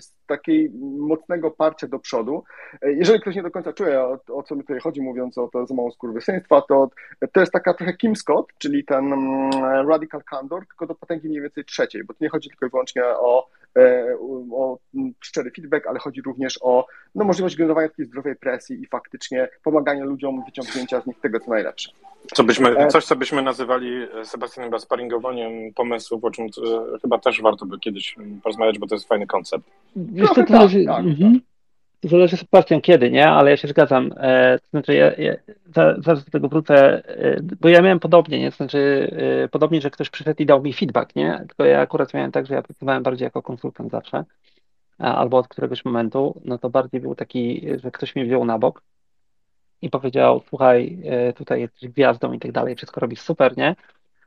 z 0.00 0.14
takiej 0.26 0.70
mocnego 0.98 1.50
parcia 1.50 1.86
do 1.86 1.98
przodu. 1.98 2.44
Jeżeli 2.82 3.20
ktoś 3.20 3.36
nie 3.36 3.42
do 3.42 3.50
końca 3.50 3.72
czuje, 3.72 4.00
o, 4.00 4.18
o 4.28 4.42
co 4.42 4.56
mi 4.56 4.60
tutaj 4.60 4.80
chodzi, 4.80 5.02
mówiąc 5.02 5.38
o 5.38 5.48
to 5.48 5.66
za 5.66 5.74
mało 5.74 5.90
skurwysyństwa, 5.90 6.62
to 6.68 6.90
to 7.32 7.40
jest 7.40 7.52
taka 7.52 7.74
trochę 7.74 7.94
Kim 7.94 8.16
Scott, 8.16 8.46
czyli 8.58 8.84
ten 8.84 9.12
um, 9.12 9.88
radical 9.88 10.22
candor, 10.24 10.66
tylko 10.66 10.86
do 10.86 10.94
potęgi 10.94 11.28
mniej 11.28 11.42
więcej 11.42 11.64
trzeciej, 11.64 12.04
bo 12.04 12.14
to 12.14 12.18
nie 12.20 12.28
chodzi 12.28 12.48
tylko 12.48 12.66
i 12.66 12.70
wyłącznie 12.70 13.04
o, 13.06 13.48
o 14.52 14.78
szczery 15.20 15.50
feedback, 15.50 15.86
ale 15.86 15.98
chodzi 15.98 16.22
również 16.22 16.58
o 16.62 16.86
no, 17.14 17.24
możliwość 17.24 17.56
generowania 17.56 17.88
takiej 17.88 18.06
zdrowej 18.06 18.36
presji 18.36 18.82
i 18.82 18.86
faktycznie 18.86 19.48
pomagania 19.62 20.04
ludziom 20.04 20.44
wyciągnięcia 20.44 21.00
z 21.00 21.06
nich 21.06 21.20
tego, 21.20 21.40
co 21.40 21.50
najlepsze. 21.50 21.90
Co 22.34 22.44
byśmy, 22.44 22.78
e, 22.78 22.88
coś, 22.88 23.04
co 23.04 23.16
byśmy 23.16 23.42
nazywali 23.42 24.06
e, 24.20 24.24
Sebastianem 24.24 24.80
sparingowaniem 24.80 25.74
pomysłów, 25.74 26.24
o 26.24 26.30
czym 26.30 26.44
e, 26.44 26.98
chyba 27.02 27.18
też 27.18 27.42
warto 27.42 27.66
by 27.66 27.78
kiedyś 27.78 28.16
porozmawiać, 28.42 28.78
bo 28.78 28.86
to 28.86 28.94
jest 28.94 29.08
fajny 29.08 29.26
koncept. 29.26 29.64
Wiesz, 29.96 30.28
to, 30.28 30.34
to, 30.34 30.52
zależy, 30.52 30.84
tak, 30.84 31.04
mhm. 31.04 31.32
tak. 31.34 31.42
Zależy 32.02 32.36
Sebastian 32.36 32.80
kiedy, 32.80 33.10
nie? 33.10 33.28
Ale 33.28 33.50
ja 33.50 33.56
się 33.56 33.68
zgadzam. 33.68 34.12
E, 34.16 34.58
to 34.58 34.66
znaczy, 34.70 34.94
ja, 34.94 35.12
ja 35.14 35.34
zaraz 35.98 36.24
do 36.24 36.30
tego 36.30 36.48
wrócę, 36.48 37.08
e, 37.08 37.40
bo 37.60 37.68
ja 37.68 37.82
miałem 37.82 38.00
podobnie, 38.00 38.40
nie? 38.40 38.50
To 38.50 38.56
znaczy, 38.56 39.10
e, 39.44 39.48
podobnie, 39.48 39.80
że 39.80 39.90
ktoś 39.90 40.10
przyszedł 40.10 40.42
i 40.42 40.46
dał 40.46 40.62
mi 40.62 40.72
feedback, 40.72 41.16
nie? 41.16 41.44
Tylko 41.48 41.64
ja 41.64 41.80
akurat 41.80 42.14
miałem 42.14 42.32
tak, 42.32 42.46
że 42.46 42.54
ja 42.54 42.62
pracowałem 42.62 43.02
bardziej 43.02 43.24
jako 43.24 43.42
konsultant 43.42 43.90
zawsze, 43.90 44.24
albo 44.98 45.36
od 45.36 45.48
któregoś 45.48 45.84
momentu, 45.84 46.40
no 46.44 46.58
to 46.58 46.70
bardziej 46.70 47.00
był 47.00 47.14
taki, 47.14 47.66
że 47.82 47.90
ktoś 47.90 48.16
mnie 48.16 48.24
wziął 48.24 48.44
na 48.44 48.58
bok 48.58 48.82
i 49.82 49.90
powiedział, 49.90 50.42
słuchaj, 50.48 50.98
e, 51.04 51.32
tutaj 51.32 51.60
jesteś 51.60 51.88
gwiazdą 51.88 52.32
i 52.32 52.38
tak 52.38 52.52
dalej, 52.52 52.76
wszystko 52.76 53.00
robisz 53.00 53.20
super, 53.20 53.56
nie? 53.56 53.76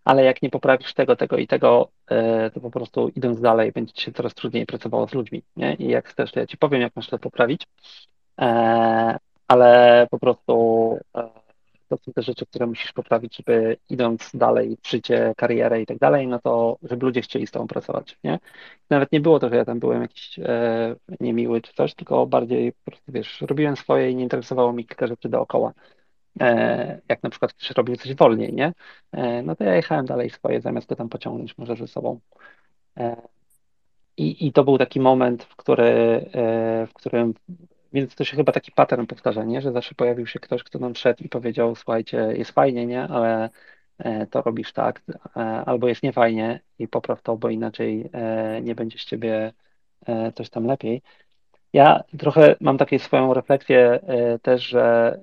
Ale 0.06 0.24
jak 0.24 0.41
nie 0.41 0.49
poprawisz 0.49 0.93
tego, 0.93 1.16
tego 1.16 1.38
i 1.38 1.47
tego, 1.47 1.88
e, 2.08 2.52
to 2.52 2.60
po 2.60 2.72
prostu 2.72 3.12
idąc 3.16 3.41
dalej, 3.41 3.72
będzie 3.72 3.93
ci 3.93 4.04
się 4.04 4.12
coraz 4.12 4.34
trudniej 4.34 4.66
pracowało 4.66 5.08
z 5.08 5.14
ludźmi, 5.14 5.43
nie? 5.56 5.74
I 5.74 5.88
jak 5.88 6.08
chcesz, 6.08 6.32
to 6.32 6.39
ja 6.39 6.47
ci 6.47 6.58
powiem, 6.58 6.82
jak 6.82 6.95
masz 6.95 7.08
to 7.08 7.20
poprawić, 7.20 7.68
e, 8.41 9.18
ale 9.47 10.08
po 10.12 10.20
prostu 10.20 10.97
to 11.91 11.97
są 11.97 12.14
te 12.14 12.22
rzeczy, 12.22 12.45
które 12.45 12.68
musisz 12.68 12.91
poprawić, 12.91 13.38
żeby 13.38 13.78
idąc 13.89 14.32
dalej 14.34 14.78
w 14.84 14.89
życie, 14.89 15.34
karierę 15.38 15.82
i 15.82 15.86
tak 15.86 15.97
dalej, 15.97 16.28
no 16.28 16.39
to 16.39 16.78
żeby 16.84 17.06
ludzie 17.06 17.22
chcieli 17.22 17.47
z 17.47 17.52
tobą 17.52 17.68
pracować, 17.68 18.18
nie? 18.24 18.39
Nawet 18.89 19.12
nie 19.12 19.22
było 19.22 19.39
to, 19.39 19.49
że 19.49 19.56
ja 19.56 19.66
tam 19.66 19.80
byłem 19.80 20.02
jakiś 20.02 20.39
e, 20.39 20.95
niemiły 21.20 21.62
czy 21.62 21.74
coś, 21.74 21.95
tylko 21.95 22.28
bardziej 22.28 22.74
po 22.74 22.91
prostu, 22.91 23.12
wiesz, 23.12 23.41
robiłem 23.41 23.76
swoje 23.76 24.12
i 24.12 24.16
nie 24.16 24.24
interesowało 24.24 24.74
mi 24.74 24.86
kilka 24.86 25.08
rzeczy 25.08 25.30
dookoła. 25.30 25.74
E, 26.39 27.01
jak 27.09 27.23
na 27.23 27.29
przykład 27.29 27.53
ktoś 27.53 27.71
robił 27.71 27.95
coś 27.95 28.15
wolniej, 28.15 28.53
nie? 28.53 28.73
E, 29.11 29.41
no 29.41 29.55
to 29.55 29.63
ja 29.63 29.75
jechałem 29.75 30.05
dalej 30.05 30.29
swoje, 30.29 30.61
zamiast 30.61 30.88
go 30.88 30.95
tam 30.95 31.09
pociągnąć 31.09 31.57
może 31.57 31.75
ze 31.75 31.88
sobą. 31.88 32.19
E, 32.97 33.21
i, 34.17 34.47
I 34.47 34.53
to 34.53 34.63
był 34.63 34.77
taki 34.77 34.99
moment, 34.99 35.43
w, 35.43 35.55
który, 35.55 36.25
w 36.88 36.93
którym 36.93 37.34
więc 37.93 38.15
to 38.15 38.23
się 38.23 38.38
chyba 38.38 38.51
taki 38.51 38.71
pattern 38.71 39.05
powtarza, 39.05 39.43
nie? 39.43 39.61
że 39.61 39.71
zawsze 39.71 39.95
pojawił 39.95 40.27
się 40.27 40.39
ktoś, 40.39 40.63
kto 40.63 40.79
nam 40.79 40.95
szedł 40.95 41.23
i 41.23 41.29
powiedział, 41.29 41.75
słuchajcie, 41.75 42.17
jest 42.38 42.51
fajnie, 42.51 42.86
nie? 42.86 43.03
ale 43.03 43.49
to 44.32 44.41
robisz 44.41 44.73
tak, 44.73 45.01
albo 45.65 45.88
jest 45.88 46.03
niefajnie 46.03 46.59
i 46.79 46.88
popraw 46.88 47.21
to, 47.21 47.38
bo 47.38 47.49
inaczej 47.49 48.09
nie 48.61 48.75
będzie 48.75 48.97
z 48.97 49.05
ciebie 49.05 49.53
coś 50.36 50.49
tam 50.49 50.65
lepiej. 50.65 51.01
Ja 51.73 52.03
trochę 52.19 52.55
mam 52.61 52.77
taką 52.77 52.99
swoją 52.99 53.34
refleksję 53.34 53.99
też, 54.41 54.67
że 54.67 55.19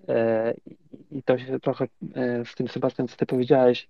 i 1.10 1.22
to 1.22 1.38
się 1.38 1.60
trochę 1.60 1.86
z 2.44 2.54
tym 2.54 2.68
Sebastian, 2.68 3.08
co 3.08 3.16
ty 3.16 3.26
powiedziałeś, 3.26 3.88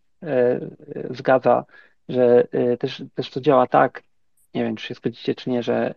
zgadza, 1.11 1.65
że 2.09 2.49
też, 2.79 3.03
też 3.15 3.31
to 3.31 3.41
działa 3.41 3.67
tak, 3.67 4.03
nie 4.55 4.65
wiem, 4.65 4.77
czy 4.77 4.87
się 4.87 4.95
zgodzicie, 4.95 5.35
czy 5.35 5.51
nie, 5.51 5.63
że 5.63 5.95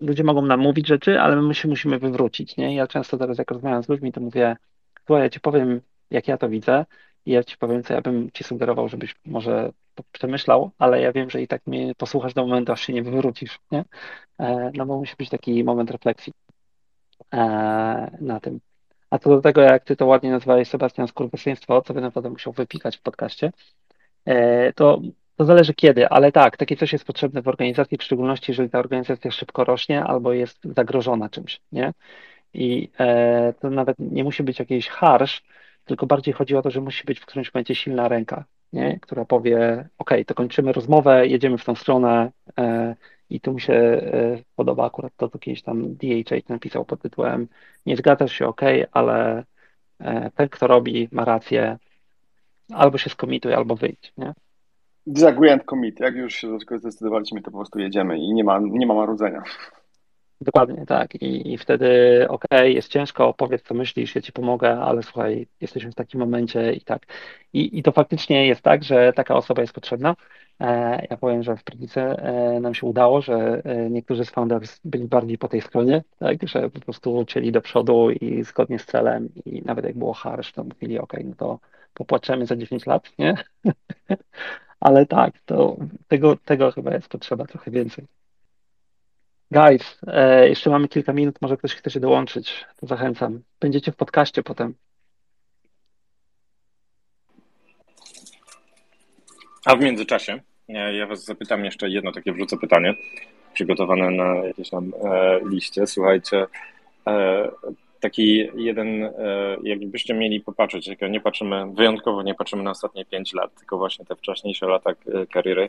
ludzie 0.00 0.24
mogą 0.24 0.42
nam 0.42 0.60
mówić 0.60 0.88
rzeczy, 0.88 1.20
ale 1.20 1.42
my 1.42 1.54
się 1.54 1.68
musimy 1.68 1.98
wywrócić, 1.98 2.56
nie? 2.56 2.74
Ja 2.74 2.86
często 2.86 3.18
teraz, 3.18 3.38
jak 3.38 3.50
rozmawiam 3.50 3.82
z 3.82 3.88
ludźmi, 3.88 4.12
to 4.12 4.20
mówię, 4.20 4.56
słuchaj, 5.06 5.22
ja 5.22 5.30
ci 5.30 5.40
powiem, 5.40 5.80
jak 6.10 6.28
ja 6.28 6.36
to 6.36 6.48
widzę 6.48 6.84
i 7.26 7.30
ja 7.30 7.44
ci 7.44 7.56
powiem, 7.56 7.82
co 7.82 7.94
ja 7.94 8.00
bym 8.00 8.30
ci 8.30 8.44
sugerował, 8.44 8.88
żebyś 8.88 9.14
może 9.24 9.72
przemyślał, 10.12 10.70
ale 10.78 11.00
ja 11.00 11.12
wiem, 11.12 11.30
że 11.30 11.42
i 11.42 11.48
tak 11.48 11.66
mnie 11.66 11.94
posłuchasz 11.94 12.34
do 12.34 12.46
momentu, 12.46 12.72
aż 12.72 12.80
się 12.80 12.92
nie 12.92 13.02
wywrócisz, 13.02 13.58
nie? 13.70 13.84
E, 14.38 14.70
no 14.74 14.86
bo 14.86 14.98
musi 14.98 15.14
być 15.18 15.28
taki 15.30 15.64
moment 15.64 15.90
refleksji 15.90 16.32
e, 17.32 17.38
na 18.20 18.40
tym. 18.40 18.60
A 19.10 19.18
co 19.18 19.30
do 19.30 19.40
tego, 19.40 19.60
jak 19.60 19.84
ty 19.84 19.96
to 19.96 20.06
ładnie 20.06 20.30
nazwałeś, 20.30 20.68
Sebastian, 20.68 21.08
skurwysyństwo, 21.08 21.82
co 21.82 21.94
by 21.94 22.00
naprawdę 22.00 22.30
musiał 22.30 22.52
wypikać 22.52 22.96
w 22.96 23.02
podcaście, 23.02 23.52
e, 24.24 24.72
to 24.72 25.00
to 25.36 25.44
zależy 25.44 25.74
kiedy, 25.74 26.08
ale 26.08 26.32
tak, 26.32 26.56
takie 26.56 26.76
coś 26.76 26.92
jest 26.92 27.04
potrzebne 27.04 27.42
w 27.42 27.48
organizacji, 27.48 27.98
w 27.98 28.02
szczególności 28.02 28.50
jeżeli 28.50 28.70
ta 28.70 28.78
organizacja 28.78 29.30
szybko 29.30 29.64
rośnie 29.64 30.04
albo 30.04 30.32
jest 30.32 30.58
zagrożona 30.64 31.28
czymś, 31.28 31.60
nie? 31.72 31.92
I 32.54 32.90
e, 32.98 33.54
to 33.60 33.70
nawet 33.70 33.96
nie 33.98 34.24
musi 34.24 34.42
być 34.42 34.58
jakiś 34.58 34.88
harsh, 34.88 35.42
tylko 35.84 36.06
bardziej 36.06 36.34
chodzi 36.34 36.56
o 36.56 36.62
to, 36.62 36.70
że 36.70 36.80
musi 36.80 37.04
być 37.04 37.20
w 37.20 37.26
którymś 37.26 37.54
momencie 37.54 37.74
silna 37.74 38.08
ręka, 38.08 38.44
nie? 38.72 38.98
która 39.00 39.24
powie, 39.24 39.88
ok, 39.98 40.10
to 40.26 40.34
kończymy 40.34 40.72
rozmowę, 40.72 41.26
jedziemy 41.26 41.58
w 41.58 41.64
tą 41.64 41.74
stronę 41.74 42.30
e, 42.58 42.96
i 43.30 43.40
tu 43.40 43.52
mi 43.52 43.60
się 43.60 43.72
e, 43.72 44.42
podoba 44.56 44.86
akurat 44.86 45.12
to, 45.16 45.28
co 45.28 45.38
kiedyś 45.38 45.62
tam 45.62 45.94
DHA 45.94 46.36
napisał 46.48 46.84
pod 46.84 47.02
tytułem 47.02 47.48
nie 47.86 47.96
zgadzasz 47.96 48.32
się, 48.32 48.46
ok, 48.46 48.60
ale 48.92 49.44
e, 50.00 50.30
ten, 50.30 50.48
kto 50.48 50.66
robi, 50.66 51.08
ma 51.12 51.24
rację, 51.24 51.78
albo 52.72 52.98
się 52.98 53.10
skomituj, 53.10 53.54
albo 53.54 53.76
wyjdź, 53.76 54.12
nie? 54.18 54.32
Disagree 55.06 55.50
and 55.50 55.64
commit. 55.64 56.00
Jak 56.00 56.14
już 56.14 56.34
się 56.34 56.58
zdecydowaliśmy, 56.78 57.42
to 57.42 57.50
po 57.50 57.58
prostu 57.58 57.78
jedziemy 57.78 58.18
i 58.18 58.32
nie 58.32 58.44
ma, 58.44 58.60
nie 58.62 58.86
ma 58.86 58.94
marudzenia. 58.94 59.42
Dokładnie, 60.44 60.86
tak. 60.86 61.14
I, 61.14 61.52
i 61.52 61.58
wtedy 61.58 61.86
okej, 62.28 62.58
okay, 62.58 62.70
jest 62.72 62.88
ciężko, 62.88 63.34
powiedz 63.34 63.62
co 63.62 63.74
myślisz, 63.74 64.14
ja 64.14 64.22
ci 64.22 64.32
pomogę, 64.32 64.78
ale 64.80 65.02
słuchaj, 65.02 65.46
jesteśmy 65.60 65.92
w 65.92 65.94
takim 65.94 66.20
momencie 66.20 66.72
i 66.72 66.80
tak. 66.80 67.06
I, 67.52 67.78
i 67.78 67.82
to 67.82 67.92
faktycznie 67.92 68.46
jest 68.46 68.62
tak, 68.62 68.84
że 68.84 69.12
taka 69.12 69.34
osoba 69.36 69.62
jest 69.62 69.74
potrzebna. 69.74 70.16
E, 70.60 71.06
ja 71.10 71.16
powiem, 71.16 71.42
że 71.42 71.56
w 71.56 71.64
praktyce 71.64 72.02
e, 72.02 72.60
nam 72.60 72.74
się 72.74 72.86
udało, 72.86 73.20
że 73.22 73.62
e, 73.64 73.90
niektórzy 73.90 74.24
z 74.24 74.30
founders 74.30 74.80
byli 74.84 75.08
bardziej 75.08 75.38
po 75.38 75.48
tej 75.48 75.60
stronie, 75.60 76.02
tak, 76.18 76.48
że 76.48 76.70
po 76.70 76.80
prostu 76.80 77.24
cieli 77.24 77.52
do 77.52 77.60
przodu 77.60 78.10
i 78.10 78.44
zgodnie 78.44 78.78
z 78.78 78.86
celem 78.86 79.28
i 79.46 79.62
nawet 79.62 79.84
jak 79.84 79.98
było 79.98 80.12
harsh, 80.12 80.52
to 80.52 80.64
mówili, 80.64 80.98
ok, 80.98 81.12
no 81.24 81.34
to 81.34 81.58
popłaczemy 81.94 82.46
za 82.46 82.56
10 82.56 82.86
lat, 82.86 83.12
nie? 83.18 83.34
Ale 84.80 85.06
tak, 85.06 85.34
to 85.46 85.76
tego, 86.08 86.36
tego 86.36 86.72
chyba 86.72 86.94
jest 86.94 87.08
potrzeba 87.08 87.44
trochę 87.46 87.70
więcej. 87.70 88.06
Guys, 89.50 89.98
e, 90.06 90.48
jeszcze 90.48 90.70
mamy 90.70 90.88
kilka 90.88 91.12
minut, 91.12 91.36
może 91.40 91.56
ktoś 91.56 91.74
chce 91.74 91.90
się 91.90 92.00
dołączyć, 92.00 92.64
to 92.80 92.86
zachęcam. 92.86 93.42
Będziecie 93.60 93.92
w 93.92 93.96
podcaście 93.96 94.42
potem. 94.42 94.74
A 99.64 99.76
w 99.76 99.80
międzyczasie 99.80 100.40
ja, 100.68 101.06
Was 101.06 101.24
zapytam 101.24 101.64
jeszcze 101.64 101.88
jedno 101.88 102.12
takie 102.12 102.32
wrzucę 102.32 102.56
pytanie, 102.56 102.94
przygotowane 103.54 104.10
na 104.10 104.34
jakiejś 104.34 104.70
tam 104.70 104.92
e, 105.04 105.40
liście. 105.48 105.86
Słuchajcie, 105.86 106.46
e, 107.06 107.50
taki 108.04 108.48
jeden, 108.56 109.04
e, 109.04 109.10
jakbyście 109.62 110.14
mieli 110.14 110.40
popatrzeć, 110.40 110.86
jak 110.86 111.10
nie 111.10 111.20
patrzymy, 111.20 111.66
wyjątkowo 111.74 112.22
nie 112.22 112.34
patrzymy 112.34 112.62
na 112.62 112.70
ostatnie 112.70 113.04
5 113.04 113.32
lat, 113.32 113.54
tylko 113.54 113.78
właśnie 113.78 114.04
te 114.04 114.16
wcześniejsze 114.16 114.66
lata 114.66 114.90
e, 114.90 115.26
kariery, 115.26 115.68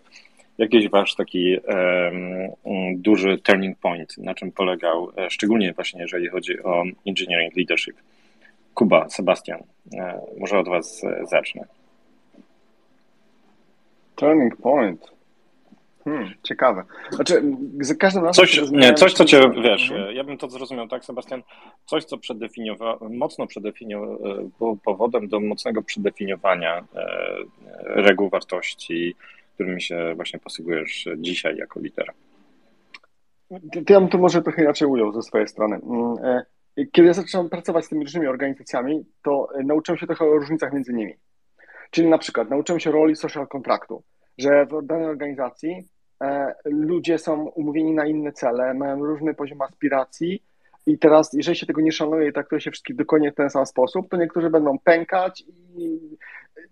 jakiś 0.58 0.90
wasz 0.90 1.16
taki 1.16 1.58
um, 1.58 3.02
duży 3.02 3.38
turning 3.38 3.80
point, 3.80 4.18
na 4.18 4.34
czym 4.34 4.52
polegał, 4.52 5.12
e, 5.18 5.30
szczególnie 5.30 5.74
właśnie 5.74 6.02
jeżeli 6.02 6.28
chodzi 6.30 6.64
o 6.64 6.84
engineering 7.08 7.56
leadership. 7.56 7.96
Kuba, 8.74 9.10
Sebastian, 9.10 9.64
może 10.40 10.60
od 10.60 10.68
was 10.68 11.02
zacznę. 11.32 11.66
Turning 14.16 14.56
point. 14.56 15.15
Hmm, 16.06 16.34
ciekawe. 16.44 16.84
Znaczy, 17.12 17.44
za 17.80 17.96
każdym 17.96 18.24
razem. 18.24 18.46
Coś, 18.46 18.72
nie, 18.72 18.94
coś, 18.94 19.14
co 19.14 19.26
cię 19.26 19.52
wiesz, 19.64 19.92
mhm. 19.92 20.16
ja 20.16 20.24
bym 20.24 20.38
to 20.38 20.50
zrozumiał 20.50 20.88
tak, 20.88 21.06
Sebastian, 21.06 21.44
coś, 21.86 22.06
co 22.06 22.18
przedefiniowało, 22.18 23.10
mocno 23.10 23.48
przedefiniowało, 23.48 24.18
było 24.60 24.78
powodem 24.78 25.28
do 25.28 25.40
mocnego 25.40 25.82
przedefiniowania 25.82 26.78
e, 26.96 27.06
reguł 27.78 28.30
wartości, 28.30 29.16
którymi 29.54 29.82
się 29.82 30.14
właśnie 30.16 30.40
posługujesz 30.40 31.06
dzisiaj 31.18 31.58
jako 31.58 31.80
lider. 31.80 32.12
To 33.86 33.94
ja 33.94 34.00
bym 34.00 34.10
to 34.10 34.18
może 34.18 34.42
trochę 34.42 34.64
inaczej 34.64 34.88
ujął 34.88 35.12
ze 35.12 35.22
swojej 35.22 35.48
strony. 35.48 35.76
Mm, 35.76 36.16
e, 36.24 36.46
kiedy 36.92 37.08
ja 37.08 37.14
zacząłem 37.14 37.50
pracować 37.50 37.86
z 37.86 37.90
tymi 37.90 38.04
różnymi 38.04 38.28
organizacjami, 38.28 39.06
to 39.24 39.48
e, 39.56 39.64
nauczyłem 39.64 39.98
się 39.98 40.08
trochę 40.08 40.26
o 40.26 40.38
różnicach 40.38 40.74
między 40.74 40.94
nimi. 40.94 41.14
Czyli 41.92 42.10
na 42.10 42.18
przykład 42.18 42.50
nauczyłem 42.50 42.80
się 42.80 42.92
roli 42.92 43.16
social 43.16 43.48
kontraktu, 43.48 44.04
że 44.38 44.66
w 44.66 44.86
danej 44.86 45.08
organizacji 45.08 45.72
e, 45.72 45.84
ludzie 46.66 47.18
są 47.18 47.46
umówieni 47.46 47.94
na 47.94 48.06
inne 48.06 48.32
cele, 48.32 48.74
mają 48.74 49.06
różny 49.06 49.34
poziom 49.34 49.62
aspiracji 49.62 50.44
i 50.86 50.98
teraz, 50.98 51.34
jeżeli 51.34 51.58
się 51.58 51.66
tego 51.66 51.82
nie 51.82 51.92
szanuje 51.92 52.30
i 52.30 52.34
traktuje 52.34 52.62
się 52.62 52.72
wszystkich 52.72 52.96
dokładnie 52.96 53.32
w 53.32 53.36
ten 53.36 53.50
sam 53.50 53.66
sposób, 53.66 54.10
to 54.10 54.18
niektórzy 54.18 54.50
będą 54.50 54.80
pękać 54.80 55.44
i 55.78 56.00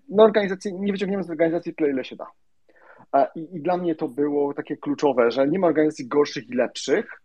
no, 0.09 0.23
organizacji, 0.23 0.73
nie 0.73 0.91
wyciągniemy 0.91 1.23
z 1.23 1.29
organizacji 1.29 1.75
tyle, 1.75 1.89
ile 1.89 2.03
się 2.03 2.15
da. 2.15 2.27
I, 3.35 3.55
I, 3.55 3.61
dla 3.61 3.77
mnie 3.77 3.95
to 3.95 4.07
było 4.07 4.53
takie 4.53 4.77
kluczowe, 4.77 5.31
że 5.31 5.47
nie 5.47 5.59
ma 5.59 5.67
organizacji 5.67 6.07
gorszych 6.07 6.49
i 6.49 6.53
lepszych, 6.53 7.21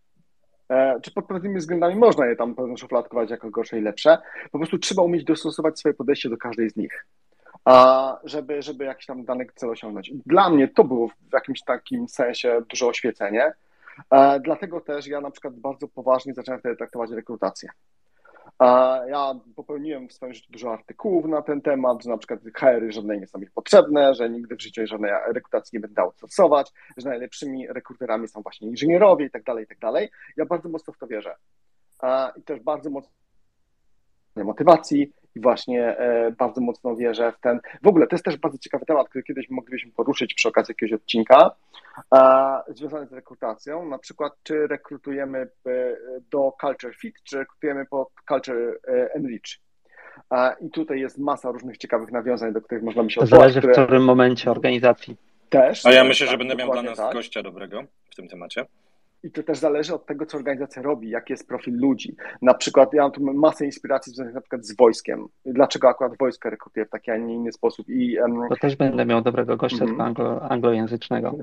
e, 0.69 0.99
czy 1.01 1.11
pod 1.11 1.27
pewnymi 1.27 1.57
względami 1.57 1.95
można 1.95 2.25
je 2.25 2.35
tam 2.35 2.55
szufladkować 2.77 3.29
jako 3.29 3.49
gorsze 3.49 3.79
i 3.79 3.81
lepsze. 3.81 4.17
Po 4.51 4.57
prostu 4.57 4.77
trzeba 4.77 5.03
umieć 5.03 5.23
dostosować 5.23 5.79
swoje 5.79 5.93
podejście 5.93 6.29
do 6.29 6.37
każdej 6.37 6.69
z 6.69 6.75
nich, 6.75 7.05
żeby, 8.23 8.61
żeby 8.61 8.85
jakiś 8.85 9.05
tam 9.05 9.25
dany 9.25 9.45
cel 9.55 9.69
osiągnąć. 9.69 10.11
Dla 10.25 10.49
mnie 10.49 10.67
to 10.67 10.83
było 10.83 11.07
w 11.07 11.33
jakimś 11.33 11.63
takim 11.63 12.07
sensie 12.07 12.61
duże 12.69 12.85
oświecenie. 12.85 13.53
E, 14.11 14.39
dlatego 14.39 14.81
też 14.81 15.07
ja 15.07 15.21
na 15.21 15.31
przykład 15.31 15.55
bardzo 15.55 15.87
poważnie 15.87 16.33
zacząłem 16.33 16.59
wtedy 16.59 16.75
traktować 16.75 17.11
rekrutację. 17.11 17.69
Ja 19.07 19.35
popełniłem 19.55 20.07
w 20.07 20.13
swoim 20.13 20.33
życiu 20.33 20.51
dużo 20.51 20.73
artykułów 20.73 21.25
na 21.25 21.41
ten 21.41 21.61
temat, 21.61 22.03
że 22.03 22.09
na 22.09 22.17
przykład 22.17 22.39
HR-y 22.53 22.91
żadne 22.91 23.17
nie 23.17 23.27
są 23.27 23.39
mi 23.39 23.47
potrzebne, 23.47 24.13
że 24.13 24.29
nigdy 24.29 24.55
w 24.55 24.61
życiu 24.61 24.87
żadnej 24.87 25.11
rekrutacji 25.33 25.75
nie 25.75 25.79
będę 25.79 26.01
outsourcować, 26.01 26.71
że 26.97 27.09
najlepszymi 27.09 27.67
rekruterami 27.67 28.27
są 28.27 28.41
właśnie 28.41 28.67
inżynierowie 28.67 29.25
i 29.25 29.29
tak 29.29 29.43
dalej, 29.43 29.63
i 29.63 29.67
tak 29.67 29.79
dalej. 29.79 30.09
Ja 30.37 30.45
bardzo 30.45 30.69
mocno 30.69 30.93
w 30.93 30.97
to 30.97 31.07
wierzę. 31.07 31.35
I 32.37 32.41
też 32.43 32.59
bardzo 32.59 32.89
mocno 32.89 33.11
motywacji 34.35 35.13
i 35.39 35.41
właśnie 35.41 35.97
e, 35.97 36.31
bardzo 36.31 36.61
mocno 36.61 36.95
wierzę 36.95 37.31
w 37.31 37.41
ten. 37.41 37.59
W 37.83 37.87
ogóle 37.87 38.07
to 38.07 38.15
jest 38.15 38.25
też 38.25 38.37
bardzo 38.37 38.57
ciekawy 38.57 38.85
temat, 38.85 39.09
który 39.09 39.23
kiedyś 39.23 39.49
moglibyśmy 39.49 39.91
poruszyć 39.91 40.33
przy 40.33 40.47
okazji 40.47 40.71
jakiegoś 40.71 41.01
odcinka, 41.01 41.51
związany 42.67 43.07
z 43.07 43.13
rekrutacją. 43.13 43.89
Na 43.89 43.97
przykład, 43.97 44.33
czy 44.43 44.67
rekrutujemy 44.67 45.39
e, 45.39 45.47
do 46.31 46.51
Culture 46.61 46.95
Fit, 46.95 47.15
czy 47.23 47.37
rekrutujemy 47.37 47.85
pod 47.85 48.07
Culture 48.27 48.79
e, 48.87 49.13
Enrich. 49.13 49.59
I 50.61 50.69
tutaj 50.69 50.99
jest 50.99 51.17
masa 51.17 51.51
różnych 51.51 51.77
ciekawych 51.77 52.11
nawiązań, 52.11 52.53
do 52.53 52.61
których 52.61 52.83
można 52.83 53.03
by 53.03 53.09
się 53.09 53.21
odwołać. 53.21 53.41
Zależy 53.41 53.59
które... 53.59 53.73
w 53.73 53.85
którym 53.85 54.03
momencie 54.03 54.51
organizacji. 54.51 55.17
Też. 55.49 55.85
A 55.85 55.91
ja 55.91 56.03
myślę, 56.03 56.27
tak, 56.27 56.31
że 56.31 56.37
będę 56.37 56.55
miał 56.55 56.71
dla 56.71 56.81
nas 56.81 56.97
tak. 56.97 57.13
gościa 57.13 57.43
dobrego 57.43 57.83
w 58.11 58.15
tym 58.15 58.27
temacie. 58.27 58.65
I 59.23 59.31
to 59.31 59.43
też 59.43 59.57
zależy 59.57 59.93
od 59.93 60.05
tego, 60.05 60.25
co 60.25 60.37
organizacja 60.37 60.81
robi, 60.81 61.09
jaki 61.09 61.33
jest 61.33 61.47
profil 61.47 61.77
ludzi. 61.77 62.15
Na 62.41 62.53
przykład 62.53 62.93
ja 62.93 63.01
mam 63.01 63.11
tu 63.11 63.23
masę 63.33 63.65
inspiracji 63.65 64.13
związanych 64.13 64.35
na 64.35 64.41
przykład 64.41 64.65
z 64.65 64.75
wojskiem. 64.75 65.27
Dlaczego 65.45 65.89
akurat 65.89 66.17
wojsko 66.17 66.49
rekrutuje 66.49 66.85
w 66.85 66.89
taki, 66.89 67.11
a 67.11 67.17
nie 67.17 67.33
inny 67.33 67.51
sposób. 67.51 67.89
I, 67.89 68.19
um... 68.19 68.49
To 68.49 68.55
też 68.55 68.75
będę 68.75 69.05
miał 69.05 69.21
dobrego 69.21 69.57
gościa 69.57 69.85
mm 69.85 69.97
-hmm. 69.97 70.03
anglo, 70.03 70.41
anglojęzycznego. 70.41 71.35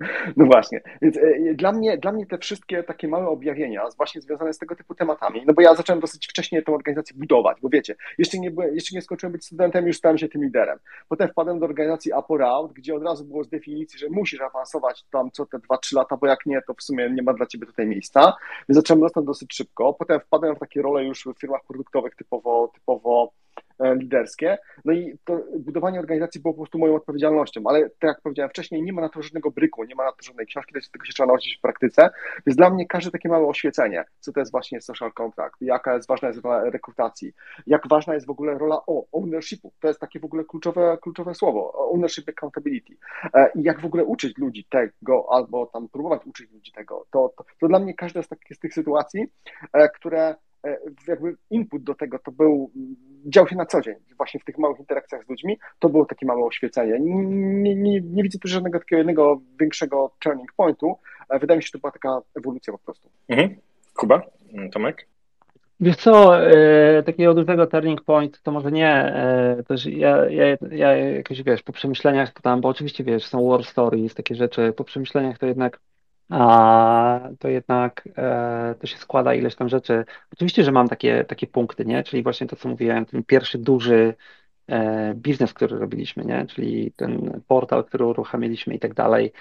No 0.36 0.46
właśnie, 0.46 0.80
więc 1.02 1.16
e, 1.16 1.54
dla 1.54 1.72
mnie, 1.72 1.98
dla 1.98 2.12
mnie 2.12 2.26
te 2.26 2.38
wszystkie 2.38 2.82
takie 2.82 3.08
małe 3.08 3.28
objawienia, 3.28 3.84
właśnie 3.96 4.20
związane 4.20 4.52
z 4.52 4.58
tego 4.58 4.76
typu 4.76 4.94
tematami, 4.94 5.42
no 5.46 5.54
bo 5.54 5.62
ja 5.62 5.74
zacząłem 5.74 6.00
dosyć 6.00 6.26
wcześnie 6.26 6.62
tę 6.62 6.72
organizację 6.72 7.16
budować, 7.16 7.58
bo 7.62 7.68
wiecie, 7.68 7.96
jeszcze 8.18 8.38
nie, 8.38 8.50
byłem, 8.50 8.74
jeszcze 8.74 8.96
nie 8.96 9.02
skończyłem 9.02 9.32
być 9.32 9.44
studentem, 9.44 9.86
już 9.86 9.96
stałem 9.96 10.18
się 10.18 10.28
tym 10.28 10.44
liderem. 10.44 10.78
Potem 11.08 11.28
wpadłem 11.28 11.58
do 11.58 11.66
organizacji 11.66 12.12
Aporaut, 12.12 12.72
gdzie 12.72 12.94
od 12.94 13.02
razu 13.02 13.24
było 13.24 13.44
z 13.44 13.48
definicji, 13.48 13.98
że 13.98 14.08
musisz 14.10 14.40
awansować 14.40 15.04
tam 15.10 15.30
co 15.30 15.46
te 15.46 15.58
2-3 15.58 15.96
lata, 15.96 16.16
bo 16.16 16.26
jak 16.26 16.46
nie, 16.46 16.62
to 16.66 16.74
w 16.74 16.82
sumie 16.82 17.10
nie 17.10 17.22
ma 17.22 17.32
dla 17.34 17.46
ciebie 17.46 17.66
tutaj 17.66 17.86
miejsca. 17.86 18.36
Więc 18.68 18.76
zacząłem 18.76 19.02
rosnąć 19.02 19.26
dosyć 19.26 19.54
szybko. 19.54 19.92
Potem 19.92 20.20
wpadłem 20.20 20.56
w 20.56 20.58
takie 20.58 20.82
role 20.82 21.04
już 21.04 21.24
w 21.24 21.40
firmach 21.40 21.60
produktowych 21.66 22.14
typowo, 22.14 22.70
typowo 22.74 23.32
liderskie. 23.80 24.58
No 24.84 24.92
i 24.92 25.18
to 25.24 25.40
budowanie 25.58 26.00
organizacji 26.00 26.40
było 26.40 26.54
po 26.54 26.60
prostu 26.60 26.78
moją 26.78 26.94
odpowiedzialnością, 26.94 27.62
ale 27.66 27.80
tak 27.80 28.08
jak 28.08 28.20
powiedziałem 28.22 28.50
wcześniej, 28.50 28.82
nie 28.82 28.92
ma 28.92 29.02
na 29.02 29.08
to 29.08 29.22
żadnego 29.22 29.50
bryku, 29.50 29.84
nie 29.84 29.94
ma 29.94 30.04
na 30.04 30.12
to 30.12 30.22
żadnej 30.22 30.46
książki, 30.46 30.74
tego 30.92 31.04
się 31.04 31.12
trzeba 31.12 31.26
nauczyć 31.26 31.56
w 31.56 31.60
praktyce. 31.60 32.10
Więc 32.46 32.56
dla 32.56 32.70
mnie 32.70 32.86
każde 32.86 33.10
takie 33.10 33.28
małe 33.28 33.46
oświecenie, 33.46 34.04
co 34.20 34.32
to 34.32 34.40
jest 34.40 34.52
właśnie 34.52 34.80
social 34.80 35.12
contract, 35.12 35.56
jaka 35.60 35.94
jest 35.94 36.08
ważna 36.08 36.28
jest 36.28 36.44
rola 36.44 36.70
rekrutacji, 36.70 37.32
jak 37.66 37.88
ważna 37.88 38.14
jest 38.14 38.26
w 38.26 38.30
ogóle 38.30 38.58
rola 38.58 38.82
o, 38.86 39.04
ownershipu, 39.12 39.72
to 39.80 39.88
jest 39.88 40.00
takie 40.00 40.20
w 40.20 40.24
ogóle 40.24 40.44
kluczowe, 40.44 40.98
kluczowe 41.02 41.34
słowo, 41.34 41.90
ownership 41.92 42.28
accountability. 42.28 42.96
E, 43.34 43.50
I 43.54 43.62
jak 43.62 43.80
w 43.80 43.84
ogóle 43.84 44.04
uczyć 44.04 44.38
ludzi 44.38 44.66
tego, 44.70 45.26
albo 45.30 45.66
tam 45.66 45.88
próbować 45.88 46.26
uczyć 46.26 46.50
ludzi 46.50 46.72
tego, 46.72 47.06
to, 47.10 47.32
to, 47.36 47.44
to 47.60 47.68
dla 47.68 47.78
mnie 47.78 47.94
każda 47.94 48.22
z, 48.22 48.28
takich, 48.28 48.56
z 48.56 48.60
tych 48.60 48.74
sytuacji, 48.74 49.26
e, 49.72 49.88
które 49.88 50.24
E, 50.24 50.36
jakby 51.08 51.36
input 51.50 51.82
do 51.82 51.94
tego 51.94 52.18
to 52.18 52.32
był, 52.32 52.70
dział 53.26 53.48
się 53.48 53.56
na 53.56 53.66
co 53.66 53.80
dzień, 53.80 53.94
właśnie 54.16 54.40
w 54.40 54.44
tych 54.44 54.58
małych 54.58 54.78
interakcjach 54.78 55.24
z 55.24 55.28
ludźmi, 55.28 55.58
to 55.78 55.88
było 55.88 56.06
takie 56.06 56.26
małe 56.26 56.44
oświecenie. 56.44 57.00
Nie, 57.00 57.74
nie, 57.74 58.00
nie 58.00 58.22
widzę 58.22 58.38
tu 58.38 58.48
żadnego 58.48 58.78
takiego 58.78 58.98
jednego 58.98 59.40
większego 59.60 60.10
turning 60.18 60.52
pointu. 60.52 60.98
E, 61.30 61.38
wydaje 61.38 61.58
mi 61.58 61.62
się, 61.62 61.66
że 61.66 61.72
to 61.72 61.78
była 61.78 61.92
taka 61.92 62.20
ewolucja 62.38 62.72
po 62.72 62.78
prostu. 62.78 63.08
Mhm. 63.28 63.56
Kuba? 63.94 64.22
Tomek? 64.72 65.06
Wiesz 65.80 65.96
co, 65.96 66.40
e, 66.46 67.02
takiego 67.02 67.34
dużego 67.34 67.66
turning 67.66 68.02
point 68.02 68.42
to 68.42 68.52
może 68.52 68.72
nie, 68.72 68.90
e, 68.90 69.62
też 69.68 69.86
ja, 69.86 70.30
ja, 70.30 70.56
ja 70.70 70.96
jakoś 70.96 71.42
wiesz, 71.42 71.62
po 71.62 71.72
przemyśleniach 71.72 72.32
to 72.32 72.40
tam, 72.40 72.60
bo 72.60 72.68
oczywiście 72.68 73.04
wiesz, 73.04 73.26
są 73.26 73.48
war 73.48 73.64
stories, 73.64 74.14
takie 74.14 74.34
rzeczy, 74.34 74.72
po 74.76 74.84
przemyśleniach 74.84 75.38
to 75.38 75.46
jednak 75.46 75.80
a 76.34 77.30
to 77.38 77.48
jednak 77.48 78.08
e, 78.16 78.74
to 78.80 78.86
się 78.86 78.96
składa 78.96 79.34
ileś 79.34 79.54
tam 79.54 79.68
rzeczy. 79.68 80.04
Oczywiście, 80.32 80.64
że 80.64 80.72
mam 80.72 80.88
takie, 80.88 81.24
takie 81.24 81.46
punkty, 81.46 81.84
nie? 81.84 82.02
Czyli 82.04 82.22
właśnie 82.22 82.46
to, 82.46 82.56
co 82.56 82.68
mówiłem, 82.68 83.06
ten 83.06 83.24
pierwszy 83.24 83.58
duży 83.58 84.14
e, 84.68 85.14
biznes, 85.14 85.52
który 85.54 85.78
robiliśmy, 85.78 86.24
nie? 86.24 86.46
Czyli 86.46 86.92
ten 86.92 87.42
portal, 87.48 87.84
który 87.84 88.04
uruchomiliśmy 88.06 88.74
i 88.74 88.78
tak 88.78 88.94
dalej. 88.94 89.32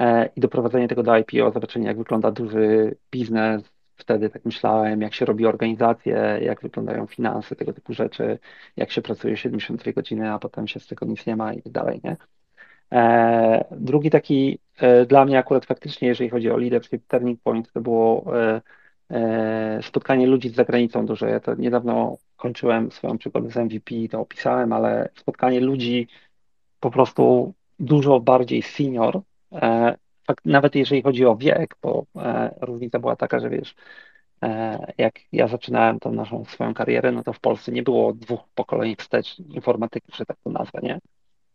E, 0.00 0.26
I 0.36 0.40
doprowadzenie 0.40 0.88
tego 0.88 1.02
do 1.02 1.16
IPO, 1.16 1.50
zobaczenie, 1.52 1.86
jak 1.86 1.98
wygląda 1.98 2.30
duży 2.30 2.96
biznes. 3.10 3.72
Wtedy 3.96 4.30
tak 4.30 4.44
myślałem, 4.44 5.02
jak 5.02 5.14
się 5.14 5.24
robi 5.24 5.46
organizacje, 5.46 6.38
jak 6.42 6.62
wyglądają 6.62 7.06
finanse, 7.06 7.56
tego 7.56 7.72
typu 7.72 7.94
rzeczy, 7.94 8.38
jak 8.76 8.90
się 8.90 9.02
pracuje 9.02 9.36
72 9.36 9.92
godziny, 9.92 10.32
a 10.32 10.38
potem 10.38 10.68
się 10.68 10.80
z 10.80 10.86
tego 10.86 11.06
nic 11.06 11.26
nie 11.26 11.36
ma 11.36 11.52
i 11.54 11.62
tak 11.62 11.72
dalej, 11.72 12.00
nie? 12.04 12.16
E, 12.92 13.64
drugi 13.70 14.10
taki 14.10 14.58
e, 14.76 15.06
dla 15.06 15.24
mnie 15.24 15.38
akurat 15.38 15.66
faktycznie, 15.66 16.08
jeżeli 16.08 16.30
chodzi 16.30 16.50
o 16.50 16.56
leadership 16.56 17.06
turning 17.08 17.40
point, 17.42 17.72
to 17.72 17.80
było 17.80 18.24
e, 19.10 19.82
spotkanie 19.82 20.26
ludzi 20.26 20.48
z 20.48 20.54
zagranicą 20.54 21.06
dużo. 21.06 21.26
Ja 21.26 21.40
to 21.40 21.54
niedawno 21.54 22.18
kończyłem 22.36 22.92
swoją 22.92 23.18
przygodę 23.18 23.50
z 23.50 23.56
MVP, 23.56 23.94
to 24.10 24.20
opisałem, 24.20 24.72
ale 24.72 25.08
spotkanie 25.16 25.60
ludzi 25.60 26.08
po 26.80 26.90
prostu 26.90 27.54
dużo 27.78 28.20
bardziej 28.20 28.62
senior, 28.62 29.20
nawet 30.44 30.74
jeżeli 30.74 31.02
chodzi 31.02 31.24
o 31.26 31.36
wiek, 31.36 31.76
bo 31.82 32.06
różnica 32.60 32.98
była 32.98 33.16
taka, 33.16 33.40
że 33.40 33.50
wiesz, 33.50 33.74
jak 34.98 35.14
ja 35.32 35.48
zaczynałem 35.48 36.00
tą 36.00 36.12
naszą 36.12 36.44
swoją 36.44 36.74
karierę, 36.74 37.12
no 37.12 37.22
to 37.22 37.32
w 37.32 37.40
Polsce 37.40 37.72
nie 37.72 37.82
było 37.82 38.12
dwóch 38.12 38.40
pokoleń 38.54 38.96
wstecz 38.96 39.38
informatyki, 39.38 40.12
że 40.14 40.26
tak 40.26 40.36
to 40.44 40.50
nazwę, 40.50 40.80
nie? 40.82 41.00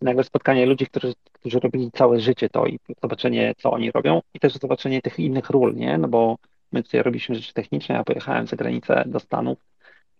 Nagle 0.05 0.23
spotkanie 0.23 0.65
ludzi, 0.65 0.87
którzy, 0.87 1.13
którzy 1.31 1.59
robili 1.59 1.91
całe 1.91 2.19
życie 2.19 2.49
to 2.49 2.65
i 2.65 2.79
zobaczenie, 3.01 3.53
co 3.57 3.71
oni 3.71 3.91
robią 3.91 4.21
i 4.33 4.39
też 4.39 4.53
zobaczenie 4.53 5.01
tych 5.01 5.19
innych 5.19 5.49
ról, 5.49 5.75
nie? 5.75 5.97
No 5.97 6.07
bo 6.07 6.37
my 6.71 6.83
tutaj 6.83 7.03
robiliśmy 7.03 7.35
rzeczy 7.35 7.53
techniczne, 7.53 7.95
ja 7.95 8.03
pojechałem 8.03 8.47
za 8.47 8.55
granicę 8.55 9.03
do 9.07 9.19
Stanów 9.19 9.57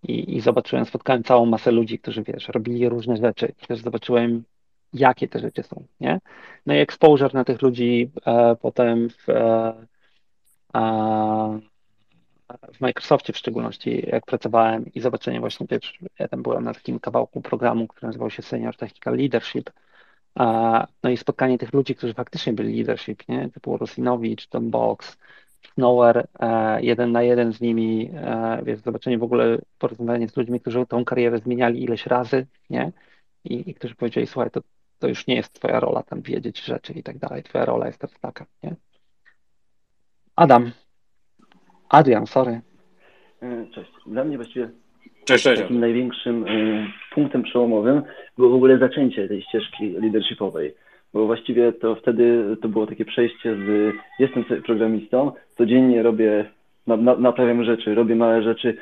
i, 0.04 0.36
i 0.38 0.42
zobaczyłem, 0.42 0.86
spotkałem 0.86 1.24
całą 1.24 1.46
masę 1.46 1.72
ludzi, 1.72 2.00
którzy, 2.00 2.24
wiesz, 2.24 2.48
robili 2.48 2.90
różne 2.90 3.18
rzeczy 3.18 3.54
i 3.64 3.68
też 3.68 3.80
zobaczyłem, 3.80 4.44
jakie 4.94 5.28
te 5.28 5.40
rzeczy 5.40 5.64
są, 5.64 5.84
nie? 6.00 6.20
No 6.66 6.74
i 6.74 6.78
exposure 6.78 7.34
na 7.34 7.44
tych 7.44 7.62
ludzi 7.62 8.12
e, 8.26 8.56
potem 8.62 9.10
w, 9.10 9.30
e, 9.30 9.86
w 12.74 12.82
Microsoftie 12.82 13.34
w 13.34 13.38
szczególności, 13.38 14.04
jak 14.08 14.26
pracowałem 14.26 14.94
i 14.94 15.02
zobaczenie 15.02 15.40
właśnie, 15.40 15.68
wiesz, 15.70 16.00
ja 16.20 16.28
tam 16.28 16.44
byłem 16.44 16.64
na 16.64 16.74
takim 16.74 17.00
kawałku 17.00 17.42
programu, 17.42 17.88
który 17.88 18.08
nazywał 18.08 18.30
się 18.30 18.42
Senior 18.42 18.78
Technical 18.78 19.16
Leadership, 19.18 19.70
no 21.04 21.10
i 21.10 21.18
spotkanie 21.18 21.58
tych 21.58 21.74
ludzi, 21.74 21.96
którzy 21.96 22.14
faktycznie 22.14 22.54
byli 22.54 22.76
leadership, 22.76 23.28
nie, 23.28 23.50
typu 23.50 23.78
Rusinowicz, 23.78 24.50
Don 24.50 24.72
Box, 24.72 25.18
Snower, 25.74 26.28
e, 26.40 26.84
jeden 26.84 27.12
na 27.12 27.24
jeden 27.24 27.54
z 27.54 27.62
nimi, 27.62 28.12
e, 28.14 28.62
wiesz, 28.64 28.80
zobaczenie 28.80 29.18
w 29.18 29.24
ogóle, 29.24 29.58
porozmawianie 29.80 30.30
z 30.30 30.38
ludźmi, 30.38 30.60
którzy 30.60 30.86
tą 30.86 31.06
karierę 31.06 31.40
zmieniali 31.40 31.84
ileś 31.84 32.06
razy, 32.06 32.48
nie, 32.70 32.92
i, 33.44 33.70
i 33.70 33.74
którzy 33.74 33.96
powiedzieli, 33.96 34.28
słuchaj, 34.28 34.52
to 34.52 34.62
to 35.00 35.08
już 35.08 35.28
nie 35.28 35.36
jest 35.36 35.54
twoja 35.54 35.80
rola 35.80 36.04
tam 36.04 36.22
wiedzieć 36.22 36.62
rzeczy 36.62 36.94
i 36.94 37.04
tak 37.04 37.18
dalej. 37.18 37.44
Twoja 37.44 37.66
rola 37.66 37.88
jest 37.88 38.00
teraz 38.00 38.20
taka, 38.20 38.46
nie? 38.64 38.76
Adam. 40.36 40.72
Adrian, 41.90 42.26
sorry. 42.28 42.62
E, 43.42 43.66
cześć. 43.74 43.92
Dla 44.06 44.24
mnie 44.24 44.36
właściwie 44.38 44.70
Cześć, 45.26 45.44
cześć. 45.44 45.62
takim 45.62 45.80
największym 45.80 46.48
y, 46.48 46.88
punktem 47.14 47.44
przełomowym 47.44 48.02
było 48.38 48.50
w 48.50 48.54
ogóle 48.56 48.78
zaczęcie 48.78 49.28
tej 49.28 49.42
ścieżki 49.42 49.90
leadershipowej. 49.90 50.76
Bo 51.14 51.26
właściwie 51.26 51.74
to 51.74 51.96
wtedy 51.96 52.58
to 52.62 52.70
było 52.70 52.88
takie 52.88 53.06
przejście 53.06 53.56
z 53.56 53.94
jestem 54.20 54.44
programistą, 54.66 55.32
codziennie 55.58 56.04
robię, 56.04 56.46
na, 56.88 56.98
na, 56.98 57.16
naprawiam 57.16 57.64
rzeczy, 57.64 57.96
robię 57.96 58.16
małe 58.16 58.44
rzeczy, 58.44 58.78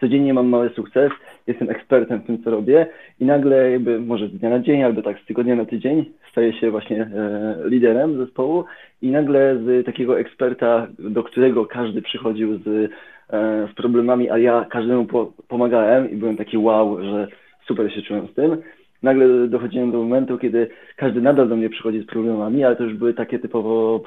codziennie 0.00 0.34
mam 0.34 0.48
mały 0.48 0.70
sukces, 0.70 1.12
jestem 1.48 1.70
ekspertem 1.70 2.20
w 2.20 2.26
tym, 2.26 2.42
co 2.42 2.50
robię 2.50 2.86
i 3.20 3.24
nagle 3.24 3.70
jakby 3.70 4.00
może 4.00 4.28
z 4.28 4.32
dnia 4.32 4.50
na 4.50 4.58
dzień 4.58 4.82
albo 4.82 5.02
tak 5.02 5.20
z 5.20 5.26
tygodnia 5.26 5.56
na 5.56 5.64
tydzień 5.64 6.04
staję 6.30 6.52
się 6.52 6.70
właśnie 6.70 7.02
e, 7.02 7.56
liderem 7.64 8.18
zespołu 8.18 8.64
i 9.02 9.10
nagle 9.10 9.58
z 9.64 9.86
takiego 9.86 10.20
eksperta, 10.20 10.86
do 10.98 11.22
którego 11.22 11.66
każdy 11.66 12.02
przychodził 12.02 12.58
z 12.58 12.90
E, 13.32 13.68
z 13.72 13.74
problemami, 13.74 14.30
a 14.30 14.38
ja 14.38 14.66
każdemu 14.70 15.06
po, 15.06 15.32
pomagałem 15.48 16.10
i 16.10 16.16
byłem 16.16 16.36
taki 16.36 16.58
wow, 16.58 17.02
że 17.02 17.28
super 17.66 17.92
się 17.92 18.02
czułem 18.02 18.28
z 18.28 18.34
tym. 18.34 18.62
Nagle 19.02 19.48
dochodziłem 19.48 19.92
do 19.92 19.98
momentu, 19.98 20.38
kiedy 20.38 20.68
każdy 20.96 21.20
nadal 21.20 21.48
do 21.48 21.56
mnie 21.56 21.70
przychodzi 21.70 22.00
z 22.00 22.06
problemami, 22.06 22.64
ale 22.64 22.76
to 22.76 22.84
już 22.84 22.94
były 22.94 23.14
takie 23.14 23.38
typowo 23.38 24.00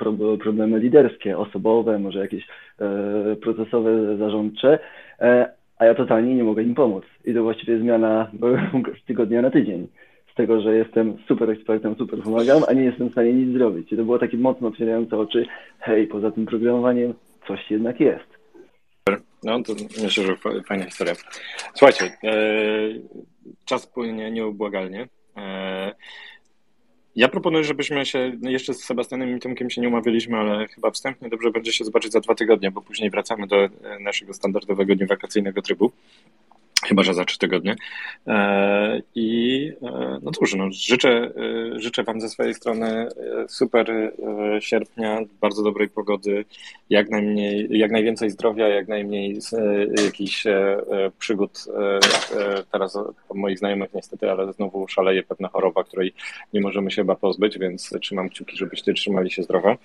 problemy 0.43 0.79
liderskie, 0.79 1.37
osobowe, 1.37 1.99
może 1.99 2.19
jakieś 2.19 2.47
e, 2.79 3.35
procesowe, 3.35 4.17
zarządcze, 4.17 4.79
e, 5.19 5.49
a 5.81 5.85
ja 5.85 5.95
totalnie 5.95 6.35
nie 6.35 6.43
mogę 6.43 6.63
im 6.63 6.75
pomóc. 6.75 7.03
I 7.25 7.33
to 7.33 7.43
właściwie 7.43 7.79
zmiana 7.79 8.31
z 9.01 9.05
tygodnia 9.05 9.41
na 9.41 9.51
tydzień. 9.51 9.87
Z 10.31 10.35
tego, 10.35 10.61
że 10.61 10.75
jestem 10.75 11.17
super 11.27 11.49
ekspertem, 11.49 11.95
super 11.95 12.21
pomagam, 12.23 12.63
a 12.67 12.73
nie 12.73 12.83
jestem 12.83 13.09
w 13.09 13.11
stanie 13.11 13.33
nic 13.33 13.57
zrobić. 13.57 13.91
I 13.93 13.97
to 13.97 14.03
było 14.03 14.19
takie 14.19 14.37
mocno 14.37 14.67
otwierające 14.67 15.17
oczy, 15.17 15.45
hej, 15.79 16.07
poza 16.07 16.31
tym 16.31 16.45
programowaniem 16.45 17.13
coś 17.47 17.71
jednak 17.71 17.99
jest. 17.99 18.31
No 19.43 19.63
to 19.63 19.73
myślę, 20.03 20.23
że 20.23 20.35
fajna 20.67 20.85
historia. 20.85 21.13
Słuchajcie, 21.73 22.05
e, 22.23 22.33
czas 23.65 23.87
płynie 23.87 24.31
nieubłagalnie. 24.31 25.07
E, 27.11 27.21
ja 27.21 27.27
proponuję, 27.27 27.63
żebyśmy 27.63 28.05
się 28.05 28.37
jeszcze 28.41 28.73
z 28.73 28.83
Sebastianem 28.83 29.37
i 29.37 29.39
Tomkiem 29.39 29.69
się 29.69 29.81
nie 29.81 29.87
umawialiśmy, 29.87 30.37
ale 30.37 30.67
chyba 30.67 30.91
wstępnie 30.91 31.29
dobrze 31.29 31.51
będzie 31.51 31.73
się 31.73 31.85
zobaczyć 31.85 32.11
za 32.11 32.19
dwa 32.19 32.35
tygodnie, 32.35 32.71
bo 32.71 32.81
później 32.81 33.09
wracamy 33.09 33.47
do 33.47 33.69
naszego 33.99 34.33
standardowego 34.33 34.95
dnia 34.95 35.07
wakacyjnego 35.07 35.61
trybu 35.61 35.91
chyba 36.87 37.03
że 37.03 37.13
za 37.13 37.25
trzy 37.25 37.37
tygodnie. 37.37 37.75
E, 38.27 39.01
I 39.15 39.71
e, 39.81 40.19
no 40.21 40.31
cóż, 40.31 40.55
no, 40.55 40.67
życzę, 40.71 41.09
e, 41.09 41.79
życzę 41.79 42.03
Wam 42.03 42.21
ze 42.21 42.29
swojej 42.29 42.53
strony 42.53 43.07
super 43.47 44.13
sierpnia, 44.59 45.19
bardzo 45.41 45.63
dobrej 45.63 45.89
pogody, 45.89 46.45
jak 46.89 47.09
najmniej, 47.09 47.67
jak 47.69 47.91
najwięcej 47.91 48.29
zdrowia, 48.29 48.67
jak 48.67 48.87
najmniej 48.87 49.39
jakichś 50.05 50.43
przygód. 51.19 51.65
Teraz 52.71 52.97
moich 53.33 53.59
znajomych 53.59 53.93
niestety, 53.93 54.31
ale 54.31 54.53
znowu 54.53 54.87
szaleje 54.87 55.23
pewna 55.23 55.47
choroba, 55.47 55.83
której 55.83 56.13
nie 56.53 56.61
możemy 56.61 56.91
się 56.91 57.01
chyba 57.01 57.15
pozbyć, 57.15 57.59
więc 57.59 57.93
trzymam 58.01 58.29
kciuki, 58.29 58.57
żebyście 58.57 58.93
trzymali 58.93 59.31
się 59.31 59.43
zdrowo. 59.43 59.77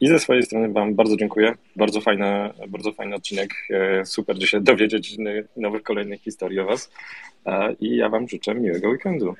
I 0.00 0.08
ze 0.08 0.18
swojej 0.18 0.42
strony 0.42 0.72
Wam 0.72 0.94
bardzo 0.94 1.16
dziękuję. 1.16 1.54
Bardzo 1.76 2.00
fajny, 2.00 2.50
bardzo 2.68 2.92
fajny 2.92 3.16
odcinek. 3.16 3.50
Super 4.04 4.38
dzisiaj 4.38 4.62
dowiedzieć 4.62 5.16
nowych 5.56 5.82
kolejnych 5.82 5.93
historii 6.18 6.60
o 6.60 6.66
Was. 6.66 6.92
I 7.80 7.96
ja 7.96 8.08
Wam 8.08 8.28
życzę 8.28 8.54
miłego 8.54 8.88
weekendu. 8.88 9.34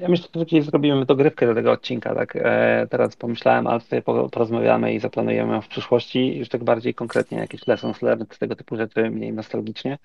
Ja 0.00 0.08
myślę, 0.08 0.28
że 0.34 0.46
dzisiaj 0.46 0.62
zrobimy 0.62 1.06
dogrywkę 1.06 1.46
do 1.46 1.54
tego 1.54 1.72
odcinka. 1.72 2.14
Tak? 2.14 2.36
E, 2.36 2.86
teraz 2.90 3.16
pomyślałem, 3.16 3.66
ale 3.66 3.80
sobie 3.80 4.02
porozmawiamy 4.02 4.94
i 4.94 5.00
zaplanujemy 5.00 5.62
w 5.62 5.68
przyszłości 5.68 6.38
już 6.38 6.48
tak 6.48 6.64
bardziej 6.64 6.94
konkretnie 6.94 7.38
jakieś 7.38 7.66
lessons 7.66 8.02
learned, 8.02 8.38
tego 8.38 8.56
typu 8.56 8.76
rzeczy, 8.76 9.10
mniej 9.10 9.32
nostalgicznie. 9.32 9.98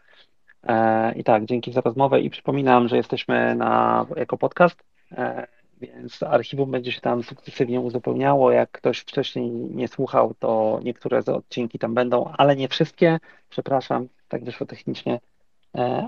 E, 0.63 1.13
I 1.15 1.24
tak, 1.24 1.45
dzięki 1.45 1.74
za 1.74 1.82
rozmowę 1.82 2.22
i 2.22 2.30
przypominam, 2.30 2.88
że 2.88 2.97
jesteśmy 2.97 3.55
na, 3.55 4.05
jako 4.15 4.38
podcast. 4.38 4.84
E, 5.11 5.47
więc 5.82 6.24
archiwum 6.24 6.72
będzie 6.72 6.91
się 6.91 7.01
tam 7.01 7.24
sukcesywnie 7.24 7.82
uzupełniało. 7.82 8.51
Jak 8.51 8.72
ktoś 8.72 8.99
wcześniej 8.99 9.51
nie 9.51 9.88
słuchał, 9.88 10.34
to 10.39 10.80
niektóre 10.84 11.22
z 11.22 11.30
odcinki 11.30 11.80
tam 11.80 11.93
będą, 11.93 12.32
ale 12.38 12.55
nie 12.55 12.67
wszystkie. 12.67 13.20
Przepraszam, 13.49 14.07
tak 14.28 14.43
wyszło 14.43 14.67
technicznie, 14.67 15.13
e, 15.13 15.20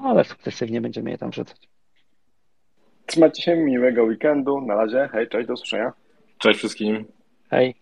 ale 0.03 0.23
sukcesywnie 0.23 0.81
będziemy 0.81 1.11
je 1.11 1.17
tam 1.17 1.29
wrzucać. 1.29 1.69
Trzymajcie 3.05 3.41
się, 3.41 3.55
miłego 3.55 4.03
weekendu. 4.03 4.61
Na 4.61 4.75
razie, 4.75 5.09
hej, 5.11 5.27
cześć, 5.29 5.47
do 5.47 5.53
usłyszenia. 5.53 5.93
Cześć 6.37 6.59
wszystkim. 6.59 7.05
Hej. 7.49 7.75